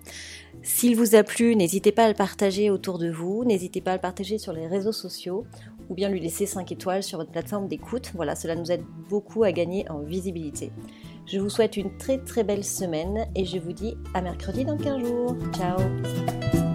S'il 0.62 0.96
vous 0.96 1.14
a 1.14 1.22
plu, 1.22 1.56
n'hésitez 1.56 1.92
pas 1.92 2.04
à 2.04 2.08
le 2.08 2.14
partager 2.14 2.70
autour 2.70 2.98
de 2.98 3.10
vous, 3.10 3.44
n'hésitez 3.44 3.80
pas 3.80 3.92
à 3.92 3.94
le 3.96 4.00
partager 4.00 4.38
sur 4.38 4.52
les 4.52 4.66
réseaux 4.66 4.92
sociaux 4.92 5.44
ou 5.88 5.94
bien 5.94 6.08
lui 6.08 6.20
laisser 6.20 6.46
5 6.46 6.72
étoiles 6.72 7.02
sur 7.02 7.18
votre 7.18 7.30
plateforme 7.30 7.68
d'écoute. 7.68 8.12
Voilà, 8.14 8.36
cela 8.36 8.54
nous 8.54 8.70
aide 8.70 8.84
beaucoup 9.08 9.44
à 9.44 9.52
gagner 9.52 9.90
en 9.90 10.00
visibilité. 10.00 10.70
Je 11.26 11.38
vous 11.38 11.50
souhaite 11.50 11.76
une 11.76 11.96
très 11.96 12.18
très 12.18 12.44
belle 12.44 12.64
semaine 12.64 13.26
et 13.34 13.44
je 13.44 13.58
vous 13.58 13.72
dis 13.72 13.96
à 14.14 14.20
mercredi 14.20 14.64
dans 14.64 14.76
15 14.76 15.00
jours. 15.00 15.36
Ciao 15.54 16.73